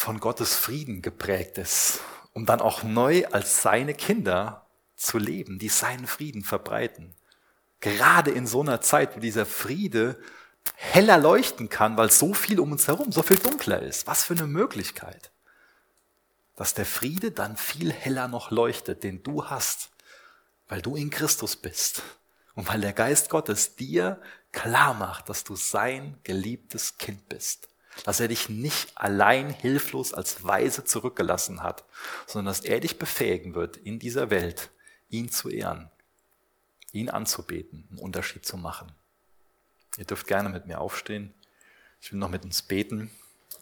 von 0.00 0.18
Gottes 0.18 0.56
Frieden 0.56 1.02
geprägt 1.02 1.58
ist, 1.58 2.00
um 2.32 2.46
dann 2.46 2.60
auch 2.60 2.82
neu 2.82 3.26
als 3.32 3.62
seine 3.62 3.94
Kinder 3.94 4.66
zu 4.96 5.18
leben, 5.18 5.58
die 5.58 5.68
seinen 5.68 6.06
Frieden 6.06 6.42
verbreiten. 6.42 7.14
Gerade 7.80 8.30
in 8.30 8.46
so 8.46 8.62
einer 8.62 8.80
Zeit, 8.80 9.14
wo 9.16 9.20
dieser 9.20 9.46
Friede 9.46 10.18
heller 10.74 11.18
leuchten 11.18 11.68
kann, 11.68 11.96
weil 11.96 12.10
so 12.10 12.34
viel 12.34 12.60
um 12.60 12.72
uns 12.72 12.88
herum, 12.88 13.12
so 13.12 13.22
viel 13.22 13.38
dunkler 13.38 13.82
ist. 13.82 14.06
Was 14.06 14.24
für 14.24 14.34
eine 14.34 14.46
Möglichkeit. 14.46 15.30
Dass 16.56 16.74
der 16.74 16.86
Friede 16.86 17.30
dann 17.30 17.56
viel 17.56 17.92
heller 17.92 18.28
noch 18.28 18.50
leuchtet, 18.50 19.04
den 19.04 19.22
du 19.22 19.46
hast, 19.46 19.90
weil 20.68 20.82
du 20.82 20.96
in 20.96 21.10
Christus 21.10 21.56
bist 21.56 22.02
und 22.54 22.68
weil 22.68 22.80
der 22.80 22.92
Geist 22.92 23.30
Gottes 23.30 23.76
dir 23.76 24.20
klar 24.52 24.94
macht, 24.94 25.28
dass 25.28 25.44
du 25.44 25.56
sein 25.56 26.18
geliebtes 26.22 26.98
Kind 26.98 27.28
bist 27.28 27.69
dass 28.04 28.20
er 28.20 28.28
dich 28.28 28.48
nicht 28.48 28.96
allein 28.96 29.50
hilflos 29.50 30.12
als 30.14 30.44
Weise 30.44 30.84
zurückgelassen 30.84 31.62
hat, 31.62 31.84
sondern 32.26 32.52
dass 32.52 32.64
er 32.64 32.80
dich 32.80 32.98
befähigen 32.98 33.54
wird, 33.54 33.76
in 33.76 33.98
dieser 33.98 34.30
Welt 34.30 34.70
ihn 35.08 35.30
zu 35.30 35.48
ehren. 35.48 35.90
ihn 36.92 37.08
anzubeten, 37.08 37.86
einen 37.88 38.00
Unterschied 38.00 38.44
zu 38.44 38.56
machen. 38.56 38.90
Ihr 39.96 40.04
dürft 40.04 40.26
gerne 40.26 40.48
mit 40.48 40.66
mir 40.66 40.80
aufstehen. 40.80 41.32
Ich 42.00 42.10
will 42.10 42.18
noch 42.18 42.30
mit 42.30 42.44
uns 42.44 42.62
beten, 42.62 43.12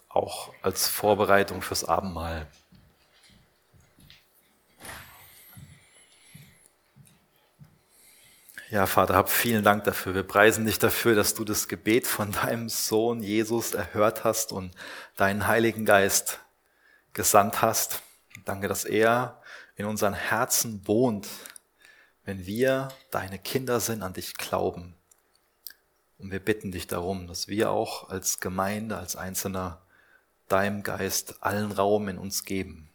auch 0.09 0.55
als 0.63 0.89
Vorbereitung 0.89 1.61
fürs 1.61 1.85
Abendmahl. 1.85 2.47
Ja, 8.71 8.87
Vater, 8.87 9.15
hab 9.15 9.31
vielen 9.31 9.65
Dank 9.65 9.85
dafür. 9.85 10.15
Wir 10.15 10.25
preisen 10.25 10.67
dich 10.67 10.79
dafür, 10.79 11.15
dass 11.15 11.33
du 11.33 11.43
das 11.43 11.69
Gebet 11.69 12.07
von 12.07 12.33
deinem 12.33 12.69
Sohn 12.69 13.23
Jesus 13.23 13.73
erhört 13.73 14.25
hast 14.25 14.53
und 14.53 14.75
deinen 15.17 15.47
Heiligen 15.47 15.87
Geist 15.87 16.41
gesandt 17.15 17.63
hast. 17.63 18.03
Danke, 18.45 18.69
dass 18.69 18.85
er 18.85 19.41
in 19.77 19.87
unseren 19.87 20.13
Herzen 20.13 20.87
wohnt, 20.87 21.29
wenn 22.27 22.45
wir 22.45 22.89
deine 23.11 23.39
Kinder 23.39 23.81
sind, 23.81 24.03
an 24.03 24.13
dich 24.13 24.35
glauben. 24.35 24.95
Und 26.19 26.31
wir 26.31 26.41
bitten 26.41 26.71
dich 26.71 26.87
darum, 26.87 27.27
dass 27.27 27.49
wir 27.49 27.71
auch 27.71 28.11
als 28.11 28.39
Gemeinde, 28.39 28.99
als 28.99 29.17
Einzelner 29.17 29.81
deinem 30.47 30.83
Geist 30.83 31.43
allen 31.43 31.73
Raum 31.73 32.09
in 32.09 32.19
uns 32.19 32.45
geben. 32.45 32.91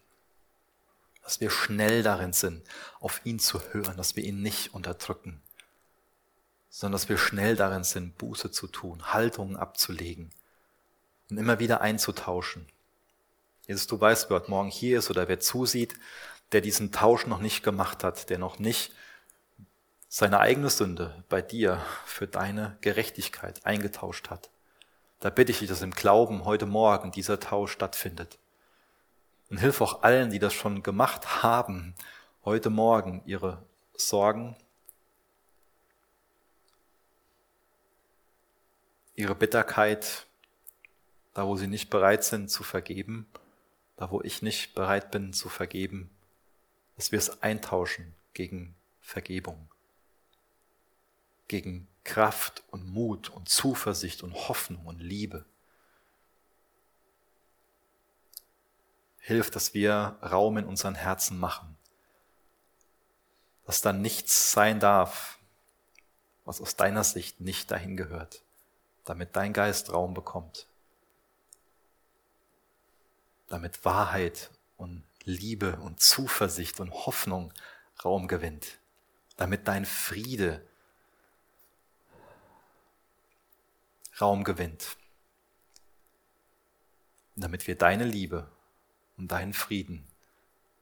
Dass 1.24 1.40
wir 1.40 1.50
schnell 1.50 2.04
darin 2.04 2.32
sind, 2.32 2.62
auf 3.00 3.22
ihn 3.24 3.40
zu 3.40 3.60
hören, 3.72 3.96
dass 3.96 4.14
wir 4.14 4.22
ihn 4.22 4.40
nicht 4.40 4.72
unterdrücken, 4.72 5.40
sondern 6.74 6.94
dass 6.94 7.08
wir 7.08 7.18
schnell 7.18 7.54
darin 7.54 7.84
sind, 7.84 8.18
Buße 8.18 8.50
zu 8.50 8.66
tun, 8.66 9.12
Haltungen 9.12 9.56
abzulegen 9.56 10.30
und 11.30 11.38
immer 11.38 11.60
wieder 11.60 11.82
einzutauschen. 11.82 12.66
Jesus, 13.68 13.86
du 13.86 14.00
weißt, 14.00 14.28
wer 14.28 14.40
heute 14.40 14.50
Morgen 14.50 14.70
hier 14.70 14.98
ist 14.98 15.08
oder 15.08 15.28
wer 15.28 15.38
zusieht, 15.38 15.94
der 16.50 16.62
diesen 16.62 16.90
Tausch 16.90 17.28
noch 17.28 17.38
nicht 17.38 17.62
gemacht 17.62 18.02
hat, 18.02 18.28
der 18.28 18.38
noch 18.38 18.58
nicht 18.58 18.92
seine 20.08 20.40
eigene 20.40 20.68
Sünde 20.68 21.22
bei 21.28 21.40
dir 21.40 21.80
für 22.06 22.26
deine 22.26 22.76
Gerechtigkeit 22.80 23.64
eingetauscht 23.64 24.28
hat. 24.28 24.50
Da 25.20 25.30
bitte 25.30 25.52
ich 25.52 25.60
dich, 25.60 25.68
dass 25.68 25.80
im 25.80 25.92
Glauben 25.92 26.44
heute 26.44 26.66
Morgen 26.66 27.12
dieser 27.12 27.38
Tausch 27.38 27.70
stattfindet. 27.70 28.36
Und 29.48 29.58
hilf 29.58 29.80
auch 29.80 30.02
allen, 30.02 30.30
die 30.30 30.40
das 30.40 30.54
schon 30.54 30.82
gemacht 30.82 31.44
haben, 31.44 31.94
heute 32.44 32.68
Morgen 32.68 33.22
ihre 33.26 33.62
Sorgen, 33.96 34.56
ihre 39.14 39.34
Bitterkeit, 39.34 40.26
da 41.34 41.46
wo 41.46 41.56
sie 41.56 41.66
nicht 41.66 41.90
bereit 41.90 42.24
sind 42.24 42.50
zu 42.50 42.62
vergeben, 42.62 43.26
da 43.96 44.10
wo 44.10 44.20
ich 44.22 44.42
nicht 44.42 44.74
bereit 44.74 45.10
bin 45.10 45.32
zu 45.32 45.48
vergeben, 45.48 46.10
dass 46.96 47.12
wir 47.12 47.18
es 47.18 47.42
eintauschen 47.42 48.14
gegen 48.32 48.74
Vergebung 49.00 49.68
gegen 51.48 51.88
Kraft 52.04 52.62
und 52.70 52.86
Mut 52.92 53.30
und 53.30 53.48
Zuversicht 53.48 54.22
und 54.22 54.34
Hoffnung 54.34 54.86
und 54.86 55.00
Liebe. 55.00 55.44
Hilf, 59.18 59.50
dass 59.50 59.72
wir 59.72 60.18
Raum 60.22 60.58
in 60.58 60.66
unseren 60.66 60.94
Herzen 60.94 61.38
machen, 61.38 61.76
dass 63.64 63.80
da 63.80 63.92
nichts 63.92 64.52
sein 64.52 64.80
darf, 64.80 65.38
was 66.44 66.60
aus 66.60 66.76
deiner 66.76 67.04
Sicht 67.04 67.40
nicht 67.40 67.70
dahin 67.70 67.96
gehört, 67.96 68.42
damit 69.04 69.36
dein 69.36 69.52
Geist 69.52 69.92
Raum 69.92 70.14
bekommt, 70.14 70.66
damit 73.48 73.84
Wahrheit 73.84 74.50
und 74.76 75.04
Liebe 75.24 75.76
und 75.76 76.00
Zuversicht 76.00 76.80
und 76.80 76.92
Hoffnung 76.92 77.52
Raum 78.04 78.28
gewinnt, 78.28 78.78
damit 79.36 79.68
dein 79.68 79.84
Friede 79.84 80.64
Raum 84.20 84.44
gewinnt. 84.44 84.96
Damit 87.36 87.66
wir 87.66 87.76
deine 87.76 88.04
Liebe 88.04 88.48
und 89.16 89.32
deinen 89.32 89.52
Frieden 89.52 90.06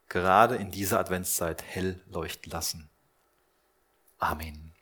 gerade 0.07 0.55
in 0.55 0.69
dieser 0.69 0.99
Adventszeit 0.99 1.63
hell 1.63 1.99
leuchten 2.07 2.51
lassen. 2.51 2.89
Amen. 4.19 4.72